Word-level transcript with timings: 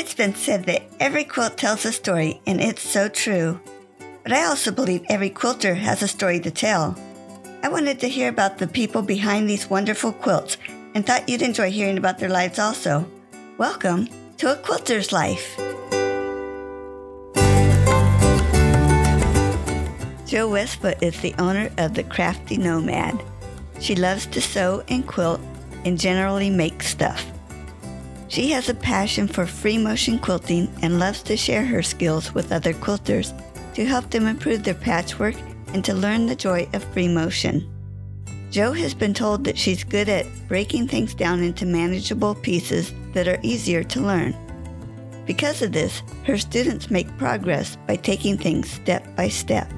It's 0.00 0.14
been 0.14 0.34
said 0.34 0.64
that 0.64 0.84
every 0.98 1.24
quilt 1.24 1.58
tells 1.58 1.84
a 1.84 1.92
story, 1.92 2.40
and 2.46 2.58
it's 2.58 2.80
so 2.80 3.06
true. 3.06 3.60
But 4.22 4.32
I 4.32 4.46
also 4.46 4.70
believe 4.70 5.04
every 5.10 5.28
quilter 5.28 5.74
has 5.74 6.02
a 6.02 6.08
story 6.08 6.40
to 6.40 6.50
tell. 6.50 6.96
I 7.62 7.68
wanted 7.68 8.00
to 8.00 8.08
hear 8.08 8.30
about 8.30 8.56
the 8.56 8.66
people 8.66 9.02
behind 9.02 9.46
these 9.46 9.68
wonderful 9.68 10.12
quilts 10.12 10.56
and 10.94 11.04
thought 11.04 11.28
you'd 11.28 11.42
enjoy 11.42 11.70
hearing 11.70 11.98
about 11.98 12.18
their 12.18 12.30
lives 12.30 12.58
also. 12.58 13.06
Welcome 13.58 14.08
to 14.38 14.50
A 14.50 14.56
Quilter's 14.56 15.12
Life. 15.12 15.58
Jo 20.24 20.48
Westfoot 20.48 21.02
is 21.02 21.20
the 21.20 21.34
owner 21.38 21.70
of 21.76 21.92
the 21.92 22.04
Crafty 22.04 22.56
Nomad. 22.56 23.22
She 23.80 23.94
loves 23.94 24.24
to 24.28 24.40
sew 24.40 24.82
and 24.88 25.06
quilt 25.06 25.42
and 25.84 26.00
generally 26.00 26.48
make 26.48 26.82
stuff. 26.82 27.22
She 28.30 28.52
has 28.52 28.68
a 28.68 28.74
passion 28.74 29.26
for 29.26 29.44
free 29.44 29.76
motion 29.76 30.16
quilting 30.16 30.72
and 30.82 31.00
loves 31.00 31.20
to 31.24 31.36
share 31.36 31.64
her 31.64 31.82
skills 31.82 32.32
with 32.32 32.52
other 32.52 32.72
quilters 32.72 33.34
to 33.74 33.84
help 33.84 34.08
them 34.08 34.28
improve 34.28 34.62
their 34.62 34.74
patchwork 34.74 35.34
and 35.74 35.84
to 35.84 35.94
learn 35.94 36.26
the 36.26 36.36
joy 36.36 36.68
of 36.72 36.84
free 36.84 37.08
motion. 37.08 37.68
Jo 38.52 38.70
has 38.72 38.94
been 38.94 39.14
told 39.14 39.42
that 39.44 39.58
she's 39.58 39.82
good 39.82 40.08
at 40.08 40.26
breaking 40.46 40.86
things 40.86 41.12
down 41.12 41.42
into 41.42 41.66
manageable 41.66 42.36
pieces 42.36 42.92
that 43.14 43.26
are 43.26 43.40
easier 43.42 43.82
to 43.82 44.00
learn. 44.00 44.36
Because 45.26 45.60
of 45.60 45.72
this, 45.72 46.00
her 46.24 46.38
students 46.38 46.88
make 46.88 47.18
progress 47.18 47.76
by 47.88 47.96
taking 47.96 48.38
things 48.38 48.70
step 48.70 49.04
by 49.16 49.28
step. 49.28 49.68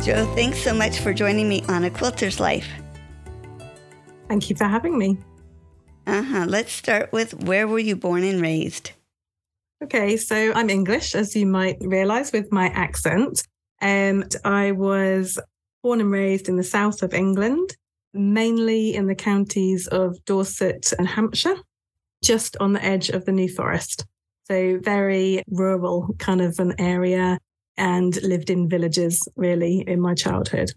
Jo, 0.00 0.24
thanks 0.36 0.62
so 0.62 0.72
much 0.72 1.00
for 1.00 1.12
joining 1.12 1.48
me 1.48 1.64
on 1.68 1.82
A 1.82 1.90
Quilter's 1.90 2.38
Life. 2.38 2.68
Thank 4.28 4.50
you 4.50 4.56
for 4.56 4.64
having 4.64 4.98
me. 4.98 5.18
Uh 6.06 6.22
huh. 6.22 6.46
Let's 6.48 6.72
start 6.72 7.12
with 7.12 7.44
where 7.44 7.66
were 7.66 7.78
you 7.78 7.96
born 7.96 8.24
and 8.24 8.40
raised? 8.40 8.92
Okay, 9.82 10.16
so 10.16 10.52
I'm 10.54 10.70
English, 10.70 11.14
as 11.14 11.36
you 11.36 11.46
might 11.46 11.76
realize 11.80 12.32
with 12.32 12.50
my 12.50 12.66
accent. 12.68 13.46
And 13.80 14.34
I 14.44 14.72
was 14.72 15.38
born 15.82 16.00
and 16.00 16.10
raised 16.10 16.48
in 16.48 16.56
the 16.56 16.64
south 16.64 17.02
of 17.02 17.12
England, 17.12 17.76
mainly 18.14 18.94
in 18.94 19.06
the 19.06 19.14
counties 19.14 19.86
of 19.86 20.24
Dorset 20.24 20.92
and 20.98 21.06
Hampshire, 21.06 21.56
just 22.24 22.56
on 22.58 22.72
the 22.72 22.84
edge 22.84 23.10
of 23.10 23.24
the 23.24 23.32
New 23.32 23.48
Forest. 23.48 24.06
So, 24.44 24.78
very 24.82 25.42
rural 25.48 26.14
kind 26.18 26.40
of 26.40 26.58
an 26.58 26.74
area 26.78 27.38
and 27.76 28.20
lived 28.22 28.48
in 28.48 28.68
villages 28.68 29.28
really 29.36 29.84
in 29.86 30.00
my 30.00 30.14
childhood. 30.14 30.72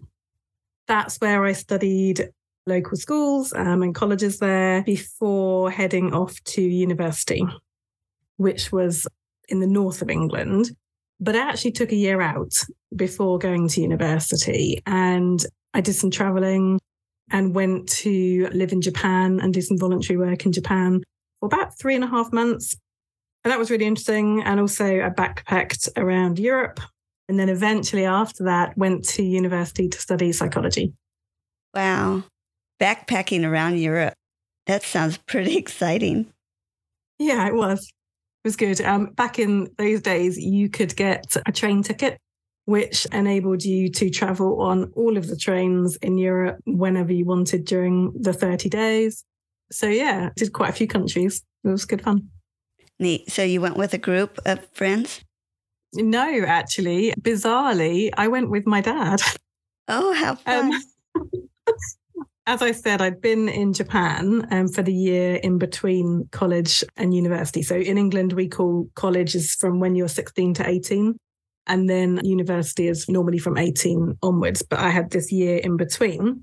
That's 0.86 1.16
where 1.20 1.44
I 1.44 1.52
studied 1.52 2.28
local 2.70 2.96
schools 2.96 3.52
um, 3.52 3.82
and 3.82 3.94
colleges 3.94 4.38
there 4.38 4.82
before 4.82 5.70
heading 5.70 6.14
off 6.14 6.42
to 6.44 6.62
university, 6.62 7.44
which 8.36 8.72
was 8.72 9.06
in 9.48 9.60
the 9.60 9.66
north 9.66 10.00
of 10.02 10.10
England. 10.10 10.70
But 11.18 11.36
I 11.36 11.48
actually 11.48 11.72
took 11.72 11.92
a 11.92 11.96
year 11.96 12.20
out 12.20 12.54
before 12.96 13.38
going 13.38 13.68
to 13.68 13.82
university 13.82 14.82
and 14.86 15.44
I 15.74 15.82
did 15.82 15.94
some 15.94 16.10
traveling 16.10 16.80
and 17.30 17.54
went 17.54 17.88
to 17.88 18.48
live 18.52 18.72
in 18.72 18.80
Japan 18.80 19.40
and 19.40 19.52
do 19.52 19.60
some 19.60 19.78
voluntary 19.78 20.16
work 20.16 20.46
in 20.46 20.52
Japan 20.52 21.02
for 21.38 21.46
about 21.46 21.78
three 21.78 21.94
and 21.94 22.04
a 22.04 22.08
half 22.08 22.32
months 22.32 22.76
and 23.44 23.50
that 23.50 23.58
was 23.58 23.70
really 23.70 23.86
interesting. 23.86 24.42
And 24.42 24.60
also, 24.60 24.84
I 24.84 25.08
backpacked 25.08 25.88
around 25.96 26.38
Europe. 26.38 26.80
And 27.28 27.38
then 27.38 27.48
eventually, 27.48 28.04
after 28.04 28.44
that, 28.44 28.76
went 28.76 29.04
to 29.10 29.22
university 29.22 29.88
to 29.88 29.98
study 29.98 30.32
psychology. 30.32 30.92
Wow. 31.74 32.24
Backpacking 32.80 33.44
around 33.44 33.78
Europe. 33.78 34.14
That 34.66 34.82
sounds 34.82 35.18
pretty 35.18 35.56
exciting. 35.64 36.32
Yeah, 37.18 37.46
it 37.46 37.54
was. 37.54 37.80
It 38.44 38.48
was 38.48 38.56
good. 38.56 38.80
Um, 38.80 39.12
back 39.12 39.38
in 39.38 39.68
those 39.76 40.00
days, 40.00 40.38
you 40.38 40.70
could 40.70 40.96
get 40.96 41.36
a 41.44 41.52
train 41.52 41.82
ticket, 41.82 42.18
which 42.64 43.06
enabled 43.12 43.62
you 43.62 43.90
to 43.90 44.08
travel 44.08 44.62
on 44.62 44.90
all 44.96 45.18
of 45.18 45.26
the 45.26 45.36
trains 45.36 45.96
in 45.96 46.16
Europe 46.16 46.56
whenever 46.64 47.12
you 47.12 47.26
wanted 47.26 47.66
during 47.66 48.12
the 48.18 48.32
30 48.32 48.70
days. 48.70 49.24
So, 49.70 49.86
yeah, 49.86 50.30
did 50.36 50.52
quite 50.54 50.70
a 50.70 50.74
few 50.74 50.86
countries. 50.86 51.42
It 51.64 51.68
was 51.68 51.84
good 51.84 52.02
fun. 52.02 52.30
Neat. 52.98 53.30
So 53.30 53.42
you 53.42 53.60
went 53.60 53.76
with 53.76 53.92
a 53.92 53.98
group 53.98 54.38
of 54.46 54.66
friends? 54.72 55.22
No, 55.94 56.44
actually, 56.46 57.12
bizarrely, 57.20 58.10
I 58.16 58.28
went 58.28 58.50
with 58.50 58.66
my 58.66 58.80
dad. 58.80 59.20
Oh, 59.88 60.14
how 60.14 60.30
um, 60.30 60.72
fun. 60.72 60.72
Um, 61.16 61.30
as 62.50 62.62
I 62.62 62.72
said, 62.72 63.00
I'd 63.00 63.20
been 63.20 63.48
in 63.48 63.72
Japan 63.72 64.44
um, 64.50 64.66
for 64.66 64.82
the 64.82 64.92
year 64.92 65.36
in 65.36 65.56
between 65.56 66.28
college 66.32 66.82
and 66.96 67.14
university. 67.14 67.62
So 67.62 67.76
in 67.76 67.96
England, 67.96 68.32
we 68.32 68.48
call 68.48 68.88
college 68.96 69.36
is 69.36 69.54
from 69.54 69.78
when 69.78 69.94
you're 69.94 70.08
16 70.08 70.54
to 70.54 70.68
18. 70.68 71.16
And 71.68 71.88
then 71.88 72.20
university 72.24 72.88
is 72.88 73.08
normally 73.08 73.38
from 73.38 73.56
18 73.56 74.18
onwards. 74.20 74.62
But 74.62 74.80
I 74.80 74.90
had 74.90 75.10
this 75.10 75.30
year 75.30 75.58
in 75.58 75.76
between. 75.76 76.42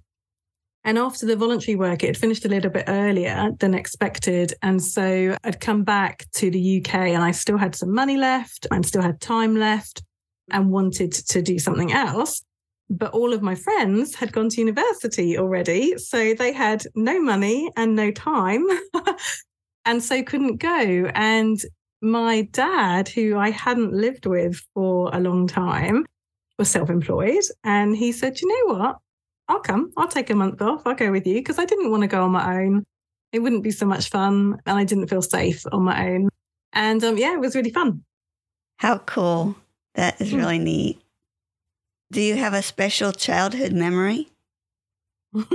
And 0.85 0.97
after 0.97 1.25
the 1.25 1.35
voluntary 1.35 1.75
work, 1.75 2.03
it 2.03 2.07
had 2.07 2.17
finished 2.17 2.45
a 2.45 2.49
little 2.49 2.71
bit 2.71 2.85
earlier 2.87 3.49
than 3.59 3.73
expected. 3.73 4.53
And 4.61 4.81
so 4.81 5.35
I'd 5.43 5.59
come 5.59 5.83
back 5.83 6.25
to 6.35 6.49
the 6.49 6.79
UK 6.79 6.95
and 6.95 7.21
I 7.21 7.31
still 7.31 7.57
had 7.57 7.75
some 7.75 7.93
money 7.93 8.15
left 8.15 8.65
and 8.71 8.85
still 8.85 9.01
had 9.01 9.19
time 9.19 9.57
left 9.57 10.03
and 10.51 10.71
wanted 10.71 11.11
to 11.11 11.41
do 11.41 11.59
something 11.59 11.91
else. 11.91 12.43
But 12.89 13.11
all 13.11 13.33
of 13.33 13.41
my 13.41 13.55
friends 13.55 14.15
had 14.15 14.31
gone 14.31 14.49
to 14.49 14.61
university 14.61 15.37
already. 15.37 15.97
So 15.97 16.33
they 16.33 16.53
had 16.53 16.85
no 16.95 17.19
money 17.19 17.69
and 17.75 17.95
no 17.95 18.11
time 18.11 18.65
and 19.85 20.03
so 20.03 20.23
couldn't 20.23 20.57
go. 20.57 21.11
And 21.15 21.59
my 22.01 22.43
dad, 22.51 23.09
who 23.09 23.37
I 23.37 23.49
hadn't 23.49 23.93
lived 23.93 24.25
with 24.25 24.61
for 24.73 25.09
a 25.13 25.19
long 25.19 25.47
time, 25.47 26.05
was 26.57 26.69
self 26.69 26.89
employed. 26.89 27.43
And 27.63 27.95
he 27.95 28.11
said, 28.11 28.39
You 28.39 28.47
know 28.47 28.75
what? 28.75 28.97
I'll 29.47 29.61
come. 29.61 29.91
I'll 29.97 30.09
take 30.09 30.29
a 30.29 30.35
month 30.35 30.61
off. 30.61 30.81
I'll 30.85 30.95
go 30.95 31.11
with 31.11 31.25
you 31.25 31.35
because 31.35 31.57
I 31.57 31.65
didn't 31.65 31.89
want 31.89 32.01
to 32.01 32.07
go 32.07 32.23
on 32.23 32.31
my 32.31 32.61
own. 32.61 32.83
It 33.31 33.39
wouldn't 33.39 33.63
be 33.63 33.71
so 33.71 33.85
much 33.85 34.09
fun. 34.09 34.57
And 34.65 34.77
I 34.77 34.83
didn't 34.83 35.07
feel 35.07 35.21
safe 35.21 35.63
on 35.71 35.83
my 35.83 36.09
own. 36.09 36.29
And 36.73 37.03
um, 37.03 37.17
yeah, 37.17 37.33
it 37.33 37.39
was 37.39 37.55
really 37.55 37.71
fun. 37.71 38.03
How 38.77 38.99
cool. 38.99 39.55
That 39.95 40.19
is 40.21 40.31
hmm. 40.31 40.37
really 40.37 40.59
neat. 40.59 41.01
Do 42.11 42.21
you 42.21 42.35
have 42.37 42.53
a 42.53 42.61
special 42.61 43.11
childhood 43.11 43.73
memory? 43.73 44.29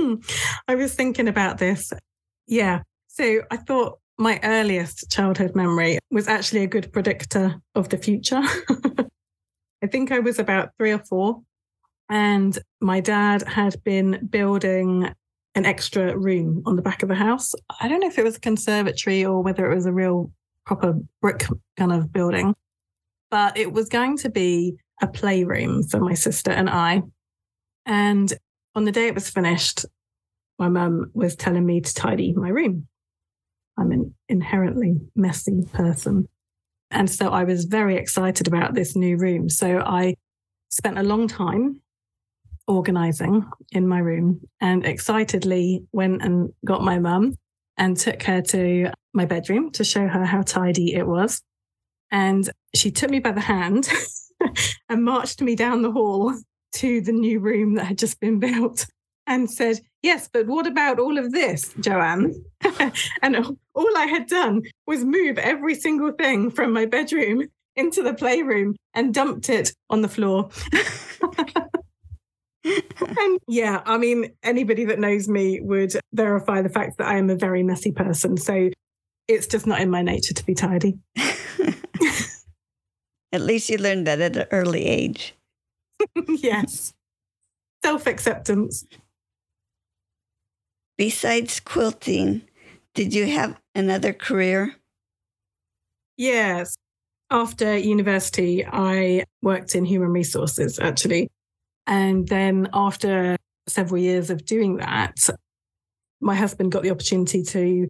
I 0.67 0.75
was 0.75 0.93
thinking 0.93 1.27
about 1.27 1.57
this. 1.57 1.91
Yeah. 2.47 2.81
So 3.07 3.41
I 3.49 3.57
thought 3.57 3.99
my 4.17 4.39
earliest 4.43 5.09
childhood 5.09 5.55
memory 5.55 5.97
was 6.11 6.27
actually 6.27 6.63
a 6.63 6.67
good 6.67 6.91
predictor 6.93 7.55
of 7.73 7.89
the 7.89 7.97
future. 7.97 8.41
I 9.83 9.87
think 9.87 10.11
I 10.11 10.19
was 10.19 10.39
about 10.39 10.69
three 10.77 10.91
or 10.91 10.99
four 10.99 11.41
and 12.09 12.57
my 12.79 12.99
dad 12.99 13.41
had 13.43 13.81
been 13.83 14.27
building 14.29 15.09
an 15.55 15.65
extra 15.65 16.17
room 16.17 16.61
on 16.65 16.75
the 16.75 16.81
back 16.81 17.03
of 17.03 17.09
the 17.09 17.15
house. 17.15 17.53
I 17.81 17.87
don't 17.87 17.99
know 17.99 18.07
if 18.07 18.17
it 18.17 18.23
was 18.23 18.37
a 18.37 18.39
conservatory 18.39 19.25
or 19.25 19.41
whether 19.41 19.71
it 19.71 19.75
was 19.75 19.85
a 19.85 19.93
real 19.93 20.31
proper 20.65 20.95
brick 21.21 21.45
kind 21.77 21.91
of 21.91 22.11
building, 22.11 22.55
but 23.29 23.57
it 23.57 23.73
was 23.73 23.89
going 23.89 24.17
to 24.17 24.29
be 24.29 24.75
a 25.01 25.07
playroom 25.07 25.83
for 25.83 25.99
my 25.99 26.13
sister 26.13 26.51
and 26.51 26.69
I. 26.69 27.01
And 27.85 28.33
on 28.75 28.85
the 28.85 28.91
day 28.91 29.07
it 29.07 29.15
was 29.15 29.29
finished, 29.29 29.85
my 30.59 30.69
mum 30.69 31.11
was 31.13 31.35
telling 31.35 31.65
me 31.65 31.81
to 31.81 31.93
tidy 31.93 32.33
my 32.33 32.49
room. 32.49 32.87
I'm 33.77 33.91
an 33.91 34.13
inherently 34.29 34.95
messy 35.15 35.63
person. 35.73 36.27
And 36.91 37.09
so 37.09 37.29
I 37.29 37.43
was 37.43 37.65
very 37.65 37.97
excited 37.97 38.47
about 38.47 38.75
this 38.75 38.95
new 38.95 39.17
room. 39.17 39.49
So 39.49 39.79
I 39.79 40.15
spent 40.69 40.99
a 40.99 41.03
long 41.03 41.27
time 41.27 41.81
organizing 42.67 43.45
in 43.71 43.87
my 43.87 43.99
room 43.99 44.41
and 44.61 44.85
excitedly 44.85 45.83
went 45.91 46.21
and 46.21 46.51
got 46.63 46.81
my 46.81 46.99
mum 46.99 47.35
and 47.77 47.97
took 47.97 48.23
her 48.23 48.41
to 48.41 48.91
my 49.13 49.25
bedroom 49.25 49.71
to 49.71 49.83
show 49.83 50.07
her 50.07 50.25
how 50.25 50.41
tidy 50.41 50.93
it 50.93 51.07
was. 51.07 51.41
And 52.11 52.47
she 52.75 52.91
took 52.91 53.09
me 53.09 53.19
by 53.19 53.31
the 53.31 53.41
hand 53.41 53.89
and 54.89 55.03
marched 55.03 55.41
me 55.41 55.55
down 55.55 55.81
the 55.81 55.91
hall 55.91 56.33
to 56.73 57.01
the 57.01 57.11
new 57.11 57.39
room 57.39 57.75
that 57.75 57.85
had 57.85 57.97
just 57.97 58.19
been 58.19 58.39
built 58.39 58.85
and 59.25 59.49
said, 59.49 59.79
Yes, 60.01 60.29
but 60.31 60.47
what 60.47 60.67
about 60.67 60.99
all 60.99 61.17
of 61.17 61.31
this, 61.31 61.73
Joanne? 61.79 62.43
and 63.21 63.57
all 63.73 63.97
I 63.97 64.05
had 64.05 64.27
done 64.27 64.63
was 64.85 65.05
move 65.05 65.37
every 65.37 65.75
single 65.75 66.11
thing 66.11 66.51
from 66.51 66.73
my 66.73 66.85
bedroom 66.85 67.47
into 67.75 68.03
the 68.03 68.13
playroom 68.13 68.75
and 68.93 69.13
dumped 69.13 69.49
it 69.49 69.73
on 69.89 70.01
the 70.01 70.09
floor 70.09 70.49
and 72.63 73.39
yeah, 73.47 73.81
I 73.85 73.97
mean, 73.97 74.31
anybody 74.41 74.85
that 74.85 74.99
knows 74.99 75.27
me 75.27 75.59
would 75.61 75.93
verify 76.13 76.61
the 76.61 76.69
fact 76.69 76.97
that 76.97 77.07
I 77.07 77.17
am 77.17 77.29
a 77.29 77.35
very 77.35 77.63
messy 77.63 77.91
person. 77.91 78.37
So 78.37 78.69
it's 79.27 79.47
just 79.47 79.67
not 79.67 79.81
in 79.81 79.89
my 79.89 80.01
nature 80.01 80.33
to 80.33 80.45
be 80.45 80.53
tidy. 80.53 80.97
At 83.33 83.41
least 83.41 83.69
you 83.69 83.77
learned 83.77 84.07
that 84.07 84.21
at 84.21 84.37
an 84.37 84.45
early 84.51 84.85
age. 84.85 85.35
yes. 86.27 86.93
Self 87.83 88.07
acceptance. 88.07 88.85
Besides 90.97 91.59
quilting, 91.59 92.43
did 92.93 93.13
you 93.13 93.25
have 93.25 93.59
another 93.73 94.13
career? 94.13 94.75
Yes. 96.15 96.75
After 97.31 97.75
university, 97.75 98.63
I 98.65 99.23
worked 99.41 99.73
in 99.73 99.83
human 99.85 100.09
resources 100.09 100.79
actually. 100.79 101.29
And 101.87 102.27
then 102.27 102.69
after 102.71 103.35
several 103.67 103.99
years 103.99 104.29
of 104.29 104.45
doing 104.45 104.77
that, 104.77 105.17
my 106.21 106.35
husband 106.35 106.71
got 106.71 106.83
the 106.83 106.91
opportunity 106.91 107.43
to 107.43 107.87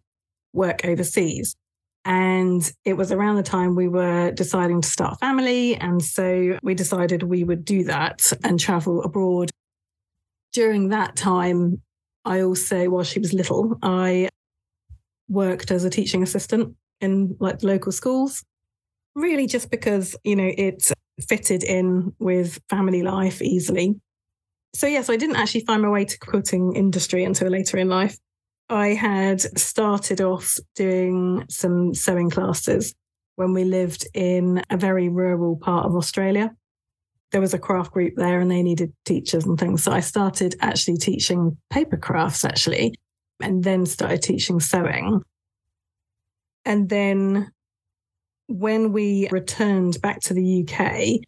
work 0.54 0.86
overseas. 0.86 1.56
And 2.05 2.69
it 2.83 2.94
was 2.94 3.11
around 3.11 3.38
the 3.38 3.44
time 3.44 3.75
we 3.75 3.88
were 3.88 4.31
deciding 4.31 4.81
to 4.81 4.89
start 4.89 5.13
a 5.13 5.17
family. 5.17 5.75
And 5.75 6.03
so 6.03 6.57
we 6.61 6.73
decided 6.73 7.23
we 7.23 7.44
would 7.44 7.63
do 7.63 7.85
that 7.85 8.31
and 8.44 8.59
travel 8.59 9.03
abroad. 9.03 9.50
During 10.51 10.89
that 10.89 11.15
time, 11.15 11.81
I 12.25 12.41
also, 12.41 12.89
while 12.89 13.03
she 13.03 13.19
was 13.19 13.33
little, 13.33 13.77
I 13.81 14.29
worked 15.27 15.71
as 15.71 15.83
a 15.83 15.89
teaching 15.89 16.23
assistant 16.23 16.75
in 17.01 17.35
like 17.39 17.63
local 17.63 17.91
schools, 17.91 18.44
really 19.15 19.47
just 19.47 19.71
because, 19.71 20.15
you 20.23 20.35
know, 20.35 20.51
it 20.57 20.91
fitted 21.27 21.63
in 21.63 22.13
with 22.19 22.59
family 22.69 23.01
life 23.01 23.41
easily. 23.41 23.95
So, 24.75 24.88
yes, 24.88 25.09
I 25.09 25.17
didn't 25.17 25.35
actually 25.35 25.65
find 25.65 25.81
my 25.81 25.89
way 25.89 26.06
to 26.06 26.17
quilting 26.19 26.75
industry 26.75 27.23
until 27.23 27.49
later 27.49 27.77
in 27.77 27.89
life. 27.89 28.17
I 28.69 28.89
had 28.89 29.42
started 29.57 30.21
off 30.21 30.57
doing 30.75 31.45
some 31.50 31.94
sewing 31.94 32.30
classes 32.30 32.95
when 33.36 33.54
we 33.54 33.63
lived 33.63 34.07
in 34.13 34.63
a 34.69 34.77
very 34.77 35.10
rural 35.10 35.57
part 35.57 35.86
of 35.86 35.95
Australia. 35.95 36.56
There 37.31 37.42
was 37.42 37.54
a 37.54 37.60
craft 37.60 37.92
group 37.92 38.13
there 38.15 38.39
and 38.39 38.50
they 38.50 38.63
needed 38.63 38.94
teachers 39.06 39.45
and 39.45 39.60
things. 39.60 39.83
So 39.83 39.92
I 39.92 40.00
started 40.00 40.56
actually 40.62 40.98
teaching 40.98 41.57
paper 41.71 41.98
crafts, 41.98 42.45
actually, 42.45 42.95
and 43.42 43.63
then 43.63 43.86
started 43.86 44.21
teaching 44.21 44.60
sewing. 44.60 45.21
And 46.63 46.89
then 46.89 47.51
when 48.48 48.94
we 48.94 49.27
returned 49.31 50.00
back 50.01 50.19
to 50.21 50.33
the 50.33 50.66
UK, 50.68 51.21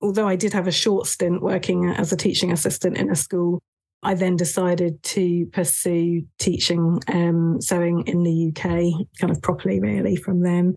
although 0.00 0.28
I 0.28 0.36
did 0.36 0.52
have 0.52 0.66
a 0.66 0.72
short 0.72 1.06
stint 1.06 1.42
working 1.42 1.88
as 1.90 2.12
a 2.12 2.16
teaching 2.16 2.52
assistant 2.52 2.96
in 2.98 3.10
a 3.10 3.16
school, 3.16 3.62
I 4.06 4.14
then 4.14 4.36
decided 4.36 5.02
to 5.02 5.46
pursue 5.46 6.22
teaching 6.38 7.00
um, 7.08 7.60
sewing 7.60 8.06
in 8.06 8.22
the 8.22 8.52
UK 8.52 9.08
kind 9.20 9.32
of 9.32 9.42
properly, 9.42 9.80
really, 9.80 10.14
from 10.14 10.42
then. 10.42 10.76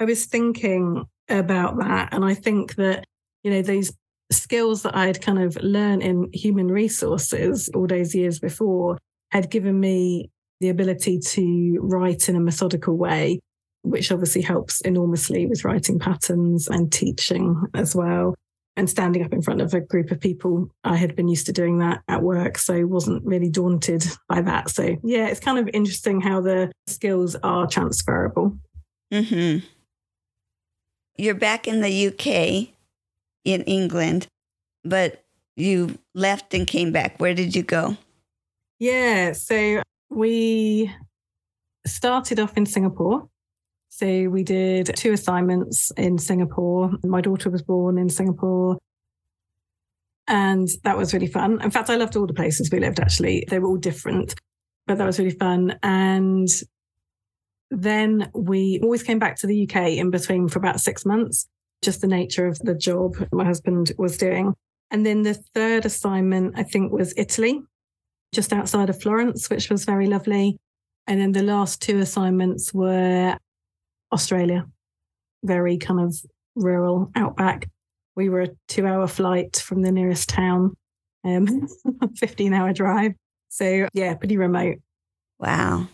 I 0.00 0.06
was 0.06 0.24
thinking 0.24 1.04
about 1.28 1.78
that, 1.80 2.14
and 2.14 2.24
I 2.24 2.32
think 2.32 2.76
that, 2.76 3.04
you 3.42 3.50
know, 3.50 3.60
those 3.60 3.92
skills 4.32 4.84
that 4.84 4.96
I'd 4.96 5.20
kind 5.20 5.38
of 5.38 5.58
learned 5.62 6.02
in 6.02 6.30
human 6.32 6.68
resources 6.68 7.68
all 7.74 7.86
those 7.86 8.14
years 8.14 8.38
before 8.38 8.96
had 9.30 9.50
given 9.50 9.78
me 9.78 10.30
the 10.60 10.70
ability 10.70 11.18
to 11.18 11.78
write 11.78 12.30
in 12.30 12.36
a 12.36 12.40
methodical 12.40 12.96
way, 12.96 13.38
which 13.82 14.10
obviously 14.10 14.40
helps 14.40 14.80
enormously 14.80 15.46
with 15.46 15.62
writing 15.62 15.98
patterns 15.98 16.68
and 16.68 16.90
teaching 16.90 17.64
as 17.74 17.94
well 17.94 18.34
and 18.78 18.88
standing 18.88 19.24
up 19.24 19.32
in 19.32 19.42
front 19.42 19.60
of 19.60 19.74
a 19.74 19.80
group 19.80 20.12
of 20.12 20.20
people. 20.20 20.70
I 20.84 20.96
had 20.96 21.16
been 21.16 21.26
used 21.26 21.46
to 21.46 21.52
doing 21.52 21.78
that 21.78 22.00
at 22.06 22.22
work, 22.22 22.56
so 22.56 22.86
wasn't 22.86 23.24
really 23.26 23.50
daunted 23.50 24.06
by 24.28 24.40
that. 24.42 24.70
So 24.70 24.96
yeah, 25.02 25.26
it's 25.26 25.40
kind 25.40 25.58
of 25.58 25.68
interesting 25.74 26.20
how 26.20 26.40
the 26.40 26.70
skills 26.86 27.34
are 27.42 27.66
transferable. 27.66 28.56
Mm-hmm. 29.12 29.66
You're 31.16 31.34
back 31.34 31.66
in 31.66 31.80
the 31.80 32.06
UK, 32.06 32.72
in 33.44 33.62
England, 33.64 34.28
but 34.84 35.24
you 35.56 35.98
left 36.14 36.54
and 36.54 36.64
came 36.64 36.92
back. 36.92 37.18
Where 37.18 37.34
did 37.34 37.56
you 37.56 37.64
go? 37.64 37.96
Yeah, 38.78 39.32
so 39.32 39.82
we 40.08 40.94
started 41.84 42.38
off 42.38 42.56
in 42.56 42.64
Singapore 42.64 43.28
so 43.98 44.28
we 44.28 44.44
did 44.44 44.94
two 44.94 45.12
assignments 45.12 45.90
in 45.96 46.18
Singapore. 46.18 46.92
My 47.02 47.20
daughter 47.20 47.50
was 47.50 47.62
born 47.62 47.98
in 47.98 48.08
Singapore. 48.08 48.78
And 50.28 50.68
that 50.84 50.96
was 50.96 51.12
really 51.12 51.26
fun. 51.26 51.60
In 51.60 51.72
fact, 51.72 51.90
I 51.90 51.96
loved 51.96 52.14
all 52.14 52.28
the 52.28 52.32
places 52.32 52.70
we 52.70 52.78
lived, 52.78 53.00
actually. 53.00 53.44
They 53.48 53.58
were 53.58 53.66
all 53.66 53.76
different, 53.76 54.36
but 54.86 54.98
that 54.98 55.04
was 55.04 55.18
really 55.18 55.36
fun. 55.36 55.80
And 55.82 56.48
then 57.72 58.30
we 58.36 58.78
always 58.84 59.02
came 59.02 59.18
back 59.18 59.34
to 59.38 59.48
the 59.48 59.68
UK 59.68 59.88
in 59.96 60.10
between 60.10 60.46
for 60.46 60.60
about 60.60 60.78
six 60.78 61.04
months, 61.04 61.48
just 61.82 62.00
the 62.00 62.06
nature 62.06 62.46
of 62.46 62.56
the 62.60 62.74
job 62.74 63.16
my 63.32 63.44
husband 63.44 63.90
was 63.98 64.16
doing. 64.16 64.54
And 64.92 65.04
then 65.04 65.22
the 65.22 65.34
third 65.34 65.86
assignment, 65.86 66.56
I 66.56 66.62
think, 66.62 66.92
was 66.92 67.14
Italy, 67.16 67.62
just 68.32 68.52
outside 68.52 68.90
of 68.90 69.02
Florence, 69.02 69.50
which 69.50 69.70
was 69.70 69.84
very 69.84 70.06
lovely. 70.06 70.56
And 71.08 71.20
then 71.20 71.32
the 71.32 71.42
last 71.42 71.82
two 71.82 71.98
assignments 71.98 72.72
were 72.72 73.36
Australia, 74.12 74.66
very 75.44 75.78
kind 75.78 76.00
of 76.00 76.16
rural 76.54 77.10
outback. 77.14 77.68
We 78.16 78.28
were 78.28 78.42
a 78.42 78.48
two 78.66 78.86
hour 78.86 79.06
flight 79.06 79.56
from 79.56 79.82
the 79.82 79.92
nearest 79.92 80.28
town, 80.28 80.74
um, 81.24 81.68
15 82.16 82.52
hour 82.52 82.72
drive. 82.72 83.12
So, 83.48 83.88
yeah, 83.92 84.14
pretty 84.14 84.36
remote. 84.36 84.76
Wow. 85.38 85.88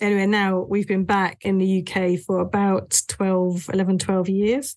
Anyway, 0.00 0.26
now 0.26 0.60
we've 0.68 0.86
been 0.86 1.04
back 1.04 1.38
in 1.42 1.58
the 1.58 1.82
UK 1.82 2.20
for 2.20 2.40
about 2.40 3.00
12, 3.08 3.70
11, 3.72 3.98
12 3.98 4.28
years. 4.28 4.76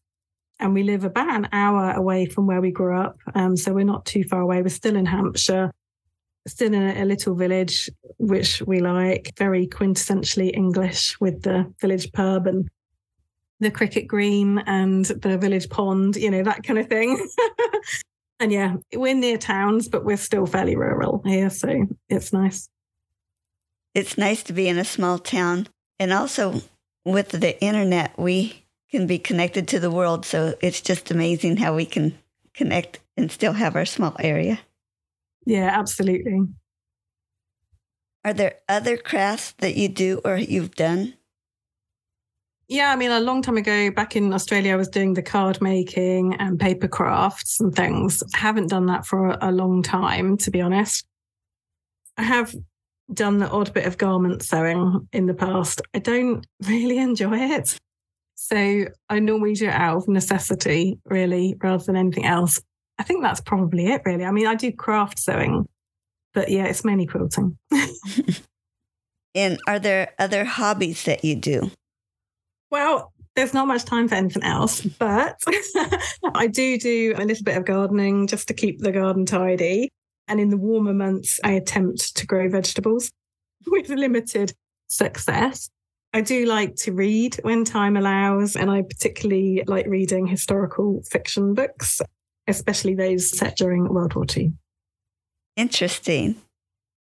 And 0.59 0.73
we 0.73 0.83
live 0.83 1.03
about 1.03 1.35
an 1.35 1.47
hour 1.51 1.91
away 1.91 2.27
from 2.27 2.45
where 2.45 2.61
we 2.61 2.71
grew 2.71 2.95
up. 2.95 3.17
Um, 3.33 3.57
so 3.57 3.73
we're 3.73 3.83
not 3.83 4.05
too 4.05 4.23
far 4.23 4.41
away. 4.41 4.61
We're 4.61 4.69
still 4.69 4.95
in 4.95 5.07
Hampshire, 5.07 5.71
still 6.47 6.73
in 6.73 6.81
a, 6.81 7.03
a, 7.03 7.05
little 7.05 7.35
village, 7.35 7.89
which 8.17 8.61
we 8.65 8.79
like, 8.79 9.33
very 9.37 9.67
quintessentially 9.67 10.55
English 10.55 11.19
with 11.19 11.43
the 11.43 11.71
village 11.79 12.11
pub 12.11 12.47
and 12.47 12.69
the 13.59 13.71
cricket 13.71 14.07
green 14.07 14.59
and 14.65 15.05
the 15.05 15.37
village 15.37 15.69
pond, 15.69 16.15
you 16.15 16.31
know, 16.31 16.43
that 16.43 16.63
kind 16.63 16.79
of 16.79 16.87
thing. 16.87 17.27
and 18.39 18.51
yeah, 18.51 18.75
we're 18.93 19.13
near 19.13 19.37
towns, 19.37 19.87
but 19.87 20.03
we're 20.03 20.17
still 20.17 20.45
fairly 20.45 20.75
rural 20.75 21.21
here. 21.25 21.49
So 21.49 21.87
it's 22.09 22.33
nice. 22.33 22.67
It's 23.93 24.17
nice 24.17 24.41
to 24.43 24.53
be 24.53 24.67
in 24.67 24.79
a 24.79 24.85
small 24.85 25.19
town. 25.19 25.67
And 25.99 26.11
also 26.11 26.61
with 27.05 27.29
the 27.29 27.61
internet, 27.63 28.17
we 28.17 28.65
can 28.89 29.05
be 29.05 29.19
connected 29.19 29.67
to 29.69 29.79
the 29.79 29.91
world. 29.91 30.25
So 30.25 30.55
it's 30.61 30.81
just 30.81 31.11
amazing 31.11 31.57
how 31.57 31.75
we 31.75 31.85
can 31.85 32.17
connect 32.53 32.99
and 33.15 33.31
still 33.31 33.53
have 33.53 33.75
our 33.75 33.85
small 33.85 34.15
area. 34.19 34.59
Yeah, 35.45 35.69
absolutely. 35.71 36.47
Are 38.23 38.33
there 38.33 38.55
other 38.69 38.97
crafts 38.97 39.53
that 39.59 39.75
you 39.75 39.89
do 39.89 40.21
or 40.23 40.37
you've 40.37 40.75
done? 40.75 41.15
Yeah, 42.67 42.91
I 42.91 42.95
mean, 42.95 43.11
a 43.11 43.19
long 43.19 43.41
time 43.41 43.57
ago 43.57 43.91
back 43.91 44.15
in 44.15 44.31
Australia, 44.31 44.73
I 44.73 44.77
was 44.77 44.87
doing 44.87 45.13
the 45.13 45.21
card 45.21 45.61
making 45.61 46.35
and 46.35 46.59
paper 46.59 46.87
crafts 46.87 47.59
and 47.59 47.75
things. 47.75 48.23
I 48.33 48.37
haven't 48.37 48.69
done 48.69 48.85
that 48.85 49.05
for 49.05 49.37
a 49.41 49.51
long 49.51 49.83
time, 49.83 50.37
to 50.37 50.51
be 50.51 50.61
honest. 50.61 51.05
I 52.17 52.23
have 52.23 52.55
done 53.13 53.39
the 53.39 53.49
odd 53.49 53.73
bit 53.73 53.85
of 53.85 53.97
garment 53.97 54.43
sewing 54.43 55.07
in 55.11 55.25
the 55.25 55.33
past. 55.33 55.81
I 55.93 55.99
don't 55.99 56.45
really 56.67 56.97
enjoy 56.97 57.37
it. 57.39 57.77
So 58.35 58.85
I 59.09 59.19
normally 59.19 59.53
do 59.53 59.67
it 59.67 59.73
out 59.73 59.97
of 59.97 60.07
necessity, 60.07 60.99
really, 61.05 61.55
rather 61.61 61.83
than 61.83 61.97
anything 61.97 62.25
else. 62.25 62.61
I 63.01 63.03
think 63.03 63.23
that's 63.23 63.41
probably 63.41 63.87
it, 63.87 64.03
really. 64.05 64.25
I 64.25 64.29
mean, 64.29 64.45
I 64.45 64.53
do 64.53 64.71
craft 64.71 65.17
sewing, 65.17 65.67
but 66.35 66.49
yeah, 66.49 66.65
it's 66.65 66.85
mainly 66.85 67.07
quilting. 67.07 67.57
and 69.33 69.59
are 69.65 69.79
there 69.79 70.13
other 70.19 70.45
hobbies 70.45 71.03
that 71.05 71.25
you 71.25 71.35
do? 71.35 71.71
Well, 72.69 73.11
there's 73.35 73.55
not 73.55 73.67
much 73.67 73.85
time 73.85 74.07
for 74.07 74.13
anything 74.13 74.43
else, 74.43 74.81
but 74.81 75.41
I 76.35 76.45
do 76.45 76.77
do 76.77 77.15
a 77.17 77.25
little 77.25 77.43
bit 77.43 77.57
of 77.57 77.65
gardening 77.65 78.27
just 78.27 78.47
to 78.49 78.53
keep 78.53 78.81
the 78.81 78.91
garden 78.91 79.25
tidy. 79.25 79.89
And 80.27 80.39
in 80.39 80.51
the 80.51 80.57
warmer 80.57 80.93
months, 80.93 81.39
I 81.43 81.53
attempt 81.53 82.15
to 82.17 82.27
grow 82.27 82.49
vegetables 82.49 83.09
with 83.65 83.89
limited 83.89 84.53
success. 84.85 85.71
I 86.13 86.21
do 86.21 86.45
like 86.45 86.75
to 86.75 86.91
read 86.91 87.39
when 87.41 87.65
time 87.65 87.97
allows, 87.97 88.55
and 88.55 88.69
I 88.69 88.83
particularly 88.83 89.63
like 89.65 89.87
reading 89.87 90.27
historical 90.27 91.01
fiction 91.09 91.55
books 91.55 91.99
especially 92.51 92.93
those 92.93 93.35
set 93.35 93.57
during 93.57 93.87
World 93.87 94.13
War 94.13 94.25
II. 94.37 94.53
Interesting. 95.57 96.35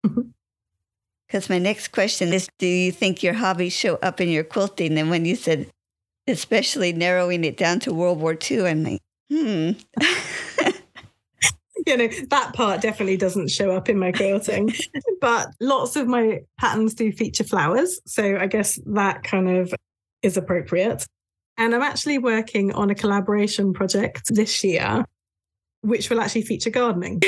Because 0.02 1.50
my 1.50 1.59
next 1.59 1.88
question 1.88 2.33
is 2.33 2.49
Do 2.59 2.67
you 2.67 2.93
think 2.93 3.23
your 3.23 3.35
hobbies 3.35 3.73
show 3.73 3.97
up 3.97 4.21
in 4.21 4.28
your 4.28 4.45
quilting? 4.45 4.97
And 4.97 5.11
when 5.11 5.25
you 5.25 5.35
said, 5.37 5.69
especially 6.26 6.93
narrowing 6.93 7.45
it 7.45 7.57
down 7.57 7.81
to 7.81 7.93
World 7.93 8.21
War 8.21 8.37
II, 8.50 8.67
I'm 8.67 8.85
like, 8.85 9.02
hmm. 9.31 9.73
you 11.87 11.97
know, 11.97 12.09
that 12.31 12.52
part 12.55 12.81
definitely 12.81 13.17
doesn't 13.17 13.50
show 13.50 13.71
up 13.73 13.88
in 13.88 13.99
my 13.99 14.12
quilting, 14.12 14.73
but 15.21 15.49
lots 15.61 15.97
of 15.97 16.07
my 16.07 16.40
patterns 16.59 16.95
do 16.95 17.12
feature 17.12 17.45
flowers. 17.45 18.00
So 18.07 18.37
I 18.38 18.47
guess 18.47 18.78
that 18.87 19.23
kind 19.23 19.49
of 19.49 19.75
is 20.23 20.37
appropriate. 20.37 21.07
And 21.57 21.75
I'm 21.75 21.83
actually 21.83 22.19
working 22.19 22.73
on 22.73 22.90
a 22.90 22.95
collaboration 22.95 23.73
project 23.73 24.23
this 24.28 24.62
year 24.62 25.05
which 25.82 26.11
will 26.11 26.20
actually 26.20 26.42
feature 26.42 26.70
gardening. 26.70 27.23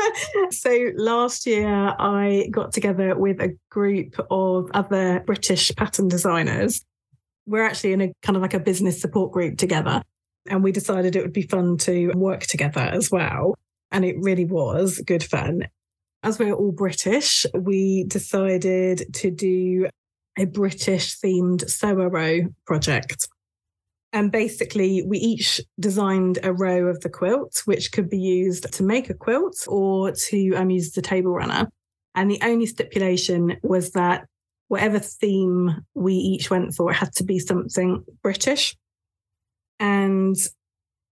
so 0.50 0.90
last 0.96 1.46
year, 1.46 1.68
I 1.68 2.48
got 2.50 2.72
together 2.72 3.16
with 3.16 3.40
a 3.40 3.56
group 3.70 4.18
of 4.30 4.70
other 4.74 5.20
British 5.26 5.74
pattern 5.76 6.08
designers. 6.08 6.84
We're 7.46 7.64
actually 7.64 7.92
in 7.92 8.00
a 8.00 8.12
kind 8.22 8.36
of 8.36 8.42
like 8.42 8.54
a 8.54 8.60
business 8.60 9.00
support 9.00 9.32
group 9.32 9.58
together. 9.58 10.02
And 10.48 10.62
we 10.62 10.72
decided 10.72 11.16
it 11.16 11.22
would 11.22 11.32
be 11.32 11.42
fun 11.42 11.76
to 11.78 12.12
work 12.14 12.42
together 12.42 12.80
as 12.80 13.10
well. 13.10 13.56
And 13.90 14.04
it 14.04 14.16
really 14.18 14.44
was 14.44 14.98
good 14.98 15.24
fun. 15.24 15.66
As 16.22 16.38
we're 16.38 16.54
all 16.54 16.72
British, 16.72 17.46
we 17.54 18.04
decided 18.04 19.14
to 19.14 19.30
do 19.30 19.88
a 20.38 20.44
British 20.44 21.18
themed 21.18 21.64
row 22.12 22.48
project. 22.66 23.28
And 24.12 24.32
basically, 24.32 25.02
we 25.02 25.18
each 25.18 25.60
designed 25.78 26.38
a 26.42 26.52
row 26.52 26.86
of 26.86 27.00
the 27.00 27.10
quilt, 27.10 27.62
which 27.64 27.92
could 27.92 28.08
be 28.08 28.18
used 28.18 28.72
to 28.72 28.82
make 28.82 29.10
a 29.10 29.14
quilt 29.14 29.64
or 29.68 30.12
to 30.12 30.54
um, 30.54 30.70
use 30.70 30.92
the 30.92 31.02
table 31.02 31.32
runner. 31.32 31.68
And 32.14 32.30
the 32.30 32.40
only 32.42 32.66
stipulation 32.66 33.56
was 33.62 33.90
that 33.90 34.26
whatever 34.68 34.98
theme 34.98 35.84
we 35.94 36.14
each 36.14 36.50
went 36.50 36.74
for, 36.74 36.90
it 36.90 36.94
had 36.94 37.14
to 37.16 37.24
be 37.24 37.38
something 37.38 38.04
British. 38.22 38.74
And 39.78 40.36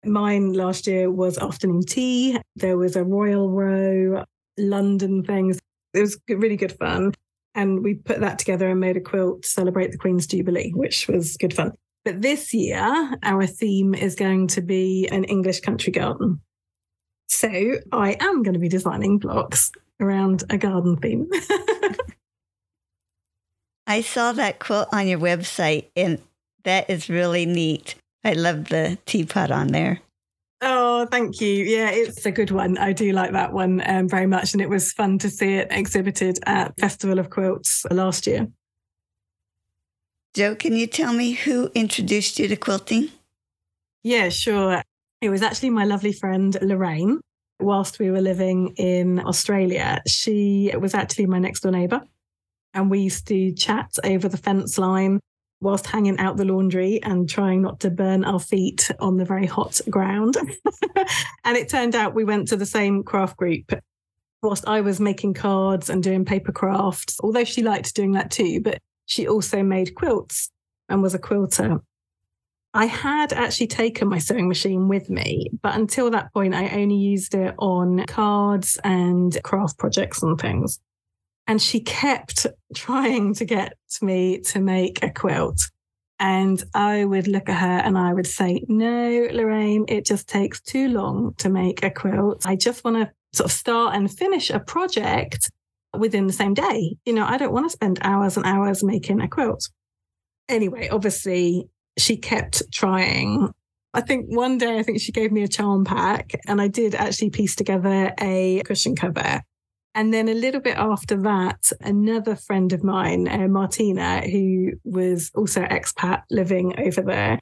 mine 0.04 0.52
last 0.52 0.87
year 0.87 1.11
was 1.11 1.38
afternoon 1.38 1.82
tea. 1.82 2.38
There 2.56 2.76
was 2.76 2.97
a 2.97 3.04
royal 3.04 3.50
row, 3.50 4.25
London 4.59 5.25
things. 5.25 5.59
It 5.94 6.00
was 6.00 6.18
really 6.28 6.56
good 6.56 6.73
fun. 6.73 7.14
And 7.54 7.82
we 7.82 7.94
put 7.94 8.20
that 8.20 8.38
together 8.38 8.68
and 8.68 8.78
made 8.78 8.97
a 8.97 9.00
quilt 9.00 9.42
to 9.42 9.49
celebrate 9.49 9.90
the 9.90 9.99
Queen's 9.99 10.26
Jubilee, 10.26 10.73
which 10.75 11.09
was 11.09 11.37
good 11.37 11.54
fun. 11.54 11.73
But 12.04 12.23
this 12.23 12.54
year, 12.54 13.14
our 13.23 13.47
theme 13.47 13.95
is 13.95 14.14
going 14.14 14.47
to 14.49 14.62
be 14.62 15.09
an 15.12 15.25
English 15.25 15.61
country 15.61 15.92
garden. 15.92 16.40
So 17.28 17.49
I 17.92 18.16
am 18.21 18.42
going 18.42 18.54
to 18.54 18.59
be 18.59 18.69
designing 18.69 19.19
blocks 19.19 19.71
around 20.00 20.45
a 20.50 20.57
garden 20.57 20.97
theme. 20.97 21.28
I 23.87 24.00
saw 24.00 24.33
that 24.33 24.59
quote 24.61 24.88
on 24.92 25.07
your 25.09 25.19
website, 25.19 25.87
and 25.95 26.21
that 26.64 26.88
is 26.88 27.11
really 27.11 27.45
neat. 27.45 27.97
I 28.25 28.33
love 28.33 28.69
the 28.69 28.99
teapot 29.04 29.50
on 29.50 29.69
there. 29.69 30.00
Oh, 30.62 31.07
thank 31.07 31.40
you. 31.40 31.64
Yeah, 31.64 31.90
it's 31.90 32.26
a 32.26 32.30
good 32.30 32.50
one. 32.50 32.76
I 32.78 32.92
do 32.92 33.12
like 33.12 33.33
that 33.33 33.52
one 33.52 33.83
um, 33.87 34.09
very 34.09 34.26
much. 34.26 34.52
And 34.52 34.61
it 34.61 34.69
was 34.69 34.92
fun 34.92 35.19
to 35.19 35.30
see 35.30 35.54
it 35.54 35.69
exhibited 35.71 36.38
at 36.47 36.78
Festival 36.78 37.19
of 37.19 37.30
Quilts 37.30 37.87
last 37.90 38.26
year. 38.26 38.47
Jo, 40.34 40.54
can 40.54 40.76
you 40.76 40.87
tell 40.87 41.12
me 41.12 41.32
who 41.32 41.70
introduced 41.75 42.38
you 42.38 42.46
to 42.46 42.56
quilting? 42.56 43.08
Yeah, 44.04 44.28
sure. 44.28 44.82
It 45.20 45.28
was 45.28 45.42
actually 45.42 45.70
my 45.70 45.84
lovely 45.84 46.12
friend 46.12 46.56
Lorraine. 46.62 47.20
Whilst 47.58 47.99
we 47.99 48.10
were 48.10 48.20
living 48.20 48.75
in 48.76 49.18
Australia, 49.26 50.00
she 50.06 50.72
was 50.78 50.94
actually 50.94 51.26
my 51.26 51.38
next 51.38 51.60
door 51.60 51.72
neighbour. 51.72 52.02
And 52.72 52.90
we 52.90 53.00
used 53.00 53.26
to 53.26 53.52
chat 53.52 53.90
over 54.04 54.28
the 54.28 54.37
fence 54.37 54.78
line 54.78 55.18
whilst 55.60 55.87
hanging 55.87 56.18
out 56.18 56.37
the 56.37 56.44
laundry 56.44 57.02
and 57.02 57.28
trying 57.28 57.60
not 57.60 57.80
to 57.80 57.90
burn 57.90 58.25
our 58.25 58.40
feet 58.40 58.90
on 59.00 59.16
the 59.16 59.25
very 59.25 59.46
hot 59.46 59.80
ground. 59.90 60.37
and 61.44 61.56
it 61.56 61.68
turned 61.68 61.94
out 61.94 62.14
we 62.14 62.25
went 62.25 62.49
to 62.49 62.56
the 62.56 62.64
same 62.64 63.02
craft 63.02 63.37
group. 63.37 63.72
Whilst 64.42 64.66
I 64.66 64.80
was 64.80 65.00
making 65.00 65.34
cards 65.34 65.90
and 65.90 66.02
doing 66.02 66.25
paper 66.25 66.52
crafts, 66.52 67.18
although 67.20 67.44
she 67.44 67.62
liked 67.62 67.94
doing 67.94 68.12
that 68.12 68.30
too, 68.30 68.60
but 68.62 68.78
she 69.11 69.26
also 69.26 69.61
made 69.62 69.97
quilts 69.97 70.50
and 70.88 71.02
was 71.02 71.14
a 71.14 71.19
quilter. 71.19 71.81
I 72.73 72.87
had 72.87 73.33
actually 73.33 73.67
taken 73.67 74.09
my 74.09 74.19
sewing 74.19 74.47
machine 74.47 74.87
with 74.87 75.11
me, 75.11 75.50
but 75.62 75.75
until 75.75 76.11
that 76.12 76.33
point, 76.33 76.55
I 76.55 76.69
only 76.69 76.95
used 76.95 77.35
it 77.35 77.52
on 77.59 78.07
cards 78.07 78.79
and 78.85 79.37
craft 79.43 79.79
projects 79.79 80.23
and 80.23 80.40
things. 80.40 80.79
And 81.49 81.61
she 81.61 81.81
kept 81.81 82.47
trying 82.76 83.35
to 83.35 83.45
get 83.45 83.73
me 84.00 84.38
to 84.43 84.61
make 84.61 85.02
a 85.02 85.11
quilt. 85.11 85.61
And 86.21 86.62
I 86.73 87.05
would 87.05 87.26
look 87.26 87.49
at 87.49 87.59
her 87.59 87.79
and 87.85 87.99
I 87.99 88.12
would 88.12 88.29
say, 88.29 88.64
No, 88.69 89.26
Lorraine, 89.33 89.87
it 89.88 90.05
just 90.05 90.29
takes 90.29 90.61
too 90.61 90.88
long 90.88 91.35
to 91.38 91.49
make 91.49 91.83
a 91.83 91.90
quilt. 91.90 92.47
I 92.47 92.55
just 92.55 92.85
want 92.85 92.99
to 92.99 93.11
sort 93.33 93.50
of 93.50 93.52
start 93.52 93.97
and 93.97 94.09
finish 94.09 94.50
a 94.50 94.61
project 94.61 95.50
within 95.97 96.26
the 96.26 96.32
same 96.32 96.54
day. 96.54 96.97
You 97.04 97.12
know, 97.12 97.25
I 97.26 97.37
don't 97.37 97.52
want 97.52 97.66
to 97.66 97.70
spend 97.70 97.99
hours 98.02 98.37
and 98.37 98.47
hours 98.47 98.82
making 98.82 99.20
a 99.20 99.28
quilt. 99.28 99.68
Anyway, 100.49 100.88
obviously, 100.88 101.68
she 101.99 102.16
kept 102.16 102.62
trying. 102.73 103.52
I 103.92 104.00
think 104.00 104.26
one 104.28 104.59
day, 104.59 104.78
I 104.78 104.82
think 104.82 105.00
she 105.00 105.12
gave 105.12 105.32
me 105.32 105.42
a 105.42 105.49
charm 105.49 105.85
pack, 105.85 106.32
and 106.47 106.61
I 106.61 106.68
did 106.68 106.94
actually 106.94 107.30
piece 107.30 107.56
together 107.56 108.12
a 108.20 108.62
cushion 108.64 108.94
cover. 108.94 109.42
And 109.94 110.14
then 110.14 110.28
a 110.28 110.35
little 110.35 110.61
bit 110.61 110.76
after 110.76 111.20
that, 111.23 111.73
another 111.80 112.37
friend 112.37 112.73
of 112.73 112.85
mine, 112.85 113.26
uh, 113.26 113.49
Martina, 113.49 114.20
who 114.20 114.73
was 114.85 115.32
also 115.35 115.62
expat 115.62 116.23
living 116.30 116.78
over 116.78 117.02
there, 117.02 117.40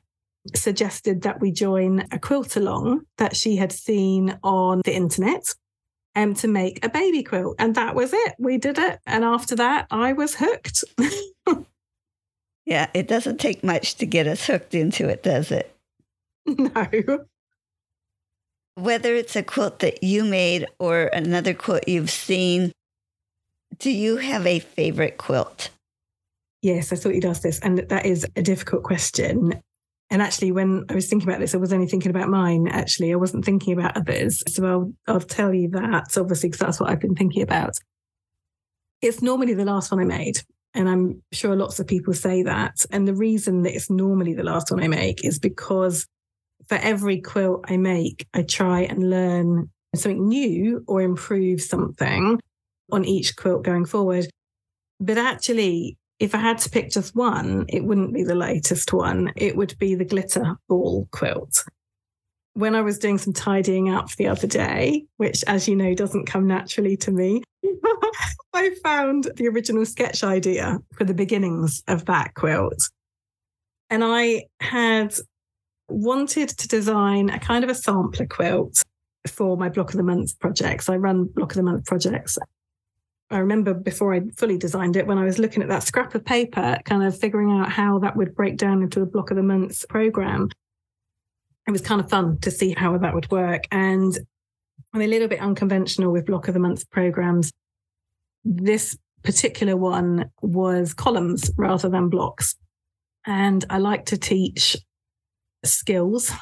suggested 0.54 1.22
that 1.22 1.40
we 1.40 1.52
join 1.52 2.06
a 2.10 2.18
quilt 2.18 2.56
along 2.56 3.02
that 3.18 3.36
she 3.36 3.56
had 3.56 3.70
seen 3.70 4.38
on 4.42 4.80
the 4.84 4.94
internet 4.94 5.54
um, 6.18 6.34
to 6.34 6.48
make 6.48 6.84
a 6.84 6.88
baby 6.88 7.22
quilt. 7.22 7.56
And 7.58 7.74
that 7.76 7.94
was 7.94 8.12
it. 8.12 8.34
We 8.38 8.58
did 8.58 8.78
it. 8.78 8.98
And 9.06 9.24
after 9.24 9.54
that, 9.56 9.86
I 9.90 10.12
was 10.12 10.34
hooked. 10.34 10.84
yeah, 12.66 12.88
it 12.92 13.06
doesn't 13.06 13.38
take 13.38 13.62
much 13.62 13.94
to 13.96 14.06
get 14.06 14.26
us 14.26 14.46
hooked 14.46 14.74
into 14.74 15.08
it, 15.08 15.22
does 15.22 15.50
it? 15.50 15.74
No. 16.46 17.24
Whether 18.74 19.14
it's 19.14 19.36
a 19.36 19.42
quilt 19.42 19.80
that 19.80 20.02
you 20.02 20.24
made 20.24 20.66
or 20.78 21.04
another 21.06 21.52
quilt 21.52 21.86
you've 21.86 22.10
seen, 22.10 22.72
do 23.78 23.90
you 23.90 24.16
have 24.16 24.46
a 24.46 24.60
favorite 24.60 25.18
quilt? 25.18 25.70
Yes, 26.62 26.92
I 26.92 26.96
thought 26.96 27.14
you'd 27.14 27.24
ask 27.24 27.42
this. 27.42 27.60
And 27.60 27.78
that 27.78 28.06
is 28.06 28.26
a 28.34 28.42
difficult 28.42 28.82
question. 28.82 29.60
And 30.10 30.22
actually, 30.22 30.52
when 30.52 30.84
I 30.88 30.94
was 30.94 31.08
thinking 31.08 31.28
about 31.28 31.40
this, 31.40 31.54
I 31.54 31.58
was 31.58 31.72
only 31.72 31.86
thinking 31.86 32.10
about 32.10 32.30
mine. 32.30 32.66
Actually, 32.68 33.12
I 33.12 33.16
wasn't 33.16 33.44
thinking 33.44 33.74
about 33.74 33.96
others. 33.96 34.42
So 34.48 34.64
I'll, 34.64 34.92
I'll 35.06 35.20
tell 35.20 35.52
you 35.52 35.68
that, 35.70 36.16
obviously, 36.16 36.48
because 36.48 36.60
that's 36.60 36.80
what 36.80 36.88
I've 36.88 37.00
been 37.00 37.14
thinking 37.14 37.42
about. 37.42 37.76
It's 39.02 39.20
normally 39.20 39.54
the 39.54 39.66
last 39.66 39.92
one 39.92 40.00
I 40.00 40.04
made. 40.04 40.40
And 40.74 40.88
I'm 40.88 41.22
sure 41.32 41.54
lots 41.54 41.78
of 41.78 41.86
people 41.86 42.14
say 42.14 42.42
that. 42.42 42.76
And 42.90 43.06
the 43.06 43.14
reason 43.14 43.62
that 43.62 43.74
it's 43.74 43.90
normally 43.90 44.32
the 44.32 44.44
last 44.44 44.70
one 44.70 44.82
I 44.82 44.88
make 44.88 45.24
is 45.24 45.38
because 45.38 46.06
for 46.68 46.76
every 46.76 47.20
quilt 47.20 47.64
I 47.68 47.76
make, 47.76 48.26
I 48.32 48.42
try 48.42 48.82
and 48.82 49.10
learn 49.10 49.70
something 49.94 50.26
new 50.26 50.84
or 50.86 51.02
improve 51.02 51.60
something 51.60 52.40
on 52.90 53.04
each 53.04 53.36
quilt 53.36 53.62
going 53.62 53.84
forward. 53.84 54.26
But 55.00 55.18
actually, 55.18 55.97
if 56.18 56.34
I 56.34 56.38
had 56.38 56.58
to 56.58 56.70
pick 56.70 56.90
just 56.90 57.14
one, 57.14 57.64
it 57.68 57.84
wouldn't 57.84 58.12
be 58.12 58.24
the 58.24 58.34
latest 58.34 58.92
one. 58.92 59.32
It 59.36 59.56
would 59.56 59.78
be 59.78 59.94
the 59.94 60.04
glitter 60.04 60.56
ball 60.68 61.08
quilt. 61.12 61.64
When 62.54 62.74
I 62.74 62.80
was 62.80 62.98
doing 62.98 63.18
some 63.18 63.32
tidying 63.32 63.88
up 63.88 64.10
the 64.12 64.26
other 64.26 64.48
day, 64.48 65.04
which, 65.16 65.44
as 65.46 65.68
you 65.68 65.76
know, 65.76 65.94
doesn't 65.94 66.26
come 66.26 66.46
naturally 66.48 66.96
to 66.98 67.12
me, 67.12 67.42
I 68.52 68.74
found 68.82 69.30
the 69.36 69.46
original 69.46 69.86
sketch 69.86 70.24
idea 70.24 70.78
for 70.94 71.04
the 71.04 71.14
beginnings 71.14 71.84
of 71.86 72.06
that 72.06 72.34
quilt. 72.34 72.90
And 73.90 74.02
I 74.04 74.46
had 74.60 75.14
wanted 75.88 76.48
to 76.48 76.68
design 76.68 77.30
a 77.30 77.38
kind 77.38 77.62
of 77.62 77.70
a 77.70 77.74
sampler 77.74 78.26
quilt 78.26 78.82
for 79.28 79.56
my 79.56 79.68
Block 79.68 79.90
of 79.90 79.96
the 79.96 80.02
Month 80.02 80.38
projects. 80.40 80.88
I 80.88 80.96
run 80.96 81.26
Block 81.26 81.52
of 81.52 81.56
the 81.56 81.62
Month 81.62 81.86
projects 81.86 82.38
I 83.30 83.38
remember 83.38 83.74
before 83.74 84.14
I 84.14 84.22
fully 84.36 84.56
designed 84.56 84.96
it, 84.96 85.06
when 85.06 85.18
I 85.18 85.24
was 85.24 85.38
looking 85.38 85.62
at 85.62 85.68
that 85.68 85.82
scrap 85.82 86.14
of 86.14 86.24
paper, 86.24 86.78
kind 86.84 87.02
of 87.02 87.18
figuring 87.18 87.50
out 87.50 87.70
how 87.70 87.98
that 87.98 88.16
would 88.16 88.34
break 88.34 88.56
down 88.56 88.82
into 88.82 89.02
a 89.02 89.06
block 89.06 89.30
of 89.30 89.36
the 89.36 89.42
months 89.42 89.84
program. 89.86 90.48
It 91.66 91.70
was 91.70 91.82
kind 91.82 92.00
of 92.00 92.08
fun 92.08 92.38
to 92.38 92.50
see 92.50 92.72
how 92.72 92.96
that 92.96 93.14
would 93.14 93.30
work. 93.30 93.64
And 93.70 94.18
I'm 94.94 95.02
a 95.02 95.06
little 95.06 95.28
bit 95.28 95.40
unconventional 95.40 96.10
with 96.10 96.26
block 96.26 96.48
of 96.48 96.54
the 96.54 96.60
month 96.60 96.88
programs. 96.88 97.52
This 98.44 98.96
particular 99.22 99.76
one 99.76 100.30
was 100.40 100.94
columns 100.94 101.50
rather 101.58 101.90
than 101.90 102.08
blocks. 102.08 102.56
And 103.26 103.64
I 103.68 103.76
like 103.76 104.06
to 104.06 104.16
teach 104.16 104.76
skills 105.64 106.32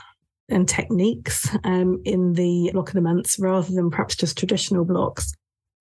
and 0.49 0.69
techniques 0.69 1.49
um, 1.65 2.01
in 2.05 2.35
the 2.35 2.71
block 2.73 2.89
of 2.91 2.95
the 2.95 3.01
months 3.01 3.39
rather 3.41 3.73
than 3.73 3.91
perhaps 3.91 4.15
just 4.15 4.39
traditional 4.39 4.85
blocks. 4.85 5.33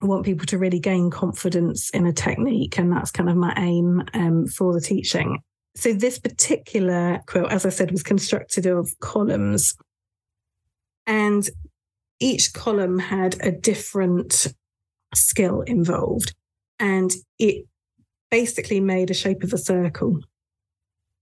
I 0.05 0.07
want 0.07 0.23
people 0.23 0.45
to 0.47 0.59
really 0.59 0.79
gain 0.79 1.09
confidence 1.09 1.89
in 1.89 2.05
a 2.05 2.13
technique, 2.13 2.77
and 2.77 2.91
that's 2.91 3.09
kind 3.09 3.27
of 3.27 3.35
my 3.35 3.55
aim 3.57 4.03
um, 4.13 4.45
for 4.45 4.71
the 4.71 4.79
teaching. 4.79 5.39
So, 5.73 5.93
this 5.93 6.19
particular 6.19 7.21
quilt, 7.25 7.51
as 7.51 7.65
I 7.65 7.69
said, 7.69 7.89
was 7.89 8.03
constructed 8.03 8.67
of 8.67 8.87
columns, 8.99 9.75
and 11.07 11.49
each 12.19 12.53
column 12.53 12.99
had 12.99 13.35
a 13.41 13.51
different 13.51 14.45
skill 15.15 15.61
involved, 15.61 16.35
and 16.79 17.11
it 17.39 17.65
basically 18.29 18.79
made 18.79 19.09
a 19.09 19.15
shape 19.15 19.41
of 19.41 19.53
a 19.53 19.57
circle. 19.57 20.19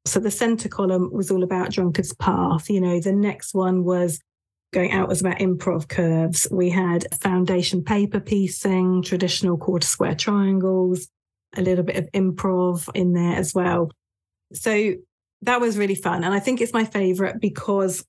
So, 0.06 0.20
the 0.20 0.30
center 0.30 0.68
column 0.68 1.10
was 1.13 1.32
all 1.32 1.44
about 1.44 1.72
drunkard's 1.72 2.13
path. 2.16 2.70
You 2.70 2.82
know, 2.82 3.00
the 3.00 3.13
next 3.13 3.54
one 3.54 3.86
was 3.86 4.20
going 4.74 4.92
out 4.92 5.08
was 5.08 5.22
about 5.22 5.39
improv 5.39 5.88
curves. 5.88 6.48
We 6.51 6.70
had 6.70 7.06
foundation 7.15 7.84
paper 7.84 8.20
piecing, 8.20 9.03
traditional 9.03 9.58
quarter 9.58 9.88
square 9.88 10.15
triangles, 10.15 11.08
a 11.56 11.62
little 11.62 11.84
bit 11.84 11.96
of 11.96 12.12
improv 12.12 12.89
in 12.94 13.13
there 13.13 13.36
as 13.36 13.53
well. 13.53 13.92
So 14.53 14.94
that 15.44 15.62
was 15.62 15.77
really 15.77 15.96
fun. 15.96 16.24
And 16.24 16.34
I 16.34 16.39
think 16.39 16.60
it's 16.60 16.74
my 16.74 16.86
favorite 16.86 17.39
because 17.39 18.03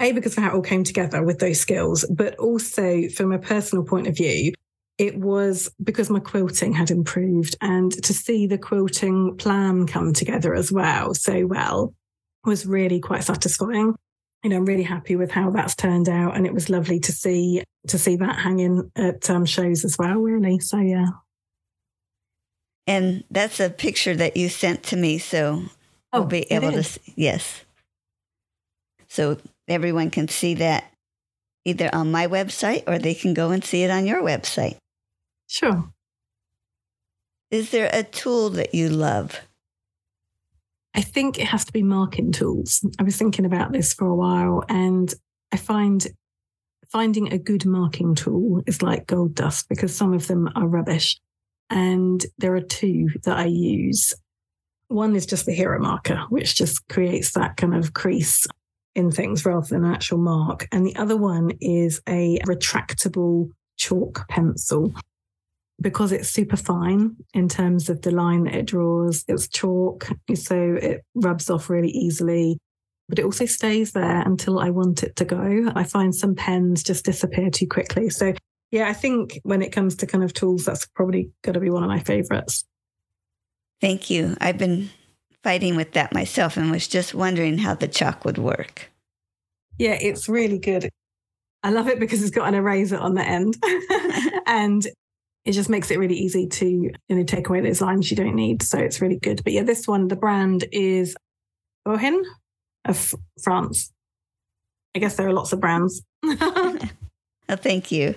a 0.00 0.12
because 0.12 0.36
of 0.36 0.42
how 0.42 0.50
it 0.50 0.54
all 0.54 0.62
came 0.62 0.84
together 0.84 1.22
with 1.22 1.38
those 1.38 1.60
skills, 1.60 2.04
but 2.10 2.36
also 2.36 3.08
from 3.08 3.32
a 3.32 3.38
personal 3.38 3.84
point 3.84 4.06
of 4.08 4.16
view, 4.16 4.52
it 4.98 5.18
was 5.18 5.70
because 5.82 6.10
my 6.10 6.20
quilting 6.20 6.72
had 6.72 6.90
improved 6.90 7.56
and 7.60 7.92
to 8.04 8.12
see 8.12 8.46
the 8.46 8.58
quilting 8.58 9.36
plan 9.36 9.86
come 9.86 10.12
together 10.12 10.54
as 10.54 10.70
well 10.70 11.14
so 11.14 11.46
well 11.46 11.94
was 12.44 12.66
really 12.66 13.00
quite 13.00 13.24
satisfying 13.24 13.94
you 14.42 14.50
know, 14.50 14.56
I'm 14.56 14.64
really 14.64 14.82
happy 14.82 15.16
with 15.16 15.30
how 15.30 15.50
that's 15.50 15.74
turned 15.74 16.08
out, 16.08 16.36
and 16.36 16.46
it 16.46 16.54
was 16.54 16.68
lovely 16.68 16.98
to 17.00 17.12
see 17.12 17.62
to 17.88 17.98
see 17.98 18.16
that 18.16 18.36
hanging 18.36 18.90
at 18.96 19.28
um, 19.30 19.44
shows 19.44 19.84
as 19.84 19.96
well. 19.98 20.18
Really, 20.18 20.58
so 20.58 20.78
yeah. 20.78 21.06
And 22.86 23.22
that's 23.30 23.60
a 23.60 23.70
picture 23.70 24.16
that 24.16 24.36
you 24.36 24.48
sent 24.48 24.82
to 24.84 24.96
me, 24.96 25.18
so 25.18 25.62
oh, 26.12 26.20
we'll 26.20 26.28
be 26.28 26.50
able 26.52 26.72
to. 26.72 26.82
See, 26.82 27.12
yes. 27.14 27.64
So 29.08 29.38
everyone 29.68 30.10
can 30.10 30.26
see 30.26 30.54
that 30.54 30.92
either 31.64 31.90
on 31.92 32.10
my 32.10 32.26
website 32.26 32.82
or 32.86 32.98
they 32.98 33.14
can 33.14 33.34
go 33.34 33.50
and 33.50 33.64
see 33.64 33.84
it 33.84 33.90
on 33.90 34.06
your 34.06 34.22
website. 34.22 34.76
Sure. 35.46 35.92
Is 37.50 37.70
there 37.70 37.90
a 37.92 38.02
tool 38.02 38.50
that 38.50 38.74
you 38.74 38.88
love? 38.88 39.40
I 40.94 41.00
think 41.00 41.38
it 41.38 41.46
has 41.46 41.64
to 41.64 41.72
be 41.72 41.82
marking 41.82 42.32
tools. 42.32 42.84
I 42.98 43.02
was 43.02 43.16
thinking 43.16 43.44
about 43.44 43.72
this 43.72 43.94
for 43.94 44.06
a 44.06 44.14
while 44.14 44.62
and 44.68 45.12
I 45.50 45.56
find 45.56 46.06
finding 46.90 47.32
a 47.32 47.38
good 47.38 47.64
marking 47.64 48.14
tool 48.14 48.62
is 48.66 48.82
like 48.82 49.06
gold 49.06 49.34
dust 49.34 49.68
because 49.68 49.96
some 49.96 50.12
of 50.12 50.26
them 50.26 50.50
are 50.54 50.66
rubbish. 50.66 51.18
And 51.70 52.24
there 52.36 52.54
are 52.54 52.60
two 52.60 53.08
that 53.24 53.38
I 53.38 53.46
use. 53.46 54.12
One 54.88 55.16
is 55.16 55.24
just 55.24 55.46
the 55.46 55.54
Hera 55.54 55.80
marker, 55.80 56.24
which 56.28 56.54
just 56.54 56.86
creates 56.88 57.32
that 57.32 57.56
kind 57.56 57.74
of 57.74 57.94
crease 57.94 58.46
in 58.94 59.10
things 59.10 59.46
rather 59.46 59.66
than 59.66 59.86
an 59.86 59.94
actual 59.94 60.18
mark. 60.18 60.68
And 60.70 60.84
the 60.84 60.96
other 60.96 61.16
one 61.16 61.52
is 61.62 62.02
a 62.06 62.38
retractable 62.40 63.50
chalk 63.78 64.28
pencil 64.28 64.94
because 65.82 66.12
it's 66.12 66.28
super 66.28 66.56
fine 66.56 67.16
in 67.34 67.48
terms 67.48 67.90
of 67.90 68.02
the 68.02 68.10
line 68.10 68.44
that 68.44 68.54
it 68.54 68.66
draws, 68.66 69.24
it's 69.28 69.48
chalk, 69.48 70.08
so 70.34 70.78
it 70.80 71.02
rubs 71.14 71.50
off 71.50 71.68
really 71.68 71.90
easily. 71.90 72.58
But 73.08 73.18
it 73.18 73.24
also 73.24 73.46
stays 73.46 73.92
there 73.92 74.20
until 74.20 74.58
I 74.58 74.70
want 74.70 75.02
it 75.02 75.16
to 75.16 75.24
go. 75.24 75.70
I 75.74 75.84
find 75.84 76.14
some 76.14 76.34
pens 76.34 76.82
just 76.82 77.04
disappear 77.04 77.50
too 77.50 77.66
quickly. 77.66 78.08
So, 78.08 78.32
yeah, 78.70 78.88
I 78.88 78.92
think 78.94 79.40
when 79.42 79.60
it 79.60 79.72
comes 79.72 79.96
to 79.96 80.06
kind 80.06 80.24
of 80.24 80.32
tools, 80.32 80.64
that's 80.64 80.86
probably 80.86 81.30
going 81.42 81.54
to 81.54 81.60
be 81.60 81.68
one 81.68 81.82
of 81.82 81.90
my 81.90 81.98
favorites. 81.98 82.64
Thank 83.80 84.08
you. 84.08 84.36
I've 84.40 84.56
been 84.56 84.90
fighting 85.42 85.74
with 85.74 85.92
that 85.92 86.14
myself 86.14 86.56
and 86.56 86.70
was 86.70 86.86
just 86.86 87.12
wondering 87.12 87.58
how 87.58 87.74
the 87.74 87.88
chalk 87.88 88.24
would 88.24 88.38
work. 88.38 88.90
Yeah, 89.78 89.98
it's 90.00 90.28
really 90.28 90.58
good. 90.58 90.88
I 91.64 91.70
love 91.70 91.88
it 91.88 92.00
because 92.00 92.22
it's 92.22 92.30
got 92.30 92.48
an 92.48 92.54
eraser 92.54 92.98
on 92.98 93.14
the 93.14 93.24
end. 93.24 93.56
and 94.46 94.86
it 95.44 95.52
just 95.52 95.68
makes 95.68 95.90
it 95.90 95.98
really 95.98 96.14
easy 96.14 96.46
to 96.46 96.66
you 96.66 96.92
know 97.08 97.24
take 97.24 97.48
away 97.48 97.60
those 97.60 97.80
lines 97.80 98.10
you 98.10 98.16
don't 98.16 98.34
need. 98.34 98.62
So 98.62 98.78
it's 98.78 99.00
really 99.00 99.18
good. 99.18 99.42
But 99.44 99.52
yeah, 99.52 99.62
this 99.62 99.88
one, 99.88 100.08
the 100.08 100.16
brand 100.16 100.64
is 100.72 101.16
Bohin 101.86 102.22
of 102.84 103.14
France. 103.42 103.92
I 104.94 104.98
guess 104.98 105.16
there 105.16 105.28
are 105.28 105.32
lots 105.32 105.52
of 105.52 105.60
brands. 105.60 106.02
thank 107.48 107.90
you. 107.90 108.14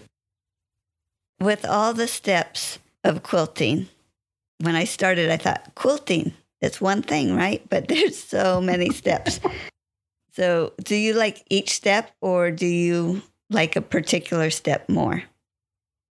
With 1.40 1.66
all 1.66 1.94
the 1.94 2.08
steps 2.08 2.80
of 3.04 3.24
quilting, 3.24 3.88
when 4.60 4.76
I 4.76 4.86
started, 4.86 5.30
I 5.30 5.38
thought 5.38 5.74
quilting, 5.76 6.34
it's 6.62 6.82
one 6.82 7.02
thing, 7.02 7.36
right? 7.36 7.62
But 7.70 7.88
there's 7.90 8.18
so 8.18 8.62
many 8.62 8.90
steps. 8.92 9.40
so, 10.34 10.74
do 10.84 10.96
you 10.96 11.14
like 11.14 11.44
each 11.50 11.72
step 11.72 12.12
or 12.22 12.52
do 12.52 12.66
you 12.66 13.22
like 13.50 13.76
a 13.76 13.82
particular 13.82 14.50
step 14.50 14.88
more? 14.90 15.24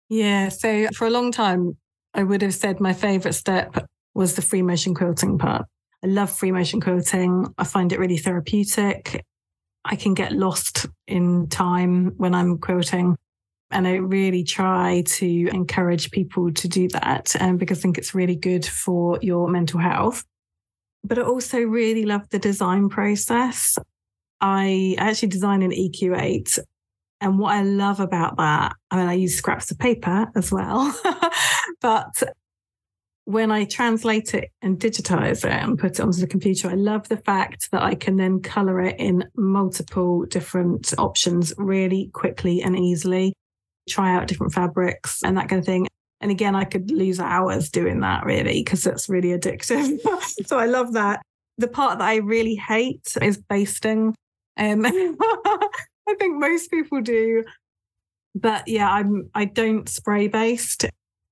Yeah. 0.08 0.48
So 0.48 0.88
for 0.94 1.06
a 1.06 1.10
long 1.10 1.32
time, 1.32 1.76
I 2.12 2.22
would 2.22 2.42
have 2.42 2.54
said 2.54 2.80
my 2.80 2.92
favorite 2.92 3.32
step 3.32 3.86
was 4.14 4.34
the 4.34 4.42
free 4.42 4.62
motion 4.62 4.94
quilting 4.94 5.38
part. 5.38 5.66
I 6.02 6.06
love 6.06 6.30
free 6.30 6.52
motion 6.52 6.80
quilting. 6.80 7.52
I 7.58 7.64
find 7.64 7.92
it 7.92 7.98
really 7.98 8.18
therapeutic. 8.18 9.24
I 9.84 9.96
can 9.96 10.14
get 10.14 10.32
lost 10.32 10.86
in 11.06 11.48
time 11.48 12.12
when 12.16 12.34
I'm 12.34 12.58
quilting. 12.58 13.16
And 13.70 13.88
I 13.88 13.94
really 13.94 14.44
try 14.44 15.02
to 15.06 15.48
encourage 15.48 16.10
people 16.10 16.52
to 16.52 16.68
do 16.68 16.88
that 16.88 17.34
um, 17.40 17.56
because 17.56 17.78
I 17.78 17.82
think 17.82 17.98
it's 17.98 18.14
really 18.14 18.36
good 18.36 18.64
for 18.64 19.18
your 19.20 19.48
mental 19.48 19.80
health. 19.80 20.24
But 21.02 21.18
I 21.18 21.22
also 21.22 21.58
really 21.60 22.04
love 22.04 22.28
the 22.30 22.38
design 22.38 22.88
process. 22.88 23.76
I 24.40 24.94
actually 24.98 25.28
design 25.28 25.62
an 25.62 25.70
EQ8 25.72 26.58
and 27.24 27.38
what 27.38 27.54
I 27.54 27.62
love 27.62 28.00
about 28.00 28.36
that, 28.36 28.76
I 28.90 28.96
mean, 28.96 29.08
I 29.08 29.14
use 29.14 29.34
scraps 29.34 29.70
of 29.70 29.78
paper 29.78 30.30
as 30.36 30.52
well, 30.52 30.94
but 31.80 32.22
when 33.24 33.50
I 33.50 33.64
translate 33.64 34.34
it 34.34 34.50
and 34.60 34.78
digitize 34.78 35.42
it 35.42 35.50
and 35.52 35.78
put 35.78 35.92
it 35.92 36.00
onto 36.00 36.20
the 36.20 36.26
computer, 36.26 36.68
I 36.68 36.74
love 36.74 37.08
the 37.08 37.16
fact 37.16 37.70
that 37.72 37.82
I 37.82 37.94
can 37.94 38.16
then 38.16 38.42
color 38.42 38.78
it 38.82 38.96
in 38.98 39.24
multiple 39.34 40.26
different 40.26 40.92
options 40.98 41.54
really 41.56 42.10
quickly 42.12 42.60
and 42.60 42.78
easily, 42.78 43.32
try 43.88 44.14
out 44.14 44.28
different 44.28 44.52
fabrics 44.52 45.22
and 45.22 45.38
that 45.38 45.48
kind 45.48 45.60
of 45.60 45.64
thing. 45.64 45.86
And 46.20 46.30
again, 46.30 46.54
I 46.54 46.64
could 46.64 46.90
lose 46.90 47.20
hours 47.20 47.70
doing 47.70 48.00
that 48.00 48.26
really 48.26 48.62
because 48.62 48.86
it's 48.86 49.08
really 49.08 49.30
addictive. 49.30 49.98
so 50.46 50.58
I 50.58 50.66
love 50.66 50.92
that. 50.92 51.22
The 51.56 51.68
part 51.68 52.00
that 52.00 52.08
I 52.08 52.16
really 52.16 52.56
hate 52.56 53.16
is 53.22 53.38
basting. 53.38 54.14
Um, 54.58 54.84
I 56.08 56.14
think 56.14 56.38
most 56.38 56.70
people 56.70 57.00
do. 57.00 57.44
But 58.34 58.66
yeah, 58.66 58.90
I'm 58.90 59.30
I 59.34 59.44
don't 59.44 59.88
spray 59.88 60.28
baste 60.28 60.86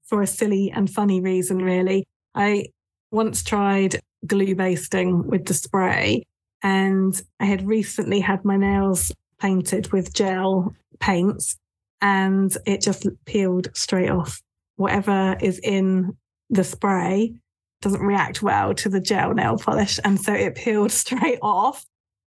for 0.05 0.23
a 0.23 0.27
silly 0.27 0.73
and 0.75 0.91
funny 0.91 1.21
reason, 1.21 1.59
really. 1.59 2.07
I 2.35 2.67
once 3.11 3.43
tried 3.43 4.01
glue 4.27 4.55
basting 4.55 5.27
with 5.27 5.47
the 5.47 5.55
spray, 5.55 6.23
and 6.63 7.21
I 7.41 7.47
had 7.47 7.67
recently 7.67 8.21
had 8.21 8.45
my 8.45 8.57
nails 8.57 9.13
painted 9.41 9.93
with 9.93 10.15
gel 10.15 10.75
paints, 11.01 11.57
and 12.01 12.57
it 12.67 12.81
just 12.81 13.07
peeled 13.27 13.69
straight 13.75 14.11
off. 14.11 14.41
Whatever 14.77 15.37
is 15.41 15.59
in 15.59 16.17
the 16.51 16.65
spray 16.65 17.35
doesn't 17.83 18.01
react 18.01 18.43
well 18.43 18.73
to 18.75 18.89
the 18.89 19.01
gel 19.01 19.35
nail 19.35 19.59
polish. 19.59 19.99
And 20.05 20.19
so 20.19 20.33
it 20.33 20.55
peeled 20.55 20.93
straight 21.03 21.39
off. 21.43 21.85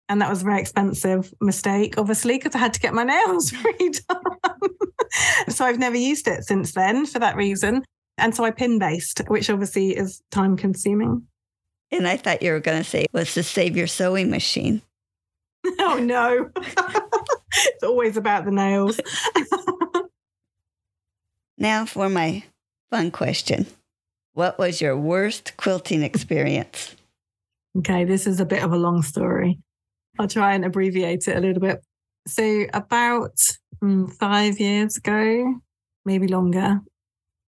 And 0.09 0.21
that 0.21 0.29
was 0.29 0.43
a 0.43 0.45
very 0.45 0.61
expensive 0.61 1.33
mistake, 1.41 1.95
obviously, 1.97 2.37
because 2.37 2.55
I 2.55 2.59
had 2.59 2.75
to 2.75 2.81
get 2.81 2.95
my 2.95 3.05
nails 3.05 3.51
redone. 3.53 4.75
so 5.49 5.65
I've 5.65 5.79
never 5.79 5.97
used 5.97 6.29
it 6.29 6.45
since 6.45 6.73
then 6.73 7.07
for 7.07 7.19
that 7.21 7.37
reason. 7.37 7.85
And 8.19 8.35
so 8.35 8.45
I 8.45 8.51
pin 8.51 8.79
baste, 8.79 9.23
which 9.29 9.49
obviously 9.51 9.97
is 9.97 10.23
time 10.31 10.57
consuming. 10.57 11.27
And 11.91 12.07
I 12.07 12.17
thought 12.17 12.43
you 12.43 12.53
were 12.53 12.61
going 12.61 12.83
to 12.83 12.89
say 12.89 13.07
was 13.13 13.35
to 13.35 13.43
save 13.43 13.77
your 13.77 13.87
sewing 13.87 14.31
machine. 14.31 14.83
oh, 15.79 15.99
no. 16.03 16.51
it's 16.57 17.83
always 17.83 18.17
about 18.17 18.45
the 18.45 18.51
nails. 18.51 19.01
now 21.57 21.87
for 21.87 22.09
my 22.09 22.43
fun 22.91 23.11
question 23.11 23.67
What 24.35 24.59
was 24.59 24.81
your 24.81 24.97
worst 24.97 25.57
quilting 25.57 26.03
experience? 26.03 26.95
Okay, 27.79 28.05
this 28.05 28.27
is 28.27 28.39
a 28.39 28.45
bit 28.45 28.63
of 28.63 28.73
a 28.73 28.77
long 28.77 29.03
story. 29.03 29.59
I'll 30.19 30.29
try 30.29 30.55
and 30.55 30.65
abbreviate 30.65 31.29
it 31.29 31.37
a 31.37 31.41
little 31.41 31.61
bit. 31.61 31.81
So, 32.27 32.65
about 32.73 33.37
mm, 33.83 34.11
five 34.13 34.59
years 34.61 34.97
ago, 34.97 35.61
maybe 36.05 36.29
longer, 36.29 36.81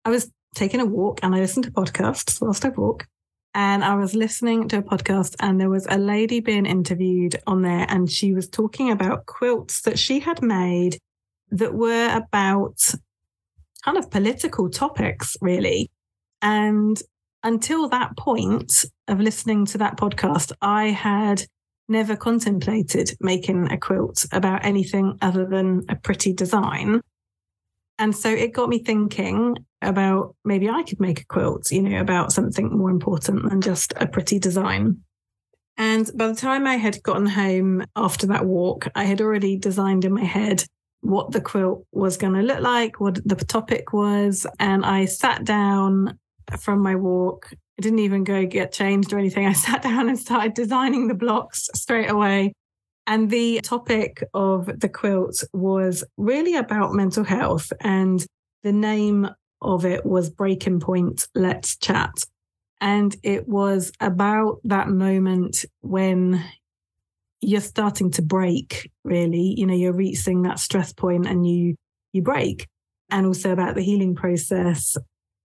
I 0.06 0.10
was 0.10 0.32
taking 0.56 0.80
a 0.80 0.86
walk 0.86 1.20
and 1.24 1.36
I 1.36 1.40
listened 1.40 1.66
to 1.66 1.72
podcasts 1.72 2.42
whilst 2.42 2.66
I 2.66 2.70
walk. 2.70 3.08
And 3.54 3.84
I 3.84 3.96
was 3.96 4.16
listening 4.16 4.70
to 4.70 4.78
a 4.78 4.82
podcast, 4.82 5.36
and 5.42 5.60
there 5.60 5.70
was 5.70 5.86
a 5.90 5.98
lady 5.98 6.40
being 6.40 6.66
interviewed 6.66 7.36
on 7.48 7.64
there, 7.64 7.86
and 7.90 8.10
she 8.10 8.34
was 8.34 8.48
talking 8.48 8.92
about 8.92 9.26
quilts 9.26 9.82
that 9.82 10.00
she 10.00 10.22
had 10.22 10.42
made 10.42 10.98
that 11.50 11.74
were 11.74 12.10
about 12.16 12.80
kind 13.84 13.98
of 13.98 14.10
political 14.10 14.70
topics, 14.70 15.36
really. 15.42 15.92
And 16.42 17.02
until 17.44 17.90
that 17.90 18.16
point 18.16 18.86
of 19.10 19.20
listening 19.20 19.66
to 19.66 19.78
that 19.80 19.98
podcast, 19.98 20.54
I 20.62 20.88
had 20.88 21.44
never 21.92 22.16
contemplated 22.16 23.16
making 23.20 23.72
a 23.72 23.78
quilt 23.78 24.26
about 24.32 24.66
anything 24.66 25.18
other 25.22 25.46
than 25.46 25.86
a 25.90 25.96
pretty 25.96 26.34
design. 26.34 27.02
And 28.00 28.16
so 28.16 28.30
it 28.30 28.54
got 28.54 28.70
me 28.70 28.80
thinking 28.80 29.58
about 29.82 30.36
maybe 30.44 30.70
I 30.70 30.82
could 30.84 31.00
make 31.00 31.22
a 31.22 31.26
quilt, 31.26 31.72
you 31.72 31.84
know, 31.84 32.00
about 32.00 32.32
something 32.32 32.76
more 32.76 32.90
important 32.90 33.48
than 33.48 33.62
just 33.62 33.94
a 33.98 34.08
pretty 34.08 34.40
design. 34.40 35.04
And 35.78 36.10
by 36.16 36.28
the 36.28 36.36
time 36.36 36.66
I 36.66 36.78
had 36.78 37.04
gotten 37.04 37.28
home 37.28 37.86
after 37.96 38.28
that 38.28 38.46
walk, 38.46 38.88
I 38.96 39.04
had 39.04 39.22
already 39.22 39.58
designed 39.58 40.06
in 40.06 40.14
my 40.14 40.24
head 40.24 40.64
what 41.02 41.32
the 41.32 41.42
quilt 41.42 41.86
was 41.92 42.18
going 42.18 42.34
to 42.34 42.42
look 42.42 42.62
like, 42.62 43.00
what 43.00 43.20
the 43.26 43.36
topic 43.36 43.94
was. 43.94 44.46
And 44.60 44.86
I 44.86 45.06
sat 45.06 45.44
down 45.44 46.18
from 46.60 46.80
my 46.80 46.96
walk. 46.96 47.54
Didn't 47.82 48.00
even 48.00 48.24
go 48.24 48.46
get 48.46 48.72
changed 48.72 49.12
or 49.12 49.20
anything. 49.20 49.46
I 49.46 49.54
sat 49.68 49.82
down 49.82 50.08
and 50.08 50.18
started 50.18 50.54
designing 50.54 51.08
the 51.08 51.14
blocks 51.14 51.70
straight 51.74 52.10
away. 52.10 52.54
And 53.08 53.30
the 53.30 53.60
topic 53.62 54.24
of 54.34 54.68
the 54.80 54.88
quilt 54.88 55.44
was 55.54 56.04
really 56.18 56.56
about 56.56 56.94
mental 56.94 57.24
health. 57.24 57.74
And 57.82 58.26
the 58.64 58.72
name 58.72 59.30
of 59.62 59.86
it 59.86 60.06
was 60.06 60.30
Breaking 60.30 60.80
Point 60.80 61.28
Let's 61.36 61.78
Chat. 61.78 62.14
And 62.80 63.16
it 63.24 63.48
was 63.48 63.92
about 64.00 64.60
that 64.64 64.88
moment 64.88 65.66
when 65.82 66.44
you're 67.42 67.62
starting 67.62 68.12
to 68.12 68.22
break, 68.22 68.92
really. 69.04 69.56
You 69.58 69.66
know, 69.66 69.76
you're 69.76 69.94
reaching 69.94 70.44
that 70.44 70.60
stress 70.60 70.94
point 70.94 71.28
and 71.28 71.48
you 71.48 71.76
you 72.14 72.22
break. 72.22 72.68
And 73.10 73.26
also 73.26 73.52
about 73.52 73.76
the 73.76 73.84
healing 73.84 74.16
process 74.16 74.96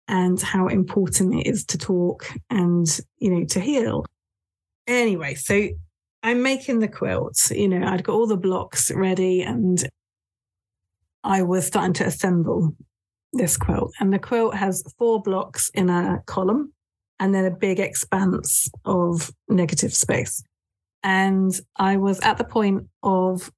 and 0.09 0.41
how 0.41 0.69
important 0.69 1.35
it 1.35 1.47
is 1.47 1.65
to 1.67 1.79
talk 1.79 2.27
and, 2.51 3.01
you 3.19 3.31
know, 3.31 3.45
to 3.45 3.61
heal. 3.61 4.05
Anyway, 4.87 5.35
so 5.35 5.69
I'm 6.23 6.43
making 6.43 6.81
the 6.81 6.89
quilt. 6.89 7.51
You 7.51 7.69
know, 7.69 7.87
I'd 7.87 8.05
got 8.05 8.15
all 8.15 8.27
the 8.27 8.37
blocks 8.37 8.91
ready 8.91 9.43
and 9.43 9.85
I 11.25 11.43
was 11.43 11.67
starting 11.67 11.93
to 11.95 12.07
assemble 12.07 12.75
this 13.33 13.57
quilt. 13.57 13.93
And 14.01 14.13
the 14.13 14.19
quilt 14.19 14.55
has 14.55 14.83
four 14.99 15.21
blocks 15.23 15.71
in 15.75 15.91
a 15.91 16.23
column 16.27 16.73
and 17.19 17.35
then 17.35 17.45
a 17.45 17.51
big 17.51 17.81
expanse 17.81 18.69
of 18.85 19.31
negative 19.49 19.95
space. 19.95 20.43
And 21.03 21.59
I 21.77 21.97
was 21.97 22.21
at 22.21 22.39
the 22.39 22.45
point 22.45 22.89
of 23.03 23.51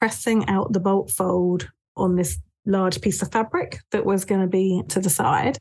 pressing 0.00 0.48
out 0.48 0.72
the 0.72 0.80
bolt 0.80 1.10
fold 1.10 1.68
on 1.96 2.16
this 2.16 2.38
large 2.66 3.00
piece 3.00 3.22
of 3.22 3.30
fabric 3.30 3.78
that 3.90 4.04
was 4.04 4.24
going 4.24 4.40
to 4.40 4.46
be 4.46 4.82
to 4.88 5.00
the 5.00 5.10
side. 5.10 5.58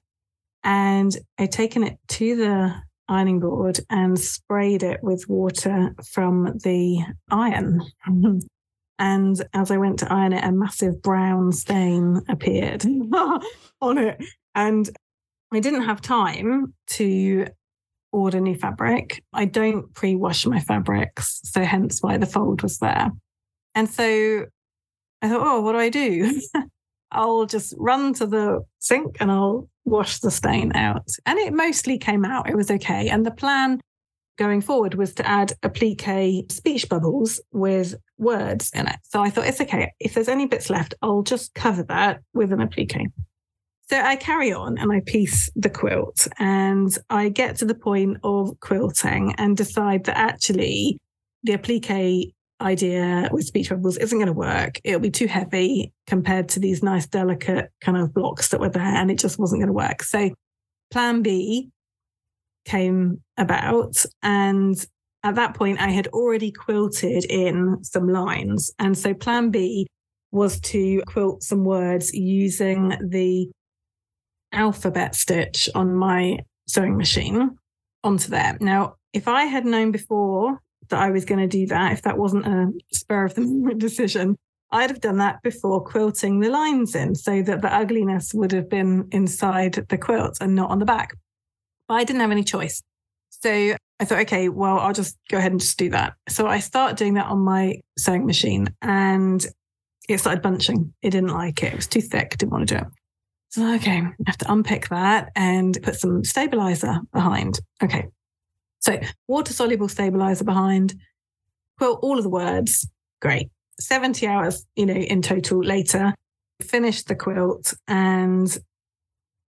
And 0.63 1.15
I'd 1.37 1.51
taken 1.51 1.83
it 1.83 1.97
to 2.09 2.35
the 2.35 2.75
ironing 3.07 3.39
board 3.39 3.79
and 3.89 4.17
sprayed 4.19 4.83
it 4.83 5.03
with 5.03 5.27
water 5.27 5.93
from 6.03 6.57
the 6.63 7.03
iron. 7.29 7.81
and 8.99 9.43
as 9.53 9.71
I 9.71 9.77
went 9.77 9.99
to 9.99 10.13
iron 10.13 10.33
it, 10.33 10.43
a 10.43 10.51
massive 10.51 11.01
brown 11.01 11.51
stain 11.51 12.21
appeared 12.29 12.85
on 13.81 13.97
it. 13.97 14.23
And 14.55 14.89
I 15.51 15.59
didn't 15.59 15.83
have 15.83 16.01
time 16.01 16.73
to 16.87 17.47
order 18.11 18.39
new 18.39 18.55
fabric. 18.55 19.23
I 19.33 19.45
don't 19.45 19.93
pre 19.93 20.15
wash 20.15 20.45
my 20.45 20.59
fabrics. 20.59 21.41
So, 21.43 21.63
hence 21.63 22.01
why 22.01 22.17
the 22.17 22.25
fold 22.25 22.61
was 22.61 22.77
there. 22.77 23.11
And 23.75 23.89
so 23.89 24.45
I 25.21 25.29
thought, 25.29 25.41
oh, 25.41 25.61
what 25.61 25.73
do 25.73 25.77
I 25.77 25.89
do? 25.89 26.41
I'll 27.11 27.45
just 27.45 27.73
run 27.77 28.13
to 28.15 28.25
the 28.25 28.61
sink 28.79 29.17
and 29.19 29.31
I'll 29.31 29.69
wash 29.85 30.19
the 30.19 30.31
stain 30.31 30.75
out. 30.75 31.07
And 31.25 31.39
it 31.39 31.53
mostly 31.53 31.97
came 31.97 32.25
out. 32.25 32.49
It 32.49 32.55
was 32.55 32.71
okay. 32.71 33.09
And 33.09 33.25
the 33.25 33.31
plan 33.31 33.81
going 34.37 34.61
forward 34.61 34.95
was 34.95 35.13
to 35.15 35.27
add 35.27 35.53
applique 35.63 36.51
speech 36.51 36.89
bubbles 36.89 37.39
with 37.51 37.95
words 38.17 38.71
in 38.73 38.87
it. 38.87 38.95
So 39.03 39.21
I 39.21 39.29
thought 39.29 39.45
it's 39.45 39.61
okay. 39.61 39.91
If 39.99 40.13
there's 40.13 40.29
any 40.29 40.45
bits 40.45 40.69
left, 40.69 40.93
I'll 41.01 41.23
just 41.23 41.53
cover 41.53 41.83
that 41.83 42.21
with 42.33 42.51
an 42.51 42.61
applique. 42.61 43.07
So 43.89 43.99
I 43.99 44.15
carry 44.15 44.53
on 44.53 44.77
and 44.77 44.91
I 44.91 45.01
piece 45.05 45.49
the 45.55 45.69
quilt 45.69 46.27
and 46.39 46.97
I 47.09 47.27
get 47.27 47.57
to 47.57 47.65
the 47.65 47.75
point 47.75 48.17
of 48.23 48.57
quilting 48.61 49.35
and 49.37 49.57
decide 49.57 50.05
that 50.05 50.17
actually 50.17 50.97
the 51.43 51.53
applique 51.53 52.33
idea 52.61 53.29
with 53.31 53.45
speech 53.45 53.69
bubbles 53.69 53.97
isn't 53.97 54.17
going 54.17 54.27
to 54.27 54.33
work. 54.33 54.79
It'll 54.83 54.99
be 54.99 55.11
too 55.11 55.27
heavy 55.27 55.93
compared 56.07 56.49
to 56.49 56.59
these 56.59 56.83
nice, 56.83 57.07
delicate 57.07 57.71
kind 57.81 57.97
of 57.97 58.13
blocks 58.13 58.49
that 58.49 58.59
were 58.59 58.69
there, 58.69 58.83
and 58.83 59.11
it 59.11 59.19
just 59.19 59.39
wasn't 59.39 59.61
going 59.61 59.67
to 59.67 59.73
work. 59.73 60.03
So, 60.03 60.31
plan 60.91 61.21
B 61.21 61.69
came 62.65 63.21
about. 63.37 64.03
And 64.21 64.83
at 65.23 65.35
that 65.35 65.55
point, 65.55 65.81
I 65.81 65.89
had 65.89 66.07
already 66.07 66.51
quilted 66.51 67.25
in 67.25 67.83
some 67.83 68.07
lines. 68.07 68.71
And 68.79 68.97
so, 68.97 69.13
plan 69.13 69.51
B 69.51 69.87
was 70.31 70.59
to 70.61 71.01
quilt 71.07 71.43
some 71.43 71.63
words 71.63 72.13
using 72.13 72.95
the 73.01 73.49
alphabet 74.53 75.15
stitch 75.15 75.69
on 75.75 75.95
my 75.95 76.39
sewing 76.67 76.97
machine 76.97 77.57
onto 78.03 78.29
there. 78.29 78.57
Now, 78.59 78.95
if 79.13 79.27
I 79.27 79.43
had 79.43 79.65
known 79.65 79.91
before 79.91 80.59
that 80.91 80.99
I 81.01 81.09
was 81.09 81.25
going 81.25 81.41
to 81.41 81.47
do 81.47 81.67
that, 81.67 81.93
if 81.93 82.03
that 82.03 82.17
wasn't 82.17 82.45
a 82.45 82.71
spur 82.93 83.25
of 83.25 83.35
the 83.35 83.41
moment 83.47 83.79
decision, 83.79 84.37
I'd 84.71 84.89
have 84.89 85.01
done 85.01 85.17
that 85.17 85.41
before 85.41 85.83
quilting 85.83 86.39
the 86.39 86.49
lines 86.49 86.95
in 86.95 87.15
so 87.15 87.41
that 87.41 87.61
the 87.61 87.73
ugliness 87.73 88.33
would 88.33 88.51
have 88.53 88.69
been 88.69 89.09
inside 89.11 89.73
the 89.89 89.97
quilt 89.97 90.37
and 90.39 90.55
not 90.55 90.69
on 90.69 90.79
the 90.79 90.85
back. 90.85 91.13
But 91.87 91.95
I 91.95 92.03
didn't 92.05 92.21
have 92.21 92.31
any 92.31 92.43
choice. 92.43 92.81
So 93.29 93.75
I 93.99 94.05
thought, 94.05 94.19
okay, 94.21 94.49
well, 94.49 94.79
I'll 94.79 94.93
just 94.93 95.17
go 95.29 95.37
ahead 95.37 95.51
and 95.51 95.59
just 95.59 95.77
do 95.77 95.89
that. 95.89 96.13
So 96.29 96.47
I 96.47 96.59
start 96.59 96.95
doing 96.95 97.15
that 97.15 97.25
on 97.25 97.39
my 97.39 97.81
sewing 97.97 98.25
machine 98.25 98.73
and 98.81 99.45
it 100.07 100.19
started 100.19 100.41
bunching. 100.41 100.93
It 101.01 101.09
didn't 101.09 101.29
like 101.31 101.63
it. 101.63 101.73
It 101.73 101.75
was 101.75 101.87
too 101.87 102.01
thick. 102.01 102.37
Didn't 102.37 102.51
want 102.51 102.67
to 102.69 102.75
do 102.75 102.81
it. 102.81 102.87
So, 103.49 103.75
okay, 103.75 103.97
I 103.97 104.11
have 104.27 104.37
to 104.37 104.51
unpick 104.51 104.87
that 104.89 105.31
and 105.35 105.77
put 105.83 105.95
some 105.95 106.23
stabilizer 106.23 106.99
behind. 107.11 107.59
Okay. 107.83 108.07
So, 108.81 108.99
water 109.27 109.53
soluble 109.53 109.87
stabilizer 109.87 110.43
behind, 110.43 110.95
quilt 111.77 111.99
all 112.01 112.17
of 112.17 112.23
the 112.23 112.29
words. 112.29 112.87
Great. 113.21 113.49
70 113.79 114.27
hours, 114.27 114.65
you 114.75 114.85
know, 114.85 114.93
in 114.93 115.21
total 115.21 115.63
later, 115.63 116.13
finished 116.61 117.07
the 117.07 117.15
quilt 117.15 117.73
and 117.87 118.57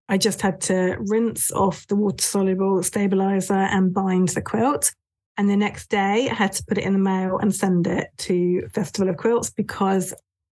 I 0.08 0.18
just 0.18 0.42
had 0.42 0.60
to 0.62 0.96
rinse 0.98 1.50
off 1.52 1.86
the 1.86 1.96
water 1.96 2.22
soluble 2.22 2.82
stabilizer 2.82 3.54
and 3.54 3.94
bind 3.94 4.28
the 4.28 4.42
quilt. 4.42 4.92
And 5.36 5.48
the 5.48 5.56
next 5.56 5.88
day, 5.88 6.28
I 6.30 6.34
had 6.34 6.52
to 6.52 6.64
put 6.64 6.78
it 6.78 6.84
in 6.84 6.92
the 6.92 6.98
mail 6.98 7.38
and 7.38 7.54
send 7.54 7.86
it 7.86 8.08
to 8.18 8.68
Festival 8.68 9.08
of 9.08 9.16
Quilts 9.16 9.50
because 9.50 10.12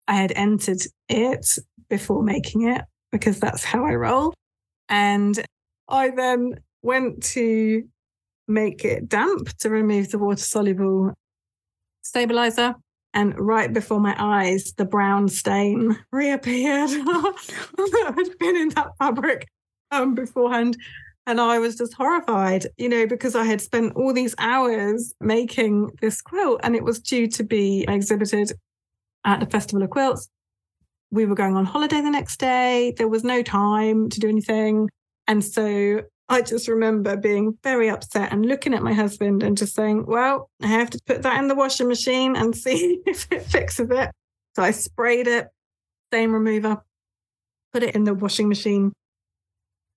I 0.06 0.14
had 0.14 0.32
entered 0.36 0.82
it 1.08 1.46
before 1.88 2.22
making 2.22 2.68
it 2.68 2.82
because 3.10 3.40
that's 3.40 3.64
how 3.64 3.84
I 3.84 3.94
roll. 3.94 4.34
And 4.88 5.42
I 5.88 6.10
then 6.10 6.60
went 6.82 7.22
to 7.24 7.84
make 8.48 8.84
it 8.84 9.08
damp 9.08 9.48
to 9.58 9.70
remove 9.70 10.10
the 10.10 10.18
water 10.18 10.42
soluble 10.42 11.12
stabilizer. 12.02 12.74
And 13.14 13.38
right 13.38 13.72
before 13.72 14.00
my 14.00 14.14
eyes, 14.18 14.72
the 14.76 14.84
brown 14.84 15.28
stain 15.28 15.98
reappeared 16.12 16.90
that 16.90 18.14
had 18.16 18.38
been 18.38 18.56
in 18.56 18.68
that 18.70 18.88
fabric 18.98 19.48
um, 19.90 20.14
beforehand. 20.14 20.76
And 21.26 21.40
I 21.40 21.58
was 21.58 21.76
just 21.76 21.94
horrified, 21.94 22.66
you 22.76 22.88
know, 22.88 23.06
because 23.06 23.34
I 23.34 23.44
had 23.44 23.60
spent 23.60 23.96
all 23.96 24.12
these 24.12 24.34
hours 24.38 25.14
making 25.20 25.90
this 26.00 26.22
quilt 26.22 26.60
and 26.62 26.74
it 26.74 26.84
was 26.84 27.00
due 27.00 27.26
to 27.28 27.44
be 27.44 27.84
exhibited 27.88 28.52
at 29.24 29.40
the 29.40 29.46
Festival 29.46 29.82
of 29.82 29.90
Quilts 29.90 30.28
we 31.10 31.24
were 31.24 31.34
going 31.34 31.56
on 31.56 31.64
holiday 31.64 32.00
the 32.00 32.10
next 32.10 32.38
day. 32.38 32.94
There 32.96 33.08
was 33.08 33.24
no 33.24 33.42
time 33.42 34.08
to 34.10 34.20
do 34.20 34.28
anything. 34.28 34.88
And 35.26 35.44
so 35.44 36.02
I 36.30 36.42
just 36.42 36.68
remember 36.68 37.16
being 37.16 37.56
very 37.62 37.88
upset 37.88 38.32
and 38.32 38.44
looking 38.44 38.74
at 38.74 38.82
my 38.82 38.92
husband 38.92 39.42
and 39.42 39.56
just 39.56 39.74
saying, 39.74 40.04
Well, 40.06 40.50
I 40.62 40.66
have 40.66 40.90
to 40.90 41.00
put 41.06 41.22
that 41.22 41.40
in 41.40 41.48
the 41.48 41.54
washing 41.54 41.88
machine 41.88 42.36
and 42.36 42.54
see 42.56 43.00
if 43.06 43.26
it 43.30 43.42
fixes 43.42 43.88
it. 43.90 44.10
So 44.54 44.62
I 44.62 44.72
sprayed 44.72 45.26
it, 45.26 45.48
stain 46.10 46.30
remover, 46.30 46.82
put 47.72 47.82
it 47.82 47.94
in 47.94 48.04
the 48.04 48.14
washing 48.14 48.48
machine, 48.48 48.92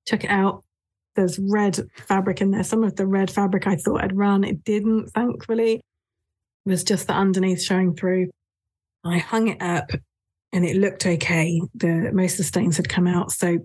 took 0.06 0.24
it 0.24 0.30
out. 0.30 0.63
There's 1.15 1.38
red 1.39 1.78
fabric 2.08 2.39
in 2.39 2.52
there. 2.52 2.63
Some 2.63 2.84
of 2.84 2.96
the 2.96 3.06
red 3.06 3.30
fabric 3.30 3.67
I 3.67 3.76
thought 3.76 4.02
had 4.02 4.15
run, 4.15 4.46
it 4.46 4.63
didn't, 4.63 5.10
thankfully. 5.10 5.76
It 5.76 6.70
was 6.70 6.86
just 6.86 7.08
the 7.08 7.13
underneath 7.13 7.62
showing 7.62 7.96
through. 7.96 8.30
I 9.04 9.17
hung 9.17 9.50
it 9.50 9.62
up 9.62 9.91
and 10.54 10.63
it 10.63 10.78
looked 10.78 11.06
okay. 11.06 11.62
The 11.76 12.12
most 12.13 12.34
of 12.34 12.38
the 12.38 12.44
stains 12.46 12.78
had 12.78 12.88
come 12.88 13.08
out. 13.08 13.32
So 13.32 13.58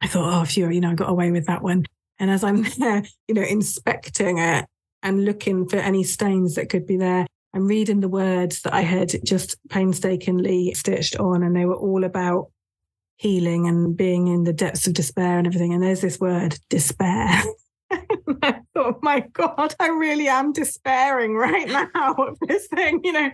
I 0.00 0.08
thought, 0.08 0.40
oh, 0.40 0.44
phew, 0.44 0.70
you 0.70 0.80
know, 0.80 0.90
I 0.90 0.94
got 0.94 1.10
away 1.10 1.30
with 1.30 1.46
that 1.46 1.62
one. 1.62 1.84
And 2.20 2.30
as 2.30 2.44
I'm 2.44 2.62
there, 2.78 3.02
you 3.26 3.34
know, 3.34 3.42
inspecting 3.42 4.38
it 4.38 4.66
and 5.02 5.24
looking 5.24 5.66
for 5.68 5.76
any 5.76 6.04
stains 6.04 6.54
that 6.54 6.68
could 6.68 6.86
be 6.86 6.96
there, 6.96 7.26
I'm 7.52 7.66
reading 7.66 8.00
the 8.00 8.08
words 8.08 8.62
that 8.62 8.74
I 8.74 8.82
had 8.82 9.12
just 9.24 9.56
painstakingly 9.68 10.72
stitched 10.74 11.16
on, 11.16 11.42
and 11.42 11.56
they 11.56 11.64
were 11.64 11.74
all 11.74 12.04
about 12.04 12.52
healing 13.16 13.66
and 13.66 13.96
being 13.96 14.28
in 14.28 14.44
the 14.44 14.52
depths 14.52 14.86
of 14.86 14.94
despair 14.94 15.36
and 15.38 15.46
everything. 15.46 15.74
And 15.74 15.82
there's 15.82 16.00
this 16.00 16.20
word, 16.20 16.58
despair. 16.68 17.42
I 18.42 18.60
thought, 18.72 19.02
my 19.02 19.20
God, 19.32 19.74
I 19.80 19.88
really 19.88 20.28
am 20.28 20.52
despairing 20.52 21.34
right 21.34 21.68
now 21.94 22.14
of 22.14 22.38
this 22.46 22.68
thing, 22.68 23.00
you 23.02 23.12
know. 23.12 23.30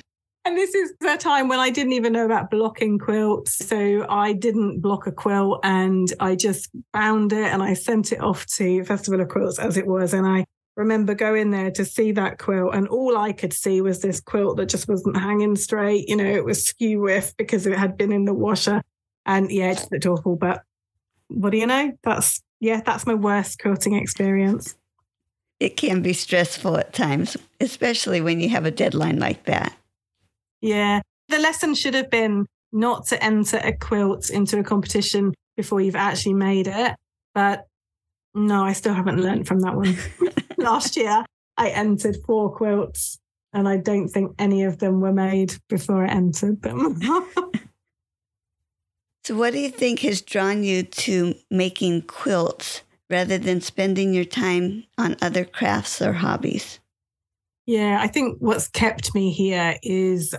And 0.47 0.57
this 0.57 0.77
is 0.77 0.93
the 1.01 1.17
time 1.17 1.49
when 1.49 1.59
I 1.59 1.71
didn't 1.71 1.95
even 1.95 2.13
know 2.13 2.25
about 2.25 2.53
blocking 2.53 3.01
quilts. 3.01 3.57
So 3.67 4.07
I 4.09 4.33
didn't 4.33 4.81
block 4.81 5.09
a 5.09 5.11
quilt 5.11 5.59
and 5.65 6.07
I 6.21 6.37
just 6.37 6.71
bound 6.93 7.33
it 7.33 7.53
and 7.53 7.65
I 7.65 7.75
sent 7.75 8.13
it 8.13 8.21
off 8.21 8.47
to 8.55 8.85
Festival 8.85 9.21
of 9.21 9.29
Quilts 9.29 9.59
as 9.59 9.77
it 9.77 9.89
was. 9.89 10.15
And 10.15 10.25
I 10.25 10.45
remember 10.77 11.17
going 11.17 11.51
there 11.51 11.73
to 11.73 11.85
see 11.85 12.13
that 12.13 12.39
quilt, 12.39 12.77
and 12.77 12.87
all 12.87 13.17
I 13.17 13.33
could 13.33 13.53
see 13.53 13.81
was 13.81 14.03
this 14.03 14.21
quilt 14.21 14.57
that 14.59 14.69
just 14.69 14.87
wasn't 14.87 15.17
hanging 15.17 15.57
straight. 15.57 16.09
You 16.09 16.15
know, 16.15 16.25
it 16.25 16.45
was 16.45 16.65
skew 16.65 17.01
whiff 17.01 17.37
because 17.37 17.67
it 17.67 17.77
had 17.77 17.97
been 17.97 18.13
in 18.13 18.25
the 18.25 18.35
washer. 18.35 18.83
And 19.25 19.51
yeah, 19.51 19.73
it 19.73 19.89
looked 19.91 20.07
awful. 20.07 20.37
But 20.37 20.63
what 21.27 21.51
do 21.51 21.59
you 21.59 21.67
know? 21.67 21.91
That's, 22.05 22.41
yeah, 22.61 22.83
that's 22.87 23.05
my 23.05 23.15
worst 23.15 23.59
quilting 23.59 23.95
experience. 23.97 24.77
It 25.59 25.77
can 25.77 26.03
be 26.03 26.13
stressful 26.13 26.77
at 26.77 26.93
times, 26.93 27.37
especially 27.59 28.21
when 28.21 28.39
you 28.39 28.51
have 28.51 28.65
a 28.65 28.71
deadline 28.71 29.19
like 29.19 29.47
that. 29.47 29.75
Yeah. 30.67 31.01
The 31.29 31.39
lesson 31.39 31.75
should 31.75 31.95
have 31.95 32.11
been 32.11 32.47
not 32.73 33.07
to 33.07 33.23
enter 33.23 33.59
a 33.59 33.73
quilt 33.73 34.31
into 34.31 34.59
a 34.59 34.65
competition 34.65 35.33
before 35.57 35.81
you've 35.81 35.97
actually 35.97 36.35
made 36.35 36.67
it. 36.67 36.95
But 37.35 37.67
no, 38.35 38.65
I 38.65 38.73
still 38.73 38.95
haven't 38.95 39.21
learned 39.21 39.47
from 39.47 39.61
that 39.61 39.77
one. 39.77 39.97
Last 40.59 40.97
year, 40.97 41.25
I 41.57 41.71
entered 41.71 42.17
four 42.27 42.55
quilts 42.55 43.19
and 43.53 43.69
I 43.69 43.77
don't 43.77 44.09
think 44.09 44.35
any 44.39 44.65
of 44.65 44.79
them 44.79 45.01
were 45.01 45.13
made 45.13 45.55
before 45.69 46.05
I 46.05 46.11
entered 46.11 46.63
them. 46.63 47.01
so, 49.25 49.37
what 49.37 49.53
do 49.53 49.61
you 49.61 49.71
think 49.71 50.01
has 50.01 50.21
drawn 50.21 50.65
you 50.65 50.83
to 50.83 51.35
making 51.51 52.03
quilts 52.03 52.83
rather 53.09 53.39
than 53.39 53.61
spending 53.61 54.13
your 54.13 54.25
time 54.25 54.85
on 54.99 55.17
other 55.23 55.45
crafts 55.45 56.03
or 56.03 56.13
hobbies? 56.13 56.81
Yeah, 57.67 57.99
I 58.01 58.07
think 58.07 58.39
what's 58.39 58.69
kept 58.69 59.15
me 59.15 59.33
here 59.33 59.77
is 59.83 60.35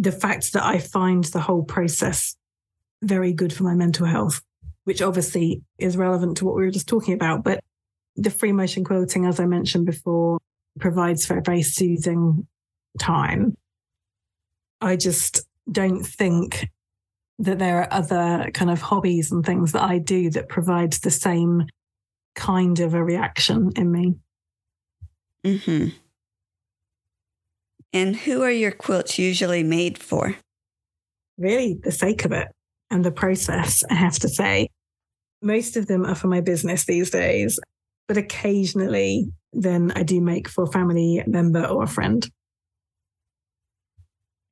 the 0.00 0.12
fact 0.12 0.54
that 0.54 0.64
I 0.64 0.78
find 0.78 1.22
the 1.24 1.40
whole 1.40 1.62
process 1.62 2.34
very 3.02 3.34
good 3.34 3.52
for 3.52 3.64
my 3.64 3.74
mental 3.74 4.06
health, 4.06 4.40
which 4.84 5.02
obviously 5.02 5.62
is 5.78 5.96
relevant 5.96 6.38
to 6.38 6.46
what 6.46 6.56
we 6.56 6.62
were 6.62 6.70
just 6.70 6.88
talking 6.88 7.12
about. 7.12 7.44
But 7.44 7.60
the 8.16 8.30
free 8.30 8.52
motion 8.52 8.82
quilting, 8.82 9.26
as 9.26 9.38
I 9.38 9.44
mentioned 9.44 9.84
before, 9.84 10.38
provides 10.78 11.26
for 11.26 11.36
a 11.36 11.42
very 11.42 11.62
soothing 11.62 12.46
time. 12.98 13.56
I 14.80 14.96
just 14.96 15.46
don't 15.70 16.02
think 16.02 16.70
that 17.38 17.58
there 17.58 17.82
are 17.82 17.92
other 17.92 18.50
kind 18.54 18.70
of 18.70 18.80
hobbies 18.80 19.30
and 19.30 19.44
things 19.44 19.72
that 19.72 19.82
I 19.82 19.98
do 19.98 20.30
that 20.30 20.48
provides 20.48 21.00
the 21.00 21.10
same 21.10 21.66
kind 22.34 22.80
of 22.80 22.94
a 22.94 23.04
reaction 23.04 23.72
in 23.76 23.92
me. 23.92 24.14
Hmm. 25.44 25.88
And 27.92 28.14
who 28.14 28.42
are 28.42 28.50
your 28.50 28.72
quilts 28.72 29.18
usually 29.18 29.62
made 29.62 29.98
for? 29.98 30.36
Really, 31.38 31.78
the 31.82 31.92
sake 31.92 32.24
of 32.24 32.32
it 32.32 32.48
and 32.90 33.04
the 33.04 33.10
process, 33.10 33.82
I 33.90 33.94
have 33.94 34.18
to 34.20 34.28
say. 34.28 34.68
Most 35.42 35.76
of 35.76 35.86
them 35.86 36.04
are 36.04 36.14
for 36.14 36.28
my 36.28 36.40
business 36.40 36.84
these 36.84 37.10
days, 37.10 37.58
but 38.06 38.16
occasionally 38.16 39.32
then 39.52 39.92
I 39.96 40.02
do 40.02 40.20
make 40.20 40.48
for 40.48 40.64
a 40.64 40.70
family 40.70 41.22
member 41.26 41.64
or 41.64 41.82
a 41.82 41.88
friend. 41.88 42.28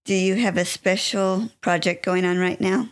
Do 0.04 0.14
you 0.14 0.36
have 0.36 0.56
a 0.56 0.64
special 0.64 1.50
project 1.60 2.04
going 2.04 2.24
on 2.24 2.38
right 2.38 2.60
now? 2.60 2.88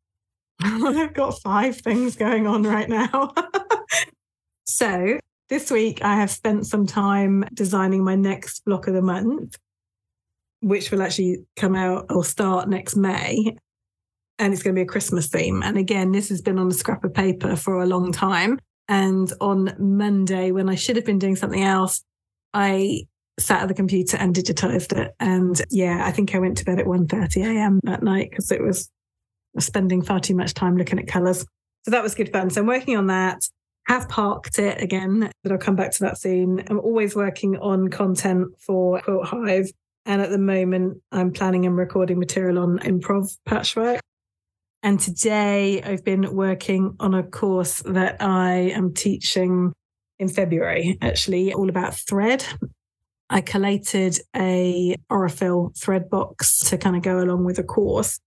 I've 0.60 1.14
got 1.14 1.40
five 1.40 1.76
things 1.76 2.16
going 2.16 2.46
on 2.46 2.64
right 2.64 2.88
now. 2.88 3.32
so, 4.64 5.20
this 5.48 5.70
week 5.70 6.04
I 6.04 6.16
have 6.16 6.30
spent 6.30 6.66
some 6.66 6.86
time 6.86 7.44
designing 7.54 8.04
my 8.04 8.16
next 8.16 8.64
block 8.64 8.88
of 8.88 8.94
the 8.94 9.02
month 9.02 9.56
which 10.60 10.90
will 10.90 11.02
actually 11.02 11.38
come 11.56 11.74
out 11.74 12.06
or 12.10 12.24
start 12.24 12.68
next 12.68 12.96
May. 12.96 13.56
And 14.38 14.52
it's 14.52 14.62
going 14.62 14.74
to 14.74 14.78
be 14.78 14.84
a 14.84 14.86
Christmas 14.86 15.28
theme. 15.28 15.62
And 15.62 15.76
again, 15.76 16.12
this 16.12 16.28
has 16.28 16.40
been 16.40 16.58
on 16.58 16.68
a 16.68 16.74
scrap 16.74 17.04
of 17.04 17.12
paper 17.12 17.56
for 17.56 17.82
a 17.82 17.86
long 17.86 18.12
time. 18.12 18.58
And 18.88 19.32
on 19.40 19.74
Monday, 19.78 20.52
when 20.52 20.68
I 20.68 20.76
should 20.76 20.96
have 20.96 21.04
been 21.04 21.18
doing 21.18 21.36
something 21.36 21.62
else, 21.62 22.02
I 22.54 23.02
sat 23.38 23.62
at 23.62 23.68
the 23.68 23.74
computer 23.74 24.16
and 24.16 24.34
digitized 24.34 24.96
it. 24.96 25.12
And 25.20 25.60
yeah, 25.70 26.02
I 26.04 26.12
think 26.12 26.34
I 26.34 26.38
went 26.38 26.58
to 26.58 26.64
bed 26.64 26.78
at 26.78 26.86
1.30 26.86 27.44
a.m. 27.44 27.80
that 27.84 28.02
night 28.02 28.30
because 28.30 28.50
it 28.50 28.62
was 28.62 28.90
spending 29.58 30.02
far 30.02 30.20
too 30.20 30.34
much 30.34 30.54
time 30.54 30.76
looking 30.76 30.98
at 30.98 31.08
colors. 31.08 31.44
So 31.84 31.90
that 31.90 32.02
was 32.02 32.14
good 32.14 32.32
fun. 32.32 32.50
So 32.50 32.60
I'm 32.60 32.66
working 32.66 32.96
on 32.96 33.06
that. 33.08 33.42
Have 33.86 34.08
parked 34.08 34.58
it 34.58 34.82
again, 34.82 35.30
but 35.42 35.52
I'll 35.52 35.58
come 35.58 35.76
back 35.76 35.92
to 35.92 36.00
that 36.00 36.18
soon. 36.18 36.62
I'm 36.68 36.78
always 36.78 37.16
working 37.16 37.56
on 37.56 37.88
content 37.88 38.48
for 38.58 39.00
Quilt 39.00 39.26
Hive 39.26 39.70
and 40.08 40.22
at 40.22 40.30
the 40.30 40.38
moment, 40.38 41.02
I'm 41.12 41.32
planning 41.32 41.66
and 41.66 41.76
recording 41.76 42.18
material 42.18 42.58
on 42.60 42.78
improv 42.78 43.28
patchwork. 43.44 44.00
And 44.82 44.98
today 44.98 45.82
I've 45.82 46.02
been 46.02 46.34
working 46.34 46.96
on 46.98 47.14
a 47.14 47.22
course 47.22 47.82
that 47.84 48.16
I 48.22 48.72
am 48.74 48.94
teaching 48.94 49.74
in 50.18 50.28
February, 50.30 50.96
actually, 51.02 51.52
all 51.52 51.68
about 51.68 51.94
thread. 51.94 52.42
I 53.28 53.42
collated 53.42 54.18
a 54.34 54.96
Aurifil 55.12 55.78
thread 55.78 56.08
box 56.08 56.58
to 56.70 56.78
kind 56.78 56.96
of 56.96 57.02
go 57.02 57.18
along 57.18 57.44
with 57.44 57.56
the 57.56 57.62
course, 57.62 58.18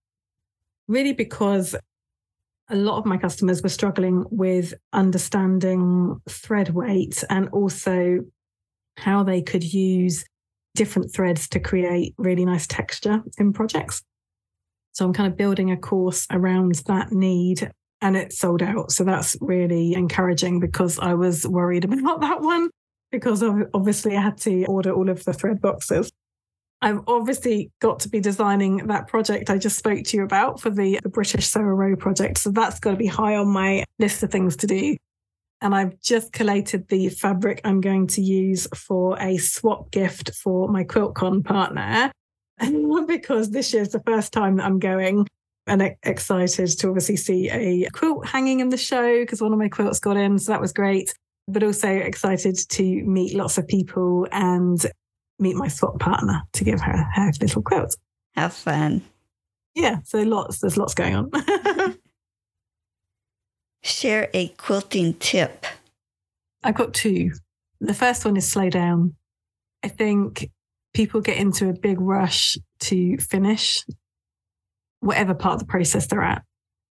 really 0.86 1.12
because 1.12 1.74
a 2.70 2.76
lot 2.76 2.98
of 2.98 3.06
my 3.06 3.16
customers 3.16 3.60
were 3.60 3.68
struggling 3.68 4.24
with 4.30 4.72
understanding 4.92 6.20
thread 6.28 6.70
weight 6.70 7.24
and 7.28 7.48
also 7.48 8.18
how 8.98 9.24
they 9.24 9.42
could 9.42 9.64
use 9.64 10.24
different 10.74 11.12
threads 11.12 11.48
to 11.48 11.60
create 11.60 12.14
really 12.18 12.44
nice 12.44 12.66
texture 12.66 13.22
in 13.38 13.52
projects. 13.52 14.02
So 14.92 15.04
I'm 15.04 15.12
kind 15.12 15.30
of 15.30 15.38
building 15.38 15.70
a 15.70 15.76
course 15.76 16.26
around 16.30 16.74
that 16.86 17.12
need 17.12 17.70
and 18.00 18.16
it's 18.16 18.38
sold 18.38 18.62
out. 18.62 18.90
So 18.90 19.04
that's 19.04 19.36
really 19.40 19.94
encouraging 19.94 20.60
because 20.60 20.98
I 20.98 21.14
was 21.14 21.46
worried 21.46 21.84
about 21.92 22.20
that 22.20 22.40
one 22.40 22.70
because 23.10 23.42
obviously 23.74 24.16
I 24.16 24.22
had 24.22 24.38
to 24.38 24.64
order 24.66 24.92
all 24.92 25.08
of 25.08 25.24
the 25.24 25.32
thread 25.32 25.60
boxes. 25.60 26.10
I've 26.80 27.00
obviously 27.06 27.70
got 27.80 28.00
to 28.00 28.08
be 28.08 28.18
designing 28.18 28.88
that 28.88 29.06
project 29.06 29.50
I 29.50 29.58
just 29.58 29.78
spoke 29.78 30.02
to 30.02 30.16
you 30.16 30.24
about 30.24 30.60
for 30.60 30.68
the, 30.68 30.98
British 31.04 31.46
Sew 31.46 31.60
a 31.60 31.64
Row 31.64 31.94
project. 31.94 32.38
So 32.38 32.50
that's 32.50 32.80
got 32.80 32.90
to 32.90 32.96
be 32.96 33.06
high 33.06 33.36
on 33.36 33.48
my 33.48 33.84
list 34.00 34.22
of 34.24 34.32
things 34.32 34.56
to 34.56 34.66
do 34.66 34.96
and 35.62 35.74
I've 35.74 35.98
just 36.00 36.32
collated 36.32 36.88
the 36.88 37.08
fabric 37.08 37.60
I'm 37.64 37.80
going 37.80 38.08
to 38.08 38.20
use 38.20 38.66
for 38.74 39.16
a 39.20 39.38
swap 39.38 39.90
gift 39.92 40.34
for 40.34 40.68
my 40.68 40.82
QuiltCon 40.82 41.44
partner. 41.44 42.10
And 42.58 43.06
because 43.06 43.50
this 43.50 43.72
year's 43.72 43.90
the 43.90 44.02
first 44.04 44.32
time 44.32 44.56
that 44.56 44.66
I'm 44.66 44.80
going 44.80 45.26
and 45.68 45.94
excited 46.02 46.66
to 46.66 46.88
obviously 46.88 47.16
see 47.16 47.48
a 47.48 47.88
quilt 47.90 48.26
hanging 48.26 48.58
in 48.58 48.70
the 48.70 48.76
show 48.76 49.20
because 49.20 49.40
one 49.40 49.52
of 49.52 49.58
my 49.58 49.68
quilts 49.68 50.00
got 50.00 50.16
in. 50.16 50.36
So 50.38 50.50
that 50.50 50.60
was 50.60 50.72
great. 50.72 51.14
But 51.46 51.62
also 51.62 51.88
excited 51.88 52.56
to 52.70 52.82
meet 53.04 53.34
lots 53.34 53.56
of 53.56 53.68
people 53.68 54.26
and 54.32 54.84
meet 55.38 55.54
my 55.54 55.68
swap 55.68 56.00
partner 56.00 56.42
to 56.54 56.64
give 56.64 56.80
her 56.80 57.06
her 57.14 57.30
little 57.40 57.62
quilt. 57.62 57.96
Have 58.34 58.52
fun. 58.52 59.02
Yeah. 59.74 59.98
So 60.04 60.22
lots, 60.22 60.58
there's 60.58 60.76
lots 60.76 60.94
going 60.94 61.14
on. 61.14 61.30
share 63.82 64.28
a 64.32 64.48
quilting 64.48 65.14
tip? 65.14 65.66
I've 66.62 66.74
got 66.74 66.94
two. 66.94 67.32
The 67.80 67.94
first 67.94 68.24
one 68.24 68.36
is 68.36 68.50
slow 68.50 68.70
down. 68.70 69.14
I 69.82 69.88
think 69.88 70.50
people 70.94 71.20
get 71.20 71.36
into 71.36 71.68
a 71.68 71.72
big 71.72 72.00
rush 72.00 72.56
to 72.80 73.16
finish 73.18 73.84
whatever 75.00 75.34
part 75.34 75.54
of 75.54 75.60
the 75.60 75.66
process 75.66 76.06
they're 76.06 76.22
at. 76.22 76.42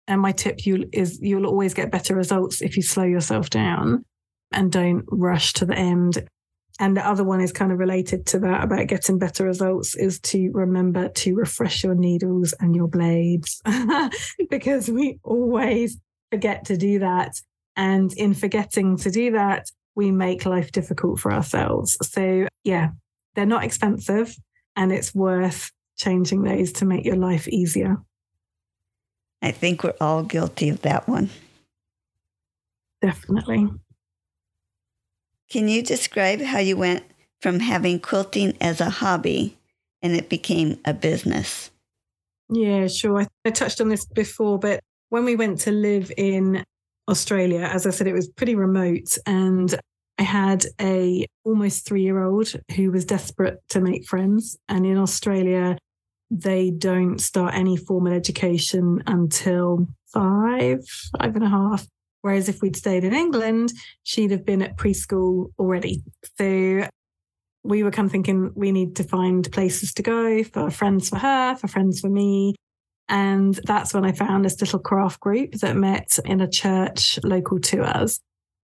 And 0.07 0.21
my 0.21 0.31
tip 0.31 0.65
you 0.65 0.89
is 0.91 1.19
you'll 1.21 1.45
always 1.45 1.75
get 1.75 1.91
better 1.91 2.15
results 2.15 2.61
if 2.61 2.75
you 2.75 2.81
slow 2.81 3.03
yourself 3.03 3.49
down 3.51 4.03
and 4.51 4.71
don't 4.71 5.05
rush 5.11 5.53
to 5.53 5.65
the 5.65 5.75
end. 5.75 6.27
And 6.79 6.97
the 6.97 7.05
other 7.05 7.23
one 7.23 7.41
is 7.41 7.51
kind 7.51 7.71
of 7.71 7.77
related 7.77 8.25
to 8.27 8.39
that 8.39 8.63
about 8.63 8.87
getting 8.87 9.19
better 9.19 9.43
results 9.43 9.95
is 9.95 10.19
to 10.21 10.49
remember 10.53 11.09
to 11.09 11.35
refresh 11.35 11.83
your 11.83 11.93
needles 11.93 12.53
and 12.59 12.75
your 12.75 12.87
blades 12.87 13.61
because 14.49 14.89
we 14.89 15.19
always 15.23 15.99
forget 16.31 16.65
to 16.65 16.77
do 16.77 16.99
that. 16.99 17.41
And 17.75 18.11
in 18.13 18.33
forgetting 18.33 18.97
to 18.97 19.11
do 19.11 19.31
that, 19.31 19.67
we 19.95 20.11
make 20.11 20.45
life 20.45 20.71
difficult 20.71 21.19
for 21.19 21.33
ourselves. 21.33 21.97
So, 22.01 22.47
yeah, 22.63 22.89
they're 23.35 23.45
not 23.45 23.63
expensive 23.63 24.35
and 24.75 24.91
it's 24.91 25.13
worth 25.13 25.71
changing 25.97 26.43
those 26.43 26.71
to 26.73 26.85
make 26.85 27.05
your 27.05 27.15
life 27.15 27.47
easier. 27.47 27.97
I 29.41 29.51
think 29.51 29.83
we're 29.83 29.93
all 30.01 30.23
guilty 30.23 30.69
of 30.69 30.81
that 30.81 31.07
one. 31.07 31.29
Definitely. 33.01 33.69
Can 35.49 35.67
you 35.67 35.81
describe 35.81 36.41
how 36.41 36.59
you 36.59 36.77
went 36.77 37.03
from 37.41 37.59
having 37.59 37.99
quilting 37.99 38.55
as 38.59 38.81
a 38.81 38.89
hobby 38.89 39.57
and 40.01 40.13
it 40.15 40.29
became 40.29 40.79
a 40.85 40.93
business? 40.93 41.71
Yeah, 42.49 42.87
sure. 42.87 43.25
I 43.45 43.49
touched 43.51 43.79
on 43.79 43.89
this 43.89 44.05
before, 44.05 44.59
but 44.59 44.81
when 45.09 45.25
we 45.25 45.35
went 45.35 45.59
to 45.61 45.71
live 45.71 46.11
in 46.17 46.63
Australia, 47.07 47.61
as 47.61 47.85
I 47.85 47.89
said, 47.89 48.07
it 48.07 48.13
was 48.13 48.29
pretty 48.29 48.55
remote 48.55 49.17
and 49.25 49.73
I 50.19 50.23
had 50.23 50.65
a 50.81 51.25
almost 51.45 51.87
three 51.87 52.03
year 52.03 52.21
old 52.21 52.51
who 52.75 52.91
was 52.91 53.05
desperate 53.05 53.59
to 53.69 53.79
make 53.79 54.05
friends. 54.05 54.57
And 54.67 54.85
in 54.85 54.97
Australia, 54.97 55.77
they 56.29 56.71
don't 56.71 57.19
start 57.19 57.55
any 57.55 57.77
formal 57.77 58.13
education 58.13 59.01
until 59.07 59.87
five, 60.13 60.79
five 61.17 61.35
and 61.35 61.43
a 61.43 61.49
half. 61.49 61.87
Whereas 62.21 62.49
if 62.49 62.61
we'd 62.61 62.75
stayed 62.75 63.05
in 63.05 63.13
England, 63.13 63.71
she'd 64.03 64.31
have 64.31 64.45
been 64.45 64.61
at 64.61 64.75
preschool 64.75 65.51
already. 65.57 66.03
So 66.37 66.87
we 67.63 67.83
were 67.83 67.91
kind 67.91 68.07
of 68.07 68.11
thinking 68.11 68.51
we 68.55 68.73
need 68.73 68.97
to 68.97 69.03
find 69.03 69.49
places 69.51 69.93
to 69.93 70.03
go 70.03 70.43
for 70.43 70.69
friends 70.69 71.09
for 71.09 71.17
her, 71.17 71.55
for 71.55 71.69
friends 71.69 72.01
for 72.01 72.09
me. 72.09 72.55
And 73.09 73.59
that's 73.65 73.93
when 73.93 74.05
I 74.05 74.11
found 74.11 74.45
this 74.45 74.61
little 74.61 74.79
craft 74.79 75.19
group 75.19 75.53
that 75.55 75.75
met 75.75 76.17
in 76.25 76.41
a 76.41 76.49
church 76.49 77.19
local 77.23 77.59
to 77.59 77.81
us. 77.81 78.19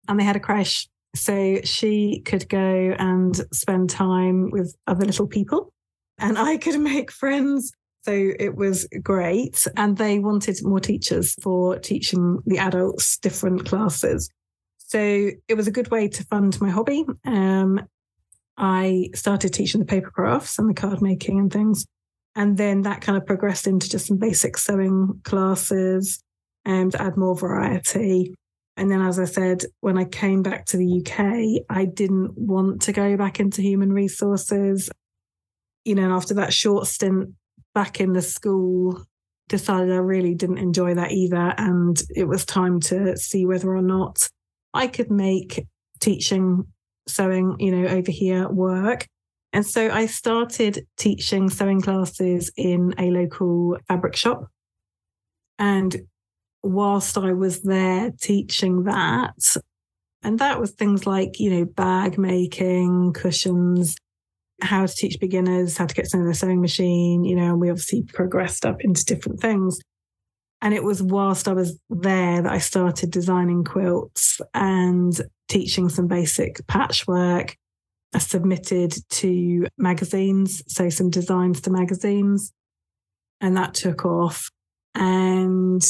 And 0.08 0.20
they 0.20 0.24
had 0.24 0.36
a 0.36 0.40
crash. 0.40 0.88
So 1.16 1.60
she 1.64 2.22
could 2.26 2.48
go 2.50 2.96
and 3.00 3.36
spend 3.52 3.90
time 3.90 4.52
with 4.52 4.76
other 4.86 5.06
little 5.06 5.28
people, 5.28 5.72
and 6.20 6.38
I 6.38 6.58
could 6.58 6.80
make 6.80 7.12
friends 7.12 7.72
so 8.06 8.12
it 8.40 8.56
was 8.56 8.88
great. 9.02 9.66
And 9.76 9.98
they 9.98 10.20
wanted 10.20 10.64
more 10.64 10.80
teachers 10.80 11.34
for 11.42 11.80
teaching 11.80 12.40
the 12.46 12.60
adults 12.60 13.18
different 13.18 13.66
classes. 13.66 14.30
So 14.78 15.32
it 15.48 15.56
was 15.56 15.68
a 15.68 15.72
good 15.72 15.90
way 15.90 16.08
to 16.10 16.24
fund 16.26 16.62
my 16.62 16.70
hobby. 16.70 17.04
Um, 17.26 17.82
I 18.58 19.10
started 19.16 19.54
teaching 19.54 19.80
the 19.80 19.88
paper 19.88 20.12
crafts 20.12 20.60
and 20.60 20.70
the 20.70 20.76
card 20.76 21.02
making 21.02 21.40
and 21.40 21.52
things. 21.52 21.88
And 22.36 22.58
then 22.58 22.82
that 22.82 23.02
kind 23.02 23.18
of 23.18 23.26
progressed 23.26 23.66
into 23.66 23.90
just 23.90 24.08
some 24.08 24.18
basic 24.18 24.58
sewing 24.58 25.22
classes 25.24 26.20
and 26.66 26.92
to 26.92 27.02
add 27.02 27.16
more 27.16 27.36
variety. 27.36 28.34
And 28.78 28.92
then, 28.92 29.02
as 29.02 29.20
I 29.20 29.26
said, 29.26 29.64
when 29.80 29.98
I 29.98 30.04
came 30.04 30.44
back 30.44 30.66
to 30.68 30.78
the 30.78 31.00
UK, 31.00 31.66
I 31.70 31.86
didn't 31.86 32.38
want 32.38 32.82
to 32.84 32.92
go 32.92 33.16
back 33.16 33.40
into 33.40 33.62
human 33.62 33.94
resources. 33.94 34.90
You 35.86 35.96
know, 35.96 36.04
and 36.04 36.12
after 36.12 36.34
that 36.34 36.52
short 36.52 36.88
stint 36.88 37.30
back 37.74 38.02
in 38.02 38.14
the 38.14 38.22
school 38.22 39.06
decided 39.48 39.92
I 39.92 39.98
really 39.98 40.34
didn't 40.34 40.58
enjoy 40.58 40.96
that 40.96 41.12
either. 41.12 41.54
And 41.58 42.02
it 42.16 42.26
was 42.26 42.44
time 42.44 42.80
to 42.82 43.16
see 43.16 43.46
whether 43.46 43.74
or 43.74 43.82
not 43.82 44.28
I 44.74 44.88
could 44.88 45.12
make 45.12 45.66
teaching 46.02 46.66
sewing, 47.08 47.56
you 47.60 47.72
know, 47.72 47.88
over 47.88 48.12
here 48.12 48.50
work. 48.50 49.08
And 49.56 49.66
so 49.66 49.90
I 49.90 50.08
started 50.08 50.86
teaching 50.98 51.50
sewing 51.50 51.80
classes 51.80 52.52
in 52.58 52.94
a 53.00 53.10
local 53.10 53.78
fabric 53.88 54.18
shop. 54.18 54.50
And 55.58 55.96
whilst 56.62 57.18
I 57.18 57.32
was 57.32 57.62
there 57.62 58.12
teaching 58.20 58.84
that, 58.84 59.56
and 60.22 60.40
that 60.40 60.60
was 60.60 60.72
things 60.72 61.08
like, 61.08 61.40
you 61.40 61.50
know, 61.50 61.64
bag 61.64 62.18
making, 62.18 63.14
cushions, 63.14 63.96
how 64.62 64.86
to 64.86 64.94
teach 64.94 65.22
beginners 65.22 65.78
how 65.78 65.86
to 65.86 65.96
get 65.96 66.10
to 66.10 66.18
know 66.18 66.28
the 66.28 66.34
sewing 66.34 66.60
machine, 66.60 67.24
you 67.24 67.38
know, 67.38 67.52
and 67.52 67.62
we 67.62 67.70
obviously 67.70 68.04
progressed 68.04 68.66
up 68.66 68.82
into 68.82 69.06
different 69.06 69.40
things. 69.40 69.80
And 70.62 70.74
it 70.74 70.84
was 70.84 71.02
whilst 71.02 71.48
I 71.48 71.54
was 71.54 71.80
there 71.90 72.42
that 72.42 72.52
I 72.52 72.58
started 72.58 73.10
designing 73.10 73.64
quilts 73.64 74.42
and 74.54 75.18
teaching 75.48 75.88
some 75.88 76.08
basic 76.08 76.68
patchwork. 76.68 77.56
Submitted 78.18 78.96
to 79.10 79.68
magazines, 79.78 80.64
so 80.68 80.90
some 80.90 81.10
designs 81.10 81.62
to 81.62 81.70
magazines, 81.70 82.54
and 83.42 83.58
that 83.58 83.74
took 83.74 84.06
off. 84.06 84.50
And 84.94 85.84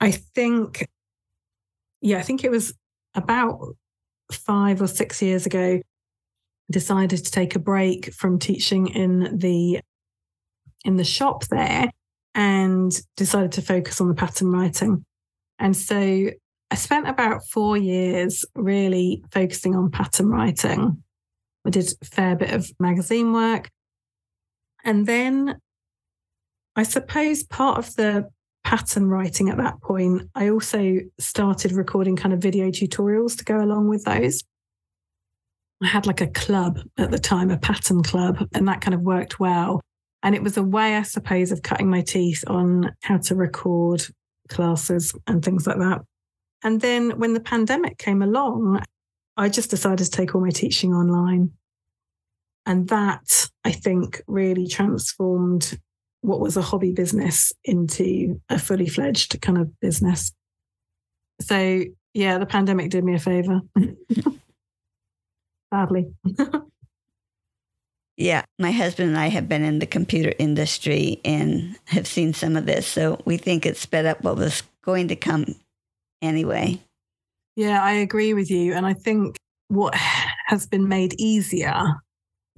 I 0.00 0.10
think, 0.10 0.88
yeah, 2.00 2.18
I 2.18 2.22
think 2.22 2.44
it 2.44 2.50
was 2.50 2.74
about 3.14 3.76
five 4.32 4.82
or 4.82 4.86
six 4.86 5.22
years 5.22 5.46
ago 5.46 5.80
decided 6.70 7.24
to 7.24 7.30
take 7.30 7.54
a 7.54 7.60
break 7.60 8.12
from 8.14 8.38
teaching 8.38 8.88
in 8.88 9.38
the 9.38 9.80
in 10.84 10.96
the 10.96 11.04
shop 11.04 11.44
there 11.46 11.90
and 12.34 13.00
decided 13.16 13.52
to 13.52 13.62
focus 13.62 14.00
on 14.00 14.08
the 14.08 14.14
pattern 14.14 14.50
writing. 14.50 15.04
And 15.58 15.76
so 15.76 16.30
I 16.70 16.76
spent 16.76 17.08
about 17.08 17.44
four 17.46 17.76
years 17.76 18.44
really 18.54 19.24
focusing 19.32 19.74
on 19.74 19.90
pattern 19.90 20.28
writing. 20.28 21.02
I 21.66 21.70
did 21.70 21.92
a 22.00 22.04
fair 22.04 22.36
bit 22.36 22.52
of 22.52 22.70
magazine 22.78 23.32
work. 23.32 23.68
And 24.84 25.06
then 25.06 25.58
I 26.76 26.84
suppose 26.84 27.42
part 27.42 27.78
of 27.78 27.94
the 27.96 28.30
pattern 28.64 29.08
writing 29.08 29.50
at 29.50 29.56
that 29.56 29.80
point, 29.82 30.28
I 30.34 30.50
also 30.50 30.98
started 31.18 31.72
recording 31.72 32.16
kind 32.16 32.32
of 32.32 32.40
video 32.40 32.68
tutorials 32.68 33.36
to 33.38 33.44
go 33.44 33.60
along 33.60 33.88
with 33.88 34.04
those. 34.04 34.42
I 35.82 35.88
had 35.88 36.06
like 36.06 36.20
a 36.20 36.28
club 36.28 36.78
at 36.98 37.10
the 37.10 37.18
time, 37.18 37.50
a 37.50 37.58
pattern 37.58 38.02
club, 38.02 38.46
and 38.54 38.68
that 38.68 38.80
kind 38.80 38.94
of 38.94 39.00
worked 39.00 39.40
well. 39.40 39.80
And 40.22 40.34
it 40.34 40.42
was 40.42 40.56
a 40.56 40.62
way, 40.62 40.96
I 40.96 41.02
suppose, 41.02 41.50
of 41.50 41.62
cutting 41.62 41.88
my 41.88 42.02
teeth 42.02 42.44
on 42.46 42.94
how 43.02 43.16
to 43.18 43.34
record 43.34 44.04
classes 44.48 45.14
and 45.26 45.42
things 45.42 45.66
like 45.66 45.78
that. 45.78 46.02
And 46.62 46.80
then 46.80 47.18
when 47.18 47.34
the 47.34 47.40
pandemic 47.40 47.98
came 47.98 48.22
along, 48.22 48.82
I 49.36 49.48
just 49.48 49.70
decided 49.70 50.04
to 50.04 50.10
take 50.10 50.34
all 50.34 50.40
my 50.40 50.50
teaching 50.50 50.92
online. 50.92 51.52
And 52.66 52.88
that, 52.88 53.48
I 53.64 53.72
think, 53.72 54.22
really 54.26 54.68
transformed 54.68 55.78
what 56.20 56.40
was 56.40 56.56
a 56.56 56.62
hobby 56.62 56.92
business 56.92 57.52
into 57.64 58.40
a 58.50 58.58
fully 58.58 58.88
fledged 58.88 59.40
kind 59.40 59.56
of 59.56 59.80
business. 59.80 60.32
So, 61.40 61.84
yeah, 62.12 62.36
the 62.36 62.46
pandemic 62.46 62.90
did 62.90 63.04
me 63.04 63.14
a 63.14 63.18
favor. 63.18 63.62
sadly. 65.72 66.12
yeah, 68.16 68.42
my 68.58 68.70
husband 68.70 69.10
and 69.10 69.18
I 69.18 69.28
have 69.28 69.48
been 69.48 69.62
in 69.62 69.78
the 69.78 69.86
computer 69.86 70.34
industry 70.38 71.20
and 71.24 71.78
have 71.86 72.06
seen 72.06 72.34
some 72.34 72.56
of 72.56 72.66
this. 72.66 72.86
So 72.86 73.20
we 73.24 73.36
think 73.36 73.64
it 73.64 73.76
sped 73.76 74.06
up 74.06 74.22
what 74.22 74.36
was 74.36 74.62
going 74.82 75.08
to 75.08 75.16
come 75.16 75.54
anyway. 76.22 76.80
Yeah, 77.56 77.82
I 77.82 77.92
agree 77.92 78.34
with 78.34 78.50
you. 78.50 78.74
And 78.74 78.86
I 78.86 78.94
think 78.94 79.36
what 79.68 79.94
has 79.94 80.66
been 80.66 80.88
made 80.88 81.14
easier 81.18 81.82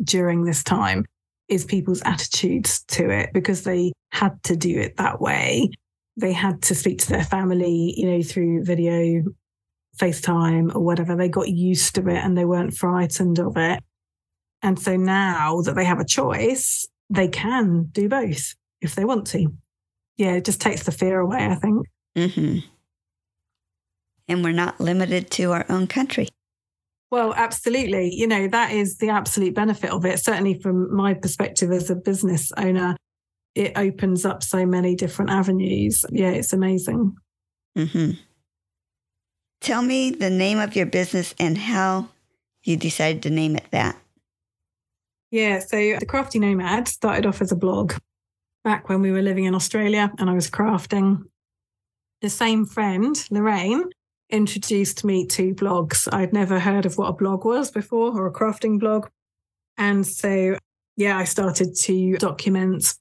during 0.02 0.44
this 0.44 0.62
time 0.62 1.04
is 1.48 1.64
people's 1.64 2.02
attitudes 2.02 2.82
to 2.88 3.10
it 3.10 3.30
because 3.32 3.64
they 3.64 3.92
had 4.12 4.42
to 4.44 4.56
do 4.56 4.78
it 4.78 4.96
that 4.96 5.20
way. 5.20 5.70
They 6.16 6.32
had 6.32 6.62
to 6.62 6.74
speak 6.74 6.98
to 7.00 7.08
their 7.08 7.24
family, 7.24 7.94
you 7.96 8.10
know, 8.10 8.22
through 8.22 8.64
video 8.64 9.22
FaceTime 9.98 10.74
or 10.74 10.80
whatever. 10.80 11.16
They 11.16 11.28
got 11.28 11.48
used 11.48 11.94
to 11.96 12.08
it 12.08 12.18
and 12.18 12.36
they 12.36 12.44
weren't 12.44 12.74
frightened 12.74 13.38
of 13.38 13.56
it. 13.56 13.82
And 14.62 14.78
so 14.78 14.96
now 14.96 15.60
that 15.62 15.74
they 15.74 15.84
have 15.84 16.00
a 16.00 16.04
choice, 16.04 16.86
they 17.10 17.28
can 17.28 17.88
do 17.92 18.08
both 18.08 18.54
if 18.80 18.94
they 18.94 19.04
want 19.04 19.26
to. 19.28 19.46
Yeah, 20.16 20.34
it 20.34 20.44
just 20.44 20.60
takes 20.60 20.84
the 20.84 20.92
fear 20.92 21.20
away, 21.20 21.46
I 21.46 21.54
think. 21.56 21.86
Mm-hmm. 22.16 22.58
And 24.32 24.42
we're 24.42 24.52
not 24.52 24.80
limited 24.80 25.30
to 25.32 25.52
our 25.52 25.66
own 25.68 25.86
country. 25.86 26.28
Well, 27.10 27.34
absolutely. 27.34 28.14
You 28.14 28.26
know, 28.26 28.48
that 28.48 28.72
is 28.72 28.96
the 28.96 29.10
absolute 29.10 29.54
benefit 29.54 29.90
of 29.90 30.06
it. 30.06 30.18
Certainly 30.18 30.60
from 30.60 30.94
my 30.94 31.12
perspective 31.12 31.70
as 31.70 31.90
a 31.90 31.94
business 31.94 32.50
owner, 32.56 32.96
it 33.54 33.72
opens 33.76 34.24
up 34.24 34.42
so 34.42 34.64
many 34.64 34.94
different 34.96 35.30
avenues. 35.30 36.06
Yeah, 36.10 36.30
it's 36.30 36.54
amazing. 36.54 37.14
Mm-hmm. 37.76 38.12
Tell 39.60 39.82
me 39.82 40.10
the 40.10 40.30
name 40.30 40.58
of 40.58 40.74
your 40.74 40.86
business 40.86 41.34
and 41.38 41.58
how 41.58 42.08
you 42.64 42.78
decided 42.78 43.22
to 43.24 43.30
name 43.30 43.56
it 43.56 43.66
that. 43.70 43.96
Yeah, 45.30 45.58
so 45.60 45.76
the 45.76 46.06
Crafty 46.06 46.38
Nomad 46.38 46.88
started 46.88 47.26
off 47.26 47.42
as 47.42 47.52
a 47.52 47.56
blog 47.56 47.92
back 48.64 48.88
when 48.88 49.02
we 49.02 49.12
were 49.12 49.22
living 49.22 49.44
in 49.44 49.54
Australia 49.54 50.10
and 50.18 50.30
I 50.30 50.34
was 50.34 50.50
crafting. 50.50 51.24
The 52.22 52.30
same 52.30 52.64
friend, 52.64 53.16
Lorraine, 53.30 53.84
introduced 54.32 55.04
me 55.04 55.26
to 55.26 55.54
blogs. 55.54 56.08
I'd 56.12 56.32
never 56.32 56.58
heard 56.58 56.86
of 56.86 56.98
what 56.98 57.08
a 57.08 57.12
blog 57.12 57.44
was 57.44 57.70
before 57.70 58.18
or 58.18 58.26
a 58.26 58.32
crafting 58.32 58.80
blog. 58.80 59.08
And 59.78 60.06
so, 60.06 60.56
yeah, 60.96 61.18
I 61.18 61.24
started 61.24 61.76
to 61.82 62.16
document 62.16 62.94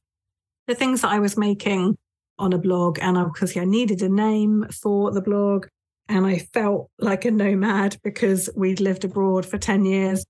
the 0.67 0.75
things 0.75 1.01
that 1.01 1.11
I 1.11 1.19
was 1.19 1.37
making 1.37 1.97
on 2.37 2.53
a 2.53 2.57
blog. 2.57 2.99
And 3.01 3.17
because 3.33 3.55
I 3.57 3.65
needed 3.65 4.01
a 4.01 4.09
name 4.09 4.67
for 4.69 5.11
the 5.11 5.21
blog, 5.21 5.67
and 6.07 6.25
I 6.25 6.39
felt 6.39 6.89
like 6.99 7.23
a 7.25 7.31
nomad 7.31 7.97
because 8.03 8.49
we'd 8.55 8.81
lived 8.81 9.05
abroad 9.05 9.45
for 9.45 9.57
10 9.57 9.85
years. 9.85 10.25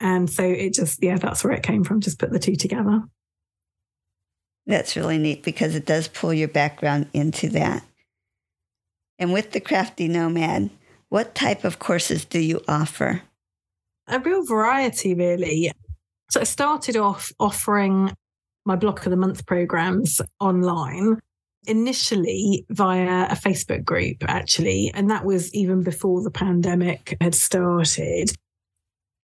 And 0.00 0.30
so 0.30 0.44
it 0.44 0.74
just, 0.74 1.02
yeah, 1.02 1.16
that's 1.16 1.42
where 1.42 1.52
it 1.52 1.64
came 1.64 1.82
from. 1.82 2.00
Just 2.00 2.20
put 2.20 2.30
the 2.30 2.38
two 2.38 2.54
together. 2.54 3.02
That's 4.66 4.96
really 4.96 5.18
neat 5.18 5.42
because 5.42 5.74
it 5.74 5.86
does 5.86 6.06
pull 6.06 6.32
your 6.32 6.48
background 6.48 7.08
into 7.14 7.48
that. 7.50 7.82
And 9.18 9.32
with 9.32 9.52
the 9.52 9.60
Crafty 9.60 10.08
Nomad, 10.08 10.70
what 11.08 11.34
type 11.34 11.64
of 11.64 11.78
courses 11.78 12.24
do 12.24 12.38
you 12.38 12.60
offer? 12.68 13.22
A 14.06 14.18
real 14.18 14.44
variety, 14.44 15.14
really. 15.14 15.72
So 16.30 16.40
I 16.40 16.44
started 16.44 16.96
off 16.96 17.32
offering 17.40 18.12
my 18.64 18.76
block 18.76 19.04
of 19.06 19.10
the 19.10 19.16
month 19.16 19.46
programs 19.46 20.20
online 20.40 21.18
initially 21.66 22.64
via 22.70 23.26
a 23.26 23.34
Facebook 23.34 23.84
group, 23.84 24.16
actually. 24.22 24.90
And 24.94 25.10
that 25.10 25.24
was 25.24 25.52
even 25.54 25.82
before 25.82 26.22
the 26.22 26.30
pandemic 26.30 27.16
had 27.20 27.34
started. 27.34 28.30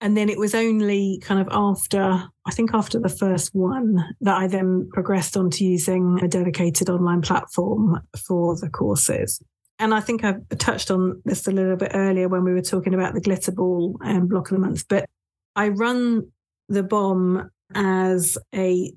And 0.00 0.16
then 0.16 0.28
it 0.28 0.38
was 0.38 0.54
only 0.54 1.18
kind 1.22 1.40
of 1.40 1.48
after, 1.50 2.28
I 2.46 2.50
think 2.52 2.70
after 2.72 3.00
the 3.00 3.08
first 3.08 3.52
one, 3.52 4.04
that 4.20 4.36
I 4.36 4.46
then 4.46 4.88
progressed 4.92 5.36
on 5.36 5.50
to 5.50 5.64
using 5.64 6.20
a 6.22 6.28
dedicated 6.28 6.88
online 6.88 7.22
platform 7.22 8.00
for 8.26 8.56
the 8.56 8.68
courses. 8.68 9.40
And 9.78 9.94
I 9.94 10.00
think 10.00 10.24
I 10.24 10.34
touched 10.58 10.90
on 10.90 11.22
this 11.24 11.46
a 11.46 11.52
little 11.52 11.76
bit 11.76 11.92
earlier 11.94 12.28
when 12.28 12.42
we 12.42 12.52
were 12.52 12.62
talking 12.62 12.94
about 12.94 13.14
the 13.14 13.20
glitter 13.20 13.52
ball 13.52 13.96
and 14.00 14.22
um, 14.22 14.26
block 14.26 14.50
of 14.50 14.56
the 14.56 14.60
month, 14.60 14.86
but 14.88 15.08
I 15.54 15.68
run 15.68 16.30
the 16.68 16.82
bomb 16.82 17.50
as 17.74 18.38
a 18.54 18.92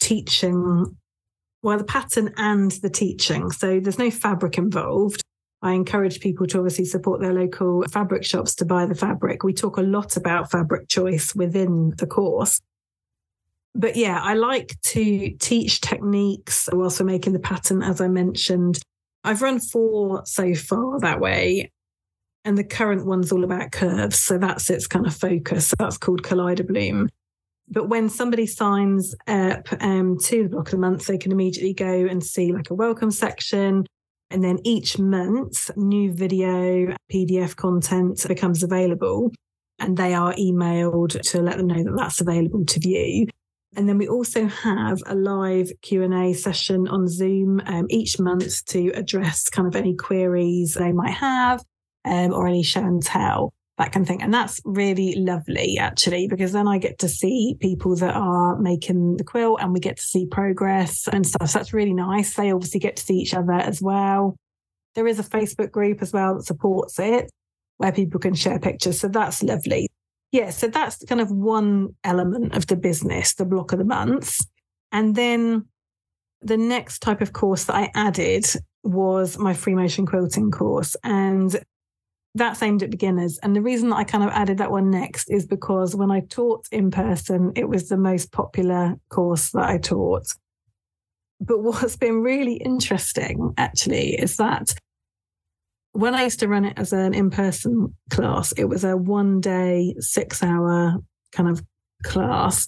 teaching, 0.00 0.96
well, 1.62 1.78
the 1.78 1.84
pattern 1.84 2.32
and 2.36 2.70
the 2.70 2.90
teaching. 2.90 3.50
So 3.50 3.78
there's 3.78 3.98
no 3.98 4.10
fabric 4.10 4.58
involved. 4.58 5.22
I 5.60 5.72
encourage 5.72 6.20
people 6.20 6.46
to 6.48 6.58
obviously 6.58 6.86
support 6.86 7.20
their 7.20 7.32
local 7.32 7.84
fabric 7.84 8.24
shops 8.24 8.54
to 8.56 8.64
buy 8.64 8.86
the 8.86 8.96
fabric. 8.96 9.44
We 9.44 9.52
talk 9.52 9.76
a 9.76 9.82
lot 9.82 10.16
about 10.16 10.50
fabric 10.50 10.88
choice 10.88 11.34
within 11.34 11.94
the 11.98 12.06
course. 12.06 12.60
But 13.74 13.96
yeah, 13.96 14.20
I 14.20 14.34
like 14.34 14.78
to 14.82 15.30
teach 15.38 15.80
techniques 15.80 16.68
whilst 16.72 17.00
we're 17.00 17.06
making 17.06 17.32
the 17.32 17.38
pattern, 17.38 17.82
as 17.82 18.00
I 18.00 18.08
mentioned. 18.08 18.80
I've 19.24 19.42
run 19.42 19.60
four 19.60 20.22
so 20.24 20.54
far 20.54 20.98
that 21.00 21.20
way. 21.20 21.70
And 22.44 22.58
the 22.58 22.64
current 22.64 23.06
one's 23.06 23.30
all 23.30 23.44
about 23.44 23.70
curves. 23.70 24.18
So 24.18 24.36
that's 24.36 24.68
its 24.68 24.88
kind 24.88 25.06
of 25.06 25.14
focus. 25.14 25.68
So 25.68 25.76
that's 25.78 25.98
called 25.98 26.22
Collider 26.22 26.66
Bloom. 26.66 27.08
But 27.68 27.88
when 27.88 28.08
somebody 28.08 28.46
signs 28.46 29.14
up 29.28 29.68
um, 29.80 30.18
to 30.24 30.42
the 30.42 30.48
block 30.48 30.66
of 30.66 30.72
the 30.72 30.78
month, 30.78 31.06
they 31.06 31.18
can 31.18 31.30
immediately 31.30 31.72
go 31.72 32.06
and 32.06 32.22
see 32.22 32.52
like 32.52 32.70
a 32.70 32.74
welcome 32.74 33.12
section. 33.12 33.86
And 34.30 34.42
then 34.42 34.58
each 34.64 34.98
month, 34.98 35.70
new 35.76 36.12
video, 36.12 36.94
PDF 37.12 37.54
content 37.54 38.26
becomes 38.26 38.62
available. 38.62 39.30
And 39.78 39.96
they 39.96 40.14
are 40.14 40.34
emailed 40.34 41.20
to 41.30 41.42
let 41.42 41.58
them 41.58 41.68
know 41.68 41.82
that 41.84 41.94
that's 41.96 42.20
available 42.20 42.64
to 42.64 42.80
view. 42.80 43.28
And 43.74 43.88
then 43.88 43.96
we 43.96 44.06
also 44.06 44.46
have 44.46 45.02
a 45.06 45.14
live 45.14 45.70
Q&A 45.80 46.34
session 46.34 46.86
on 46.88 47.08
Zoom 47.08 47.60
um, 47.64 47.86
each 47.88 48.18
month 48.18 48.64
to 48.66 48.88
address 48.90 49.48
kind 49.48 49.66
of 49.66 49.74
any 49.74 49.94
queries 49.94 50.74
they 50.74 50.92
might 50.92 51.14
have 51.14 51.62
um, 52.04 52.32
or 52.32 52.46
any 52.46 52.62
show 52.62 52.80
and 52.80 53.02
tell, 53.02 53.54
that 53.78 53.92
kind 53.92 54.04
of 54.04 54.08
thing. 54.08 54.22
And 54.22 54.32
that's 54.32 54.60
really 54.64 55.14
lovely, 55.14 55.78
actually, 55.78 56.28
because 56.28 56.52
then 56.52 56.68
I 56.68 56.78
get 56.78 56.98
to 56.98 57.08
see 57.08 57.56
people 57.60 57.96
that 57.96 58.14
are 58.14 58.58
making 58.58 59.16
the 59.16 59.24
quilt 59.24 59.60
and 59.62 59.72
we 59.72 59.80
get 59.80 59.96
to 59.96 60.02
see 60.02 60.26
progress 60.26 61.08
and 61.08 61.26
stuff. 61.26 61.48
So 61.48 61.58
that's 61.58 61.72
really 61.72 61.94
nice. 61.94 62.34
They 62.34 62.52
obviously 62.52 62.80
get 62.80 62.96
to 62.96 63.02
see 63.02 63.16
each 63.16 63.34
other 63.34 63.52
as 63.52 63.80
well. 63.80 64.36
There 64.94 65.06
is 65.06 65.18
a 65.18 65.24
Facebook 65.24 65.70
group 65.70 66.02
as 66.02 66.12
well 66.12 66.36
that 66.36 66.44
supports 66.44 66.98
it 66.98 67.30
where 67.78 67.92
people 67.92 68.20
can 68.20 68.34
share 68.34 68.58
pictures. 68.58 69.00
So 69.00 69.08
that's 69.08 69.42
lovely. 69.42 69.88
Yeah, 70.32 70.48
so 70.48 70.66
that's 70.66 71.04
kind 71.04 71.20
of 71.20 71.30
one 71.30 71.94
element 72.04 72.56
of 72.56 72.66
the 72.66 72.76
business, 72.76 73.34
the 73.34 73.44
block 73.44 73.72
of 73.72 73.78
the 73.78 73.84
month. 73.84 74.40
And 74.90 75.14
then 75.14 75.66
the 76.40 76.56
next 76.56 77.00
type 77.00 77.20
of 77.20 77.34
course 77.34 77.64
that 77.64 77.76
I 77.76 77.90
added 77.94 78.46
was 78.82 79.38
my 79.38 79.52
free 79.52 79.74
motion 79.74 80.06
quilting 80.06 80.50
course. 80.50 80.96
And 81.04 81.54
that's 82.34 82.62
aimed 82.62 82.82
at 82.82 82.90
beginners. 82.90 83.38
And 83.42 83.54
the 83.54 83.60
reason 83.60 83.90
that 83.90 83.96
I 83.96 84.04
kind 84.04 84.24
of 84.24 84.30
added 84.30 84.56
that 84.58 84.70
one 84.70 84.90
next 84.90 85.30
is 85.30 85.46
because 85.46 85.94
when 85.94 86.10
I 86.10 86.20
taught 86.20 86.66
in 86.72 86.90
person, 86.90 87.52
it 87.54 87.68
was 87.68 87.90
the 87.90 87.98
most 87.98 88.32
popular 88.32 88.96
course 89.10 89.50
that 89.50 89.68
I 89.68 89.76
taught. 89.76 90.26
But 91.40 91.60
what's 91.60 91.96
been 91.96 92.22
really 92.22 92.54
interesting 92.54 93.52
actually 93.58 94.14
is 94.14 94.38
that 94.38 94.74
when 95.92 96.14
I 96.14 96.24
used 96.24 96.40
to 96.40 96.48
run 96.48 96.64
it 96.64 96.78
as 96.78 96.92
an 96.92 97.14
in 97.14 97.30
person 97.30 97.94
class, 98.10 98.52
it 98.52 98.64
was 98.64 98.84
a 98.84 98.96
one 98.96 99.40
day, 99.40 99.94
six 99.98 100.42
hour 100.42 100.96
kind 101.32 101.48
of 101.48 101.62
class, 102.02 102.66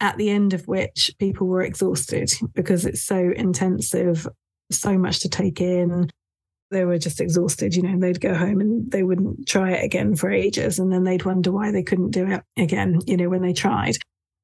at 0.00 0.16
the 0.16 0.30
end 0.30 0.54
of 0.54 0.66
which 0.66 1.14
people 1.18 1.46
were 1.46 1.62
exhausted 1.62 2.30
because 2.54 2.84
it's 2.84 3.02
so 3.02 3.32
intensive, 3.36 4.26
so 4.70 4.98
much 4.98 5.20
to 5.20 5.28
take 5.28 5.60
in. 5.60 6.10
They 6.70 6.84
were 6.84 6.98
just 6.98 7.20
exhausted, 7.20 7.76
you 7.76 7.82
know, 7.82 7.98
they'd 7.98 8.20
go 8.20 8.34
home 8.34 8.60
and 8.60 8.90
they 8.90 9.02
wouldn't 9.02 9.46
try 9.46 9.72
it 9.72 9.84
again 9.84 10.16
for 10.16 10.30
ages. 10.30 10.78
And 10.78 10.90
then 10.90 11.04
they'd 11.04 11.24
wonder 11.24 11.52
why 11.52 11.70
they 11.70 11.82
couldn't 11.82 12.10
do 12.10 12.26
it 12.26 12.42
again, 12.56 12.98
you 13.06 13.16
know, 13.16 13.28
when 13.28 13.42
they 13.42 13.52
tried. 13.52 13.96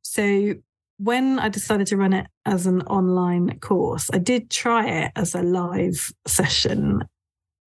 So 0.02 0.54
when 0.98 1.38
I 1.38 1.48
decided 1.48 1.86
to 1.88 1.96
run 1.96 2.12
it 2.12 2.26
as 2.44 2.66
an 2.66 2.82
online 2.82 3.58
course, 3.60 4.10
I 4.12 4.18
did 4.18 4.50
try 4.50 4.86
it 4.86 5.12
as 5.16 5.34
a 5.34 5.42
live 5.42 6.12
session 6.26 7.02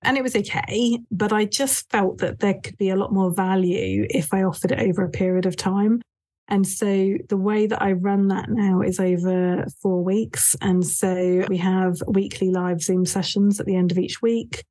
and 0.04 0.16
it 0.16 0.22
was 0.22 0.36
okay. 0.36 0.98
But 1.10 1.32
I 1.32 1.44
just 1.44 1.90
felt 1.90 2.18
that 2.18 2.40
there 2.40 2.54
could 2.54 2.76
be 2.78 2.90
a 2.90 2.96
lot 2.96 3.12
more 3.12 3.32
value 3.34 4.06
if 4.10 4.32
I 4.32 4.42
offered 4.42 4.72
it 4.72 4.80
over 4.80 5.04
a 5.04 5.10
period 5.10 5.46
of 5.46 5.56
time. 5.56 6.00
And 6.48 6.66
so 6.66 7.14
the 7.28 7.36
way 7.36 7.66
that 7.66 7.80
I 7.80 7.92
run 7.92 8.28
that 8.28 8.50
now 8.50 8.82
is 8.82 9.00
over 9.00 9.64
four 9.80 10.04
weeks. 10.04 10.54
And 10.60 10.86
so 10.86 11.44
we 11.48 11.56
have 11.58 11.96
weekly 12.06 12.50
live 12.50 12.82
Zoom 12.82 13.06
sessions 13.06 13.60
at 13.60 13.66
the 13.66 13.76
end 13.76 13.92
of 13.92 13.98
each 13.98 14.20
week. 14.20 14.62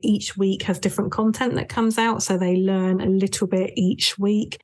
Each 0.00 0.36
week 0.36 0.62
has 0.62 0.78
different 0.78 1.12
content 1.12 1.54
that 1.54 1.68
comes 1.68 1.98
out. 1.98 2.22
So 2.22 2.38
they 2.38 2.56
learn 2.56 3.00
a 3.00 3.06
little 3.06 3.48
bit 3.48 3.72
each 3.76 4.16
week. 4.18 4.58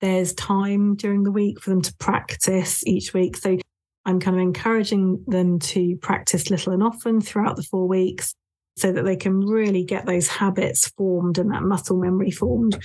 There's 0.00 0.34
time 0.34 0.96
during 0.96 1.22
the 1.22 1.32
week 1.32 1.60
for 1.60 1.70
them 1.70 1.82
to 1.82 1.94
practice 1.96 2.84
each 2.86 3.14
week. 3.14 3.36
So 3.36 3.56
I'm 4.04 4.20
kind 4.20 4.36
of 4.36 4.42
encouraging 4.42 5.24
them 5.28 5.60
to 5.60 5.96
practice 5.98 6.50
little 6.50 6.72
and 6.72 6.82
often 6.82 7.20
throughout 7.20 7.56
the 7.56 7.62
four 7.62 7.86
weeks 7.86 8.34
so 8.76 8.92
that 8.92 9.04
they 9.04 9.16
can 9.16 9.40
really 9.40 9.84
get 9.84 10.06
those 10.06 10.28
habits 10.28 10.88
formed 10.96 11.38
and 11.38 11.52
that 11.52 11.62
muscle 11.62 11.96
memory 11.96 12.30
formed. 12.30 12.84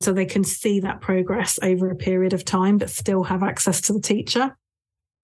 So 0.00 0.12
they 0.12 0.26
can 0.26 0.44
see 0.44 0.80
that 0.80 1.00
progress 1.00 1.58
over 1.62 1.90
a 1.90 1.96
period 1.96 2.32
of 2.32 2.44
time, 2.44 2.78
but 2.78 2.90
still 2.90 3.24
have 3.24 3.42
access 3.42 3.80
to 3.82 3.92
the 3.92 4.00
teacher. 4.00 4.56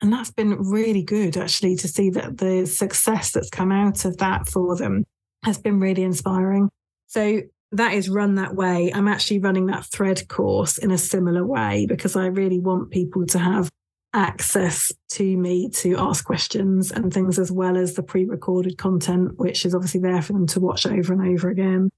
And 0.00 0.12
that's 0.12 0.32
been 0.32 0.58
really 0.58 1.02
good, 1.02 1.36
actually, 1.36 1.76
to 1.76 1.88
see 1.88 2.10
that 2.10 2.38
the 2.38 2.66
success 2.66 3.32
that's 3.32 3.50
come 3.50 3.70
out 3.70 4.04
of 4.04 4.16
that 4.18 4.48
for 4.48 4.76
them 4.76 5.04
has 5.44 5.58
been 5.58 5.78
really 5.78 6.02
inspiring. 6.02 6.68
So 7.06 7.42
that 7.72 7.94
is 7.94 8.08
run 8.08 8.34
that 8.34 8.54
way. 8.54 8.92
I'm 8.92 9.08
actually 9.08 9.38
running 9.38 9.66
that 9.66 9.84
thread 9.86 10.28
course 10.28 10.78
in 10.78 10.90
a 10.90 10.98
similar 10.98 11.46
way 11.46 11.86
because 11.86 12.16
I 12.16 12.26
really 12.26 12.58
want 12.58 12.90
people 12.90 13.26
to 13.26 13.38
have 13.38 13.70
access 14.14 14.92
to 15.10 15.36
me 15.36 15.70
to 15.70 15.96
ask 15.96 16.24
questions 16.24 16.90
and 16.90 17.12
things 17.12 17.38
as 17.38 17.50
well 17.50 17.76
as 17.76 17.94
the 17.94 18.02
pre-recorded 18.02 18.76
content 18.76 19.38
which 19.38 19.64
is 19.64 19.74
obviously 19.74 20.00
there 20.00 20.20
for 20.20 20.34
them 20.34 20.46
to 20.46 20.60
watch 20.60 20.86
over 20.86 21.12
and 21.12 21.22
over 21.22 21.48
again. 21.48 21.90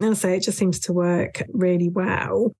And 0.00 0.18
so 0.18 0.28
it 0.28 0.42
just 0.42 0.58
seems 0.58 0.80
to 0.80 0.92
work 0.92 1.42
really 1.52 1.88
well. 1.88 2.52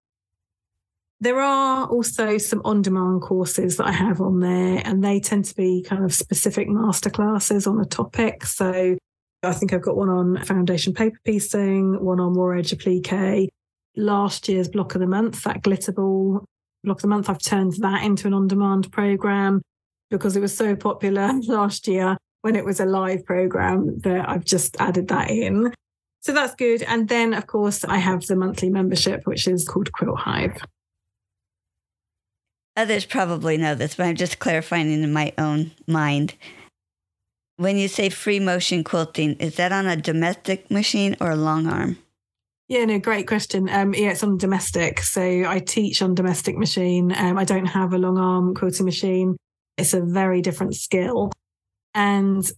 There 1.20 1.40
are 1.40 1.86
also 1.86 2.38
some 2.38 2.62
on-demand 2.64 3.22
courses 3.22 3.76
that 3.76 3.86
I 3.86 3.92
have 3.92 4.20
on 4.20 4.40
there 4.40 4.82
and 4.84 5.02
they 5.04 5.20
tend 5.20 5.44
to 5.46 5.54
be 5.54 5.82
kind 5.82 6.04
of 6.04 6.14
specific 6.14 6.68
masterclasses 6.68 7.66
on 7.66 7.80
a 7.80 7.84
topic. 7.84 8.44
So 8.44 8.96
I 9.42 9.52
think 9.52 9.72
I've 9.72 9.82
got 9.82 9.96
one 9.96 10.08
on 10.08 10.44
foundation 10.44 10.94
paper 10.94 11.18
piecing, 11.24 12.02
one 12.04 12.20
on 12.20 12.34
raw 12.34 12.58
edge 12.58 12.72
applique, 12.72 13.50
last 13.96 14.48
year's 14.48 14.68
block 14.68 14.94
of 14.94 15.00
the 15.00 15.06
month, 15.06 15.42
that 15.44 15.62
glitter 15.62 15.92
ball 15.92 16.44
block 16.84 16.98
of 16.98 17.02
the 17.02 17.08
month. 17.08 17.30
I've 17.30 17.38
turned 17.38 17.74
that 17.74 18.02
into 18.04 18.26
an 18.26 18.34
on 18.34 18.48
demand 18.48 18.90
program 18.92 19.62
because 20.10 20.36
it 20.36 20.40
was 20.40 20.56
so 20.56 20.76
popular 20.76 21.32
last 21.46 21.88
year 21.88 22.16
when 22.42 22.56
it 22.56 22.64
was 22.64 22.80
a 22.80 22.84
live 22.86 23.24
program 23.24 23.98
that 24.00 24.28
I've 24.28 24.44
just 24.44 24.76
added 24.80 25.08
that 25.08 25.30
in. 25.30 25.72
So 26.20 26.32
that's 26.32 26.54
good. 26.54 26.82
And 26.82 27.08
then, 27.08 27.34
of 27.34 27.46
course, 27.46 27.84
I 27.84 27.98
have 27.98 28.26
the 28.26 28.36
monthly 28.36 28.68
membership, 28.68 29.26
which 29.26 29.48
is 29.48 29.66
called 29.66 29.92
Quilt 29.92 30.18
Hive. 30.18 30.60
Others 32.76 33.06
probably 33.06 33.58
know 33.58 33.74
this, 33.74 33.96
but 33.96 34.06
I'm 34.06 34.16
just 34.16 34.38
clarifying 34.38 34.90
in 34.90 35.12
my 35.12 35.32
own 35.36 35.72
mind. 35.86 36.34
When 37.56 37.76
you 37.76 37.86
say 37.86 38.08
free 38.08 38.40
motion 38.40 38.82
quilting, 38.82 39.34
is 39.34 39.56
that 39.56 39.72
on 39.72 39.86
a 39.86 39.96
domestic 39.96 40.70
machine 40.70 41.16
or 41.20 41.30
a 41.30 41.36
long 41.36 41.66
arm? 41.66 41.98
Yeah, 42.72 42.86
no, 42.86 42.98
great 42.98 43.28
question. 43.28 43.68
Um, 43.68 43.92
yeah, 43.92 44.12
it's 44.12 44.22
on 44.22 44.38
domestic. 44.38 45.02
So 45.02 45.20
I 45.20 45.58
teach 45.58 46.00
on 46.00 46.14
domestic 46.14 46.56
machine. 46.56 47.12
Um, 47.14 47.36
I 47.36 47.44
don't 47.44 47.66
have 47.66 47.92
a 47.92 47.98
long 47.98 48.16
arm 48.16 48.54
quilting 48.54 48.86
machine. 48.86 49.36
It's 49.76 49.92
a 49.92 50.00
very 50.00 50.40
different 50.40 50.74
skill. 50.74 51.30
And 51.92 52.50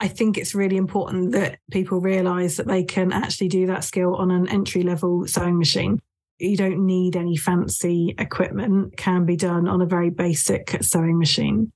I 0.00 0.08
think 0.08 0.38
it's 0.38 0.54
really 0.54 0.78
important 0.78 1.32
that 1.32 1.58
people 1.70 2.00
realize 2.00 2.56
that 2.56 2.66
they 2.66 2.82
can 2.82 3.12
actually 3.12 3.48
do 3.48 3.66
that 3.66 3.84
skill 3.84 4.16
on 4.16 4.30
an 4.30 4.48
entry 4.48 4.84
level 4.84 5.26
sewing 5.26 5.58
machine. 5.58 5.98
You 6.38 6.56
don't 6.56 6.86
need 6.86 7.14
any 7.14 7.36
fancy 7.36 8.14
equipment, 8.16 8.94
it 8.94 8.96
can 8.96 9.26
be 9.26 9.36
done 9.36 9.68
on 9.68 9.82
a 9.82 9.86
very 9.86 10.08
basic 10.08 10.78
sewing 10.80 11.18
machine. 11.18 11.70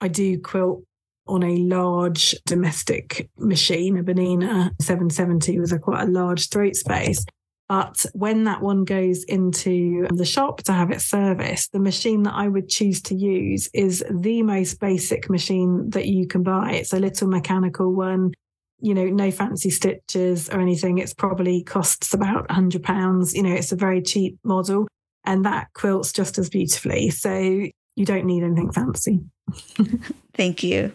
I 0.00 0.08
do 0.08 0.40
quilt 0.40 0.82
on 1.26 1.42
a 1.42 1.56
large 1.56 2.34
domestic 2.46 3.30
machine, 3.38 3.96
a 3.96 4.02
Bernina 4.02 4.70
770 4.80 5.60
with 5.60 5.72
a 5.72 5.78
quite 5.78 6.02
a 6.02 6.10
large 6.10 6.48
throat 6.48 6.76
space. 6.76 7.24
But 7.68 8.04
when 8.12 8.44
that 8.44 8.60
one 8.60 8.84
goes 8.84 9.24
into 9.24 10.06
the 10.12 10.26
shop 10.26 10.62
to 10.64 10.72
have 10.72 10.90
it 10.90 11.00
serviced, 11.00 11.72
the 11.72 11.78
machine 11.78 12.24
that 12.24 12.34
I 12.34 12.48
would 12.48 12.68
choose 12.68 13.00
to 13.02 13.14
use 13.14 13.68
is 13.72 14.04
the 14.10 14.42
most 14.42 14.78
basic 14.78 15.30
machine 15.30 15.88
that 15.90 16.06
you 16.06 16.26
can 16.26 16.42
buy. 16.42 16.72
It's 16.72 16.92
a 16.92 16.98
little 16.98 17.28
mechanical 17.28 17.94
one, 17.94 18.32
you 18.80 18.92
know, 18.92 19.06
no 19.06 19.30
fancy 19.30 19.70
stitches 19.70 20.50
or 20.50 20.60
anything. 20.60 20.98
It's 20.98 21.14
probably 21.14 21.62
costs 21.62 22.12
about 22.12 22.46
£100. 22.48 23.34
You 23.34 23.42
know, 23.42 23.54
it's 23.54 23.72
a 23.72 23.76
very 23.76 24.02
cheap 24.02 24.38
model 24.44 24.86
and 25.24 25.44
that 25.46 25.68
quilts 25.72 26.12
just 26.12 26.38
as 26.38 26.50
beautifully. 26.50 27.08
So 27.10 27.32
you 27.32 28.04
don't 28.04 28.26
need 28.26 28.42
anything 28.42 28.72
fancy. 28.72 29.20
Thank 30.34 30.62
you. 30.62 30.92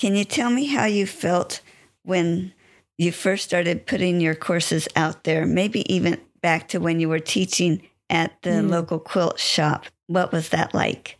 Can 0.00 0.16
you 0.16 0.24
tell 0.24 0.50
me 0.50 0.64
how 0.64 0.86
you 0.86 1.06
felt 1.06 1.60
when 2.04 2.54
you 2.96 3.12
first 3.12 3.44
started 3.44 3.86
putting 3.86 4.18
your 4.20 4.34
courses 4.34 4.88
out 4.96 5.24
there, 5.24 5.44
maybe 5.44 5.90
even 5.92 6.18
back 6.40 6.68
to 6.68 6.78
when 6.78 7.00
you 7.00 7.08
were 7.10 7.18
teaching 7.18 7.82
at 8.08 8.32
the 8.42 8.50
mm. 8.50 8.70
local 8.70 8.98
quilt 8.98 9.38
shop. 9.38 9.84
What 10.06 10.32
was 10.32 10.48
that 10.48 10.72
like? 10.72 11.16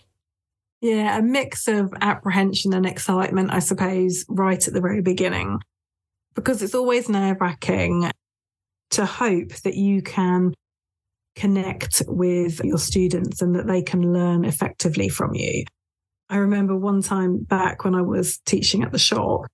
Yeah, 0.80 1.18
a 1.18 1.22
mix 1.22 1.68
of 1.68 1.92
apprehension 2.00 2.72
and 2.72 2.86
excitement, 2.86 3.52
I 3.52 3.58
suppose, 3.58 4.24
right 4.30 4.66
at 4.66 4.72
the 4.72 4.80
very 4.80 5.02
beginning, 5.02 5.60
because 6.34 6.62
it's 6.62 6.74
always 6.74 7.08
nerve 7.08 7.36
wracking 7.38 8.10
to 8.92 9.04
hope 9.04 9.52
that 9.64 9.74
you 9.74 10.00
can 10.00 10.54
connect 11.36 12.02
with 12.08 12.64
your 12.64 12.78
students 12.78 13.42
and 13.42 13.54
that 13.56 13.66
they 13.66 13.82
can 13.82 14.12
learn 14.14 14.46
effectively 14.46 15.10
from 15.10 15.34
you. 15.34 15.64
I 16.30 16.36
remember 16.36 16.76
one 16.76 17.02
time 17.02 17.38
back 17.42 17.84
when 17.84 17.96
I 17.96 18.02
was 18.02 18.38
teaching 18.46 18.84
at 18.84 18.92
the 18.92 18.98
shop, 18.98 19.46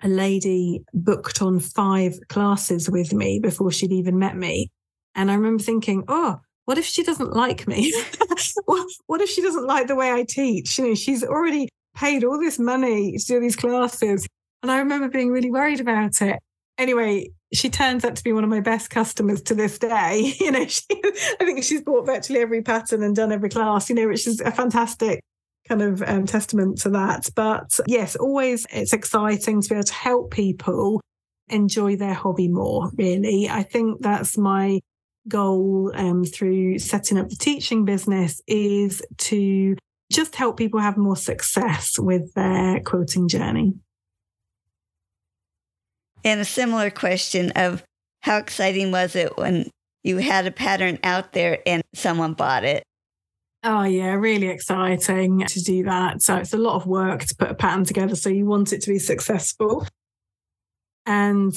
a 0.00 0.08
lady 0.08 0.84
booked 0.94 1.42
on 1.42 1.58
five 1.58 2.18
classes 2.28 2.88
with 2.88 3.12
me 3.12 3.40
before 3.40 3.72
she'd 3.72 3.92
even 3.92 4.18
met 4.18 4.36
me. 4.36 4.70
And 5.16 5.28
I 5.28 5.34
remember 5.34 5.62
thinking, 5.62 6.04
oh, 6.06 6.38
what 6.66 6.78
if 6.78 6.84
she 6.84 7.02
doesn't 7.02 7.32
like 7.32 7.66
me? 7.66 7.92
what 9.06 9.20
if 9.20 9.28
she 9.28 9.42
doesn't 9.42 9.66
like 9.66 9.88
the 9.88 9.96
way 9.96 10.12
I 10.12 10.24
teach? 10.26 10.78
You 10.78 10.88
know, 10.88 10.94
she's 10.94 11.24
already 11.24 11.68
paid 11.96 12.22
all 12.22 12.38
this 12.38 12.60
money 12.60 13.18
to 13.18 13.24
do 13.26 13.40
these 13.40 13.56
classes. 13.56 14.24
And 14.62 14.70
I 14.70 14.78
remember 14.78 15.08
being 15.08 15.30
really 15.30 15.50
worried 15.50 15.80
about 15.80 16.22
it. 16.22 16.38
Anyway, 16.78 17.30
she 17.52 17.68
turns 17.68 18.04
out 18.04 18.14
to 18.14 18.22
be 18.22 18.32
one 18.32 18.44
of 18.44 18.50
my 18.50 18.60
best 18.60 18.88
customers 18.88 19.42
to 19.42 19.56
this 19.56 19.80
day. 19.80 20.32
You 20.40 20.52
know, 20.52 20.66
she, 20.66 20.84
I 20.92 21.44
think 21.44 21.64
she's 21.64 21.82
bought 21.82 22.06
virtually 22.06 22.38
every 22.38 22.62
pattern 22.62 23.02
and 23.02 23.16
done 23.16 23.32
every 23.32 23.48
class, 23.48 23.88
you 23.88 23.96
know, 23.96 24.06
which 24.06 24.28
is 24.28 24.40
a 24.40 24.52
fantastic 24.52 25.20
kind 25.70 25.82
of 25.82 26.02
um, 26.02 26.26
testament 26.26 26.78
to 26.78 26.90
that. 26.90 27.28
But 27.34 27.78
yes, 27.86 28.16
always 28.16 28.66
it's 28.70 28.92
exciting 28.92 29.62
to 29.62 29.68
be 29.68 29.76
able 29.76 29.84
to 29.84 29.92
help 29.94 30.32
people 30.32 31.00
enjoy 31.48 31.96
their 31.96 32.14
hobby 32.14 32.48
more, 32.48 32.90
really. 32.96 33.48
I 33.48 33.62
think 33.62 34.00
that's 34.00 34.36
my 34.36 34.80
goal 35.28 35.92
um, 35.94 36.24
through 36.24 36.80
setting 36.80 37.18
up 37.18 37.28
the 37.28 37.36
teaching 37.36 37.84
business 37.84 38.42
is 38.48 39.00
to 39.18 39.76
just 40.10 40.34
help 40.34 40.56
people 40.56 40.80
have 40.80 40.96
more 40.96 41.16
success 41.16 41.98
with 41.98 42.34
their 42.34 42.80
quilting 42.80 43.28
journey. 43.28 43.74
And 46.24 46.40
a 46.40 46.44
similar 46.44 46.90
question 46.90 47.52
of 47.52 47.84
how 48.22 48.38
exciting 48.38 48.90
was 48.90 49.14
it 49.14 49.38
when 49.38 49.70
you 50.02 50.16
had 50.16 50.46
a 50.46 50.50
pattern 50.50 50.98
out 51.04 51.32
there 51.32 51.60
and 51.64 51.82
someone 51.94 52.34
bought 52.34 52.64
it? 52.64 52.82
Oh, 53.62 53.84
yeah, 53.84 54.12
really 54.14 54.48
exciting 54.48 55.44
to 55.46 55.62
do 55.62 55.84
that. 55.84 56.22
So 56.22 56.36
it's 56.36 56.54
a 56.54 56.58
lot 56.58 56.76
of 56.76 56.86
work 56.86 57.24
to 57.24 57.36
put 57.36 57.50
a 57.50 57.54
pattern 57.54 57.84
together. 57.84 58.16
So 58.16 58.30
you 58.30 58.46
want 58.46 58.72
it 58.72 58.80
to 58.82 58.90
be 58.90 58.98
successful. 58.98 59.86
And 61.04 61.52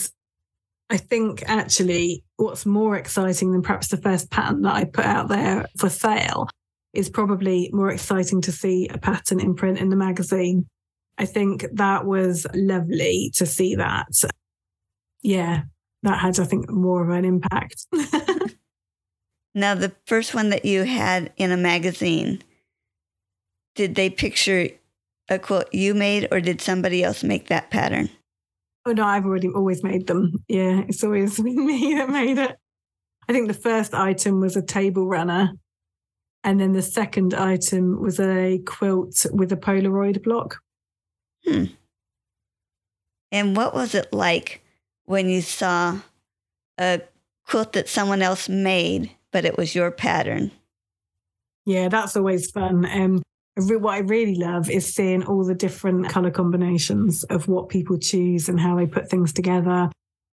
I 0.90 0.98
think 0.98 1.44
actually 1.48 2.24
what's 2.36 2.66
more 2.66 2.98
exciting 2.98 3.52
than 3.52 3.62
perhaps 3.62 3.88
the 3.88 3.98
first 3.98 4.30
pattern 4.32 4.64
that 4.64 4.76
I 4.76 4.84
put 4.84 5.06
out 5.06 5.30
there 5.30 5.66
for 5.78 5.90
sale 5.90 6.50
is 6.94 7.10
probably 7.10 7.70
more 7.74 7.90
exciting 7.90 8.42
to 8.42 8.52
see 8.52 8.88
a 8.90 8.98
pattern 8.98 9.40
in 9.40 9.56
print 9.56 9.80
in 9.80 9.90
the 9.90 9.96
magazine. 9.96 10.68
I 11.18 11.26
think 11.26 11.66
that 11.74 12.06
was 12.06 12.46
lovely 12.54 13.32
to 13.36 13.46
see 13.46 13.76
that 13.76 14.08
yeah, 15.24 15.64
that 16.04 16.20
had, 16.20 16.40
I 16.40 16.44
think, 16.44 16.70
more 16.70 17.02
of 17.02 17.10
an 17.10 17.26
impact. 17.26 17.88
now, 19.56 19.76
the 19.76 19.94
first 20.06 20.34
one 20.34 20.50
that 20.50 20.66
you 20.66 20.84
had 20.84 21.32
in 21.38 21.52
a 21.52 21.58
magazine, 21.58 22.42
did 23.76 23.96
they 23.96 24.10
picture 24.10 24.70
a 25.30 25.40
quilt 25.40 25.74
you 25.74 25.94
made 25.94 26.28
or 26.32 26.42
did 26.42 26.62
somebody 26.62 27.04
else 27.04 27.24
make 27.24 27.48
that 27.48 27.70
pattern? 27.70 28.10
Oh, 28.86 28.92
no, 28.92 29.06
I've 29.06 29.26
already 29.26 29.50
always 29.50 29.84
made 29.84 30.08
them. 30.08 30.44
Yeah, 30.48 30.82
it's 30.88 31.04
always 31.04 31.40
me 31.44 31.96
that 31.96 32.10
made 32.10 32.38
it. 32.38 32.58
I 33.30 33.32
think 33.32 33.48
the 33.48 33.54
first 33.54 33.94
item 33.94 34.42
was 34.42 34.58
a 34.58 34.62
table 34.62 35.08
runner. 35.08 35.52
And 36.44 36.60
then 36.60 36.74
the 36.74 36.82
second 36.82 37.34
item 37.34 38.02
was 38.02 38.20
a 38.20 38.60
quilt 38.66 39.26
with 39.32 39.52
a 39.54 39.58
Polaroid 39.58 40.24
block. 40.24 40.60
Hmm. 41.46 41.66
And 43.32 43.56
what 43.56 43.74
was 43.74 43.96
it 43.96 44.12
like 44.12 44.62
when 45.06 45.30
you 45.30 45.42
saw 45.42 46.00
a 46.78 47.02
quilt 47.48 47.74
that 47.74 47.88
someone 47.88 48.22
else 48.22 48.50
made, 48.50 49.12
but 49.34 49.44
it 49.44 49.58
was 49.58 49.76
your 49.76 49.92
pattern. 49.92 50.52
Yeah, 51.66 51.90
that's 51.90 52.16
always 52.16 52.50
fun. 52.52 52.86
Um, 52.86 53.24
what 53.58 53.94
I 53.94 54.00
really 54.00 54.36
love 54.36 54.70
is 54.70 54.94
seeing 54.94 55.24
all 55.26 55.44
the 55.44 55.54
different 55.54 56.10
color 56.10 56.32
combinations 56.32 57.24
of 57.26 57.48
what 57.48 57.70
people 57.70 57.98
choose 57.98 58.48
and 58.48 58.60
how 58.60 58.78
they 58.78 58.86
put 58.86 59.10
things 59.10 59.34
together. 59.34 59.90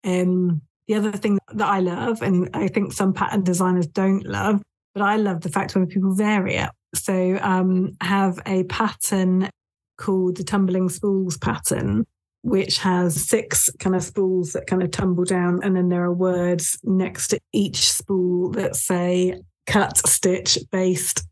Um, 0.03 0.61
the 0.87 0.95
other 0.95 1.11
thing 1.11 1.39
that 1.53 1.67
I 1.67 1.79
love, 1.79 2.21
and 2.21 2.49
I 2.53 2.67
think 2.67 2.93
some 2.93 3.13
pattern 3.13 3.43
designers 3.43 3.87
don't 3.87 4.25
love, 4.25 4.61
but 4.93 5.03
I 5.03 5.17
love 5.17 5.41
the 5.41 5.49
fact 5.49 5.75
when 5.75 5.87
people 5.87 6.13
vary 6.13 6.55
it. 6.55 6.69
So 6.95 7.37
um, 7.41 7.97
have 8.01 8.39
a 8.45 8.63
pattern 8.65 9.49
called 9.97 10.37
the 10.37 10.43
tumbling 10.43 10.89
spools 10.89 11.37
pattern, 11.37 12.05
which 12.47 12.77
has 12.77 13.27
six 13.27 13.69
kind 13.77 13.93
of 13.93 14.01
spools 14.01 14.53
that 14.53 14.67
kind 14.67 14.81
of 14.81 14.89
tumble 14.89 15.25
down. 15.25 15.59
And 15.63 15.75
then 15.75 15.89
there 15.89 16.03
are 16.03 16.13
words 16.13 16.79
next 16.81 17.27
to 17.29 17.39
each 17.51 17.91
spool 17.91 18.51
that 18.51 18.77
say 18.77 19.41
cut, 19.65 19.97
stitch, 20.07 20.57
baste, 20.71 21.27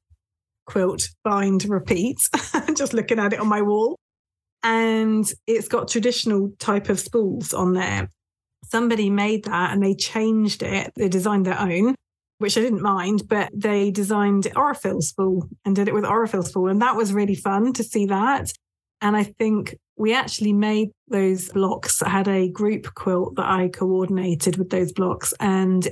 quilt, 0.66 1.08
bind, 1.24 1.70
repeat. 1.70 2.18
Just 2.76 2.94
looking 2.94 3.18
at 3.18 3.32
it 3.32 3.40
on 3.40 3.48
my 3.48 3.62
wall. 3.62 3.96
And 4.62 5.26
it's 5.48 5.70
got 5.70 5.88
traditional 5.88 6.52
type 6.60 6.90
of 6.90 7.00
spools 7.00 7.54
on 7.54 7.72
there. 7.72 8.10
Somebody 8.66 9.10
made 9.10 9.46
that 9.46 9.72
and 9.72 9.82
they 9.82 9.96
changed 9.96 10.64
it. 10.64 10.92
They 10.98 11.08
designed 11.08 11.46
their 11.46 11.62
own, 11.62 11.96
which 12.40 12.58
I 12.58 12.62
didn't 12.62 12.82
mind, 12.82 13.30
but 13.30 13.52
they 13.54 13.90
designed 13.90 14.44
Aurifil 14.54 15.02
spool 15.02 15.48
and 15.64 15.78
did 15.78 15.88
it 15.88 15.94
with 15.94 16.04
Aurifil 16.04 16.44
spool. 16.44 16.68
And 16.68 16.82
that 16.82 16.98
was 16.98 17.14
really 17.14 17.36
fun 17.36 17.72
to 17.72 17.86
see 17.86 18.08
that. 18.08 18.52
And 19.02 19.16
I 19.16 19.24
think 19.24 19.76
we 19.98 20.14
actually 20.14 20.54
made 20.54 20.90
those 21.08 21.50
blocks, 21.50 22.02
I 22.02 22.10
had 22.10 22.28
a 22.28 22.50
group 22.50 22.94
quilt 22.96 23.36
that 23.36 23.50
I 23.50 23.70
coordinated 23.70 24.58
with 24.58 24.70
those 24.70 24.92
blocks. 24.92 25.34
And 25.40 25.88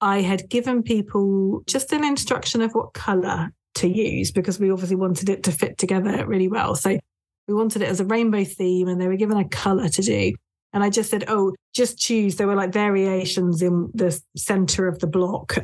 I 0.00 0.20
had 0.20 0.48
given 0.48 0.82
people 0.82 1.62
just 1.66 1.92
an 1.92 2.04
instruction 2.04 2.60
of 2.60 2.72
what 2.72 2.94
color 2.94 3.50
to 3.76 3.88
use 3.88 4.30
because 4.30 4.58
we 4.58 4.70
obviously 4.70 4.96
wanted 4.96 5.28
it 5.28 5.42
to 5.44 5.52
fit 5.52 5.78
together 5.78 6.26
really 6.26 6.48
well. 6.48 6.74
So 6.74 6.98
we 7.46 7.54
wanted 7.54 7.82
it 7.82 7.88
as 7.88 8.00
a 8.00 8.04
rainbow 8.04 8.44
theme 8.44 8.88
and 8.88 9.00
they 9.00 9.08
were 9.08 9.16
given 9.16 9.38
a 9.38 9.48
color 9.48 9.88
to 9.88 10.02
do. 10.02 10.32
And 10.72 10.82
I 10.82 10.90
just 10.90 11.10
said, 11.10 11.24
oh, 11.28 11.54
just 11.74 11.98
choose. 11.98 12.36
There 12.36 12.46
were 12.46 12.56
like 12.56 12.72
variations 12.72 13.62
in 13.62 13.90
the 13.94 14.18
center 14.36 14.88
of 14.88 14.98
the 14.98 15.06
block 15.06 15.56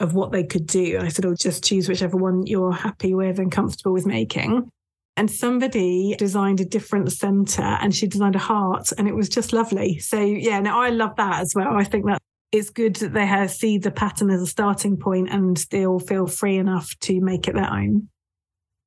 of 0.00 0.14
what 0.14 0.32
they 0.32 0.42
could 0.42 0.66
do. 0.66 0.98
I 1.00 1.08
said, 1.08 1.26
oh, 1.26 1.34
just 1.34 1.62
choose 1.62 1.88
whichever 1.88 2.16
one 2.16 2.46
you're 2.46 2.72
happy 2.72 3.14
with 3.14 3.38
and 3.38 3.52
comfortable 3.52 3.92
with 3.92 4.06
making 4.06 4.68
and 5.16 5.30
somebody 5.30 6.14
designed 6.18 6.60
a 6.60 6.64
different 6.64 7.12
center 7.12 7.62
and 7.62 7.94
she 7.94 8.06
designed 8.06 8.36
a 8.36 8.40
heart 8.40 8.92
and 8.96 9.08
it 9.08 9.14
was 9.14 9.28
just 9.28 9.52
lovely. 9.52 9.98
So 9.98 10.20
yeah 10.20 10.60
no 10.60 10.80
i 10.80 10.90
love 10.90 11.16
that 11.16 11.40
as 11.40 11.54
well. 11.54 11.76
I 11.76 11.84
think 11.84 12.06
that 12.06 12.20
it's 12.52 12.70
good 12.70 12.96
that 12.96 13.14
they 13.14 13.24
have, 13.24 13.50
see 13.50 13.78
the 13.78 13.90
pattern 13.90 14.30
as 14.30 14.42
a 14.42 14.46
starting 14.46 14.98
point 14.98 15.30
and 15.30 15.58
still 15.58 15.98
feel 15.98 16.26
free 16.26 16.58
enough 16.58 16.94
to 17.00 17.18
make 17.20 17.48
it 17.48 17.54
their 17.54 17.72
own. 17.72 18.08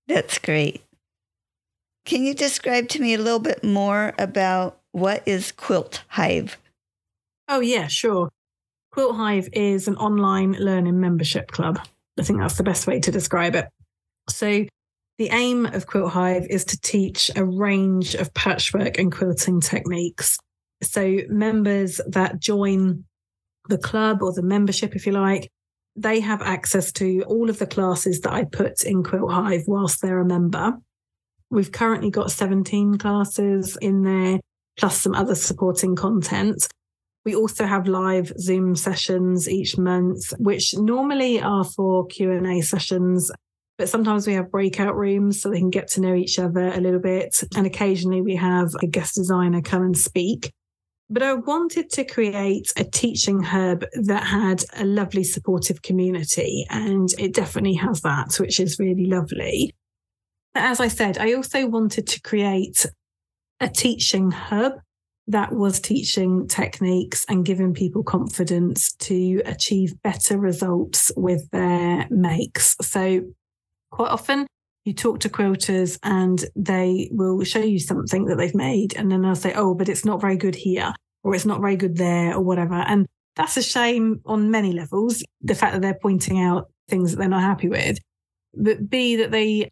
That's 0.07 0.38
great. 0.38 0.84
Can 2.05 2.23
you 2.23 2.36
describe 2.36 2.89
to 2.89 3.01
me 3.01 3.15
a 3.15 3.17
little 3.17 3.39
bit 3.39 3.63
more 3.63 4.13
about 4.19 4.80
what 4.91 5.28
is 5.28 5.51
quilt 5.51 6.03
hive? 6.07 6.57
Oh 7.47 7.59
yeah 7.59 7.88
sure. 7.88 8.30
Quilt 8.91 9.15
hive 9.15 9.49
is 9.53 9.88
an 9.88 9.97
online 9.97 10.53
learning 10.53 10.99
membership 10.99 11.51
club. 11.51 11.80
I 12.19 12.23
think 12.23 12.39
that's 12.39 12.57
the 12.57 12.63
best 12.63 12.86
way 12.86 12.99
to 12.99 13.11
describe 13.11 13.55
it. 13.55 13.67
So 14.30 14.65
the 15.18 15.30
aim 15.30 15.66
of 15.66 15.88
Quilt 15.88 16.11
Hive 16.11 16.47
is 16.49 16.66
to 16.66 16.82
teach 16.82 17.32
a 17.36 17.45
range 17.45 18.16
of 18.16 18.34
patchwork 18.34 18.97
and 18.97 19.11
quilting 19.11 19.61
techniques. 19.61 20.38
So, 20.84 21.20
members 21.30 22.01
that 22.07 22.39
join 22.39 23.05
the 23.70 23.78
club 23.78 24.22
or 24.22 24.34
the 24.34 24.43
membership, 24.43 24.95
if 24.95 25.05
you 25.05 25.13
like, 25.13 25.49
they 25.95 26.20
have 26.20 26.41
access 26.41 26.91
to 26.93 27.24
all 27.28 27.49
of 27.49 27.59
the 27.59 27.66
classes 27.66 28.20
that 28.22 28.34
I 28.34 28.43
put 28.43 28.84
in 28.84 29.03
Quilt 29.03 29.32
Hive 29.32 29.63
whilst 29.68 30.01
they're 30.01 30.20
a 30.20 30.26
member. 30.26 30.74
We've 31.49 31.72
currently 31.72 32.11
got 32.11 32.32
17 32.32 32.97
classes 32.97 33.78
in 33.82 34.03
there, 34.03 34.39
plus 34.78 34.99
some 34.99 35.16
other 35.16 35.36
supporting 35.36 35.95
content. 35.95 36.68
We 37.24 37.36
also 37.36 37.66
have 37.66 37.88
live 37.88 38.34
Zoom 38.38 38.76
sessions 38.76 39.47
each 39.47 39.78
month, 39.78 40.34
which 40.38 40.76
normally 40.76 41.41
are 41.41 41.63
for 41.63 42.05
Q&A 42.07 42.61
sessions 42.61 43.32
but 43.78 43.89
sometimes 43.89 44.26
we 44.26 44.34
have 44.34 44.51
breakout 44.51 44.95
rooms 44.95 45.41
so 45.41 45.49
they 45.49 45.59
can 45.59 45.69
get 45.69 45.88
to 45.89 46.01
know 46.01 46.13
each 46.13 46.39
other 46.39 46.67
a 46.67 46.80
little 46.80 46.99
bit. 46.99 47.43
And 47.55 47.65
occasionally 47.65 48.21
we 48.21 48.36
have 48.36 48.73
a 48.82 48.88
guest 48.88 49.15
designer 49.15 49.61
come 49.61 49.84
and 49.84 49.97
speak. 49.97 50.51
But 51.09 51.23
I 51.23 51.34
wanted 51.34 51.91
to 51.91 52.03
create 52.03 52.73
a 52.78 52.84
teaching 52.84 53.43
hub 53.43 53.84
that 53.93 54.23
had 54.23 54.63
a 54.76 54.86
lovely 54.86 55.23
supportive 55.23 55.82
community. 55.82 56.65
And 56.69 57.09
it 57.19 57.34
definitely 57.34 57.76
has 57.76 58.01
that, 58.01 58.36
which 58.39 58.59
is 58.59 58.80
really 58.80 59.05
lovely. 59.05 59.76
But 60.53 60.63
as 60.63 60.80
I 60.80 60.88
said, 60.88 61.17
I 61.17 61.34
also 61.34 61.67
wanted 61.67 62.07
to 62.07 62.21
create 62.21 62.86
a 63.59 63.69
teaching 63.69 64.32
hub 64.32 64.73
that 65.28 65.51
was 65.51 65.80
teaching 65.80 66.47
techniques 66.47 67.26
and 67.28 67.45
giving 67.45 67.73
people 67.73 68.03
confidence 68.03 68.93
to 68.93 69.41
achieve 69.45 70.01
better 70.01 70.38
results 70.38 71.11
with 71.17 71.49
their 71.51 72.07
makes. 72.09 72.76
So, 72.82 73.21
quite 73.96 74.12
often, 74.12 74.46
you 74.84 74.93
talk 74.93 75.22
to 75.22 75.30
quilters 75.30 75.98
and 76.04 76.43
they 76.56 77.10
will 77.12 77.43
show 77.43 77.62
you 77.62 77.80
something 77.80 78.26
that 78.26 78.36
they've 78.36 78.54
made, 78.54 78.96
and 78.96 79.10
then 79.10 79.22
they'll 79.22 79.36
say, 79.36 79.54
Oh, 79.56 79.74
but 79.74 79.89
it's 79.89 80.04
not 80.04 80.22
very 80.22 80.36
good 80.36 80.54
here, 80.54 80.93
or 81.24 81.34
it's 81.34 81.46
not 81.46 81.62
very 81.62 81.78
good 81.78 81.96
there, 81.96 82.36
or 82.36 82.41
whatever. 82.41 82.76
And 82.76 83.08
that's 83.38 83.58
a 83.58 83.64
shame 83.64 84.22
on 84.26 84.52
many 84.52 84.74
levels. 84.74 85.24
The 85.41 85.56
fact 85.56 85.74
that 85.74 85.82
they're 85.82 85.98
pointing 86.00 86.41
out 86.41 86.70
things 86.89 87.12
that 87.12 87.18
they're 87.18 87.30
not 87.30 87.41
happy 87.41 87.70
with, 87.70 87.98
but 88.54 88.89
B, 88.89 89.16
that 89.16 89.32
they 89.32 89.70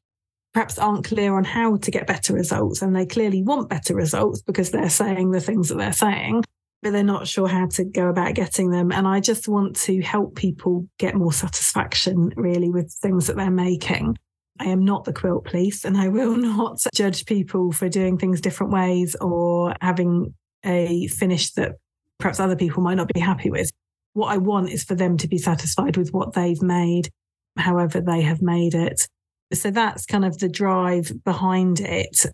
perhaps 0.54 0.80
aren't 0.80 1.06
clear 1.06 1.36
on 1.36 1.44
how 1.44 1.76
to 1.78 1.92
get 1.92 2.08
better 2.08 2.34
results. 2.34 2.82
And 2.82 2.96
they 2.96 3.06
clearly 3.06 3.44
want 3.44 3.70
better 3.70 3.94
results 3.94 4.42
because 4.42 4.72
they're 4.72 4.90
saying 4.90 5.32
the 5.32 5.42
things 5.42 5.70
that 5.70 5.78
they're 5.78 5.92
saying, 5.94 6.44
but 6.84 6.92
they're 6.92 7.04
not 7.04 7.28
sure 7.28 7.48
how 7.48 7.68
to 7.68 7.84
go 7.84 8.10
about 8.10 8.36
getting 8.36 8.70
them. 8.70 8.92
And 8.92 9.08
I 9.08 9.20
just 9.20 9.48
want 9.48 9.76
to 9.78 10.02
help 10.02 10.36
people 10.36 10.88
get 11.00 11.16
more 11.16 11.34
satisfaction 11.34 12.32
really 12.36 12.70
with 12.70 12.92
things 12.92 13.28
that 13.28 13.38
they're 13.38 13.50
making. 13.50 14.18
I 14.60 14.66
am 14.66 14.86
not 14.86 15.06
the 15.06 15.14
quilt 15.14 15.46
police 15.46 15.86
and 15.86 15.98
I 15.98 16.10
will 16.10 16.36
not 16.38 16.80
judge 16.94 17.26
people 17.26 17.72
for 17.72 17.90
doing 17.90 18.18
things 18.18 18.42
different 18.42 18.74
ways 18.74 19.16
or 19.20 19.74
having 19.82 20.34
a 20.66 21.08
finish 21.08 21.52
that 21.54 21.74
perhaps 22.20 22.40
other 22.40 22.56
people 22.56 22.84
might 22.84 22.96
not 22.96 23.12
be 23.14 23.20
happy 23.20 23.50
with. 23.50 23.72
What 24.14 24.32
I 24.32 24.38
want 24.38 24.70
is 24.70 24.84
for 24.84 24.96
them 24.96 25.18
to 25.18 25.28
be 25.28 25.38
satisfied 25.38 25.98
with 25.98 26.14
what 26.14 26.34
they've 26.34 26.62
made, 26.62 27.10
however 27.58 28.00
they 28.00 28.22
have 28.22 28.42
made 28.42 28.76
it. 28.76 29.08
So 29.54 29.72
that's 29.72 30.06
kind 30.06 30.26
of 30.26 30.38
the 30.38 30.50
drive 30.50 31.12
behind 31.24 31.80
it. 31.80 32.26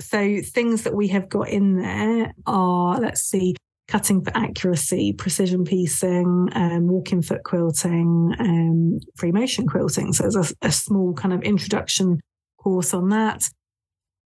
So 0.00 0.40
things 0.40 0.84
that 0.84 0.94
we 0.94 1.08
have 1.08 1.28
got 1.28 1.48
in 1.50 1.76
there 1.76 2.32
are, 2.46 2.98
let's 2.98 3.20
see, 3.22 3.54
cutting 3.90 4.22
for 4.22 4.30
accuracy, 4.36 5.12
precision 5.12 5.64
piecing, 5.64 6.48
um, 6.52 6.86
walking 6.86 7.22
foot 7.22 7.42
quilting, 7.42 8.34
um, 8.38 9.00
free 9.16 9.32
motion 9.32 9.66
quilting. 9.66 10.12
So 10.12 10.22
there's 10.22 10.52
a, 10.52 10.66
a, 10.66 10.72
small 10.72 11.12
kind 11.12 11.34
of 11.34 11.42
introduction 11.42 12.20
course 12.58 12.94
on 12.94 13.08
that. 13.08 13.50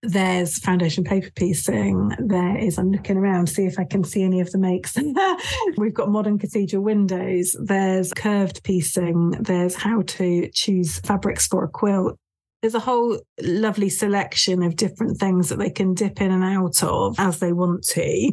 There's 0.03 0.59
foundation 0.59 1.05
paper 1.05 1.31
piecing. 1.37 2.11
There 2.19 2.59
is, 2.59 2.77
I'm 2.77 2.91
looking 2.91 3.17
around, 3.17 3.49
see 3.49 3.67
if 3.67 3.79
I 3.79 3.85
can 3.85 4.03
see 4.03 4.25
any 4.25 4.41
of 4.41 4.51
the 4.51 4.59
makes. 4.59 4.97
We've 5.77 5.95
got 5.95 6.09
modern 6.09 6.41
cathedral 6.41 6.83
windows. 6.83 7.57
There's 7.63 8.13
curved 8.13 8.65
piecing. 8.65 9.31
There's 9.39 9.77
how 9.77 10.03
to 10.03 10.51
choose 10.53 10.99
fabrics 10.99 11.47
for 11.47 11.63
a 11.63 11.69
quilt 11.69 12.19
there's 12.63 12.75
a 12.77 12.81
whole 12.81 13.19
lovely 13.41 13.89
selection 13.89 14.63
of 14.63 14.77
different 14.77 15.19
things 15.19 15.49
that 15.49 15.59
they 15.59 15.69
can 15.69 15.95
dip 15.95 16.21
in 16.21 16.31
and 16.31 16.45
out 16.45 16.81
of 16.85 17.17
as 17.19 17.41
they 17.41 17.53
want 17.53 17.83
to. 17.83 18.33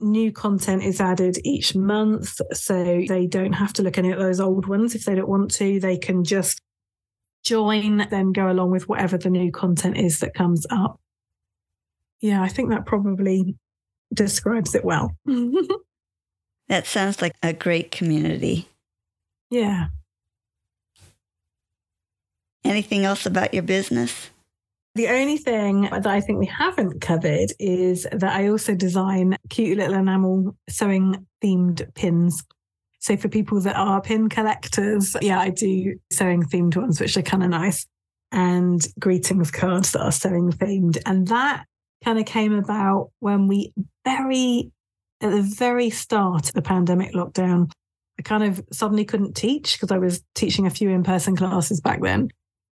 New 0.00 0.32
content 0.32 0.82
is 0.82 1.00
added 1.00 1.38
each 1.44 1.74
month, 1.74 2.40
so 2.52 3.04
they 3.06 3.26
don't 3.26 3.52
have 3.52 3.72
to 3.74 3.82
look 3.82 3.98
any 3.98 4.12
at 4.12 4.18
those 4.18 4.40
old 4.40 4.66
ones 4.66 4.94
if 4.94 5.04
they 5.04 5.14
don't 5.14 5.28
want 5.28 5.50
to. 5.52 5.78
They 5.78 5.98
can 5.98 6.24
just 6.24 6.60
join, 7.44 8.06
then 8.10 8.32
go 8.32 8.50
along 8.50 8.70
with 8.70 8.88
whatever 8.88 9.18
the 9.18 9.30
new 9.30 9.52
content 9.52 9.96
is 9.96 10.20
that 10.20 10.34
comes 10.34 10.66
up. 10.70 10.98
Yeah, 12.20 12.42
I 12.42 12.48
think 12.48 12.70
that 12.70 12.86
probably 12.86 13.56
describes 14.12 14.74
it 14.74 14.84
well. 14.84 15.16
that 16.68 16.86
sounds 16.86 17.22
like 17.22 17.34
a 17.42 17.52
great 17.52 17.90
community. 17.90 18.68
Yeah. 19.50 19.88
Anything 22.64 23.04
else 23.04 23.24
about 23.24 23.54
your 23.54 23.62
business? 23.62 24.30
The 25.00 25.08
only 25.08 25.38
thing 25.38 25.88
that 25.90 26.06
I 26.06 26.20
think 26.20 26.40
we 26.40 26.44
haven't 26.44 27.00
covered 27.00 27.54
is 27.58 28.06
that 28.12 28.36
I 28.36 28.48
also 28.48 28.74
design 28.74 29.34
cute 29.48 29.78
little 29.78 29.94
enamel 29.94 30.54
sewing 30.68 31.26
themed 31.42 31.94
pins. 31.94 32.44
So 32.98 33.16
for 33.16 33.30
people 33.30 33.62
that 33.62 33.76
are 33.76 34.02
pin 34.02 34.28
collectors, 34.28 35.16
yeah, 35.22 35.40
I 35.40 35.48
do 35.48 35.98
sewing 36.10 36.42
themed 36.42 36.76
ones, 36.76 37.00
which 37.00 37.16
are 37.16 37.22
kind 37.22 37.42
of 37.42 37.48
nice, 37.48 37.86
and 38.30 38.86
greetings 38.98 39.50
cards 39.50 39.92
that 39.92 40.02
are 40.02 40.12
sewing 40.12 40.50
themed. 40.50 40.98
And 41.06 41.28
that 41.28 41.64
kind 42.04 42.18
of 42.18 42.26
came 42.26 42.52
about 42.52 43.10
when 43.20 43.48
we 43.48 43.72
very, 44.04 44.70
at 45.22 45.30
the 45.30 45.40
very 45.40 45.88
start 45.88 46.48
of 46.48 46.52
the 46.52 46.60
pandemic 46.60 47.14
lockdown, 47.14 47.72
I 48.18 48.22
kind 48.22 48.44
of 48.44 48.62
suddenly 48.70 49.06
couldn't 49.06 49.34
teach 49.34 49.78
because 49.78 49.92
I 49.92 49.98
was 49.98 50.22
teaching 50.34 50.66
a 50.66 50.70
few 50.70 50.90
in 50.90 51.04
person 51.04 51.36
classes 51.36 51.80
back 51.80 52.02
then 52.02 52.28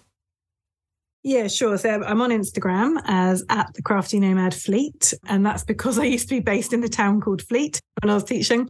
Yeah, 1.22 1.48
sure. 1.48 1.78
So 1.78 2.02
I'm 2.02 2.20
on 2.20 2.30
Instagram 2.30 3.00
as 3.04 3.44
at 3.48 3.72
the 3.74 3.82
Crafty 3.82 4.20
Nomad 4.20 4.54
Fleet. 4.54 5.14
And 5.26 5.44
that's 5.44 5.64
because 5.64 5.98
I 5.98 6.04
used 6.04 6.28
to 6.28 6.34
be 6.34 6.40
based 6.40 6.74
in 6.74 6.80
the 6.80 6.88
town 6.88 7.20
called 7.20 7.42
Fleet 7.42 7.80
when 8.02 8.10
I 8.10 8.14
was 8.14 8.24
teaching. 8.24 8.68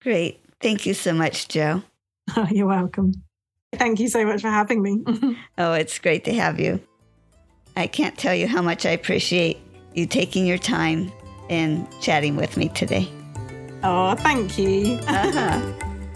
Great. 0.00 0.40
Thank 0.60 0.86
you 0.86 0.94
so 0.94 1.12
much, 1.12 1.48
Jo. 1.48 1.82
You're 2.50 2.68
welcome. 2.68 3.24
Thank 3.74 3.98
you 3.98 4.08
so 4.08 4.24
much 4.24 4.42
for 4.42 4.50
having 4.50 4.80
me. 4.80 5.02
oh, 5.58 5.72
it's 5.72 5.98
great 5.98 6.22
to 6.24 6.32
have 6.32 6.60
you. 6.60 6.78
I 7.76 7.88
can't 7.88 8.16
tell 8.16 8.34
you 8.34 8.46
how 8.46 8.62
much 8.62 8.86
I 8.86 8.90
appreciate 8.90 9.58
you 9.94 10.06
taking 10.06 10.46
your 10.46 10.58
time 10.58 11.10
and 11.50 11.88
chatting 12.00 12.36
with 12.36 12.56
me 12.56 12.68
today. 12.68 13.08
Oh, 13.82 14.14
thank 14.14 14.56
you. 14.56 15.00
uh-huh. 15.08 15.90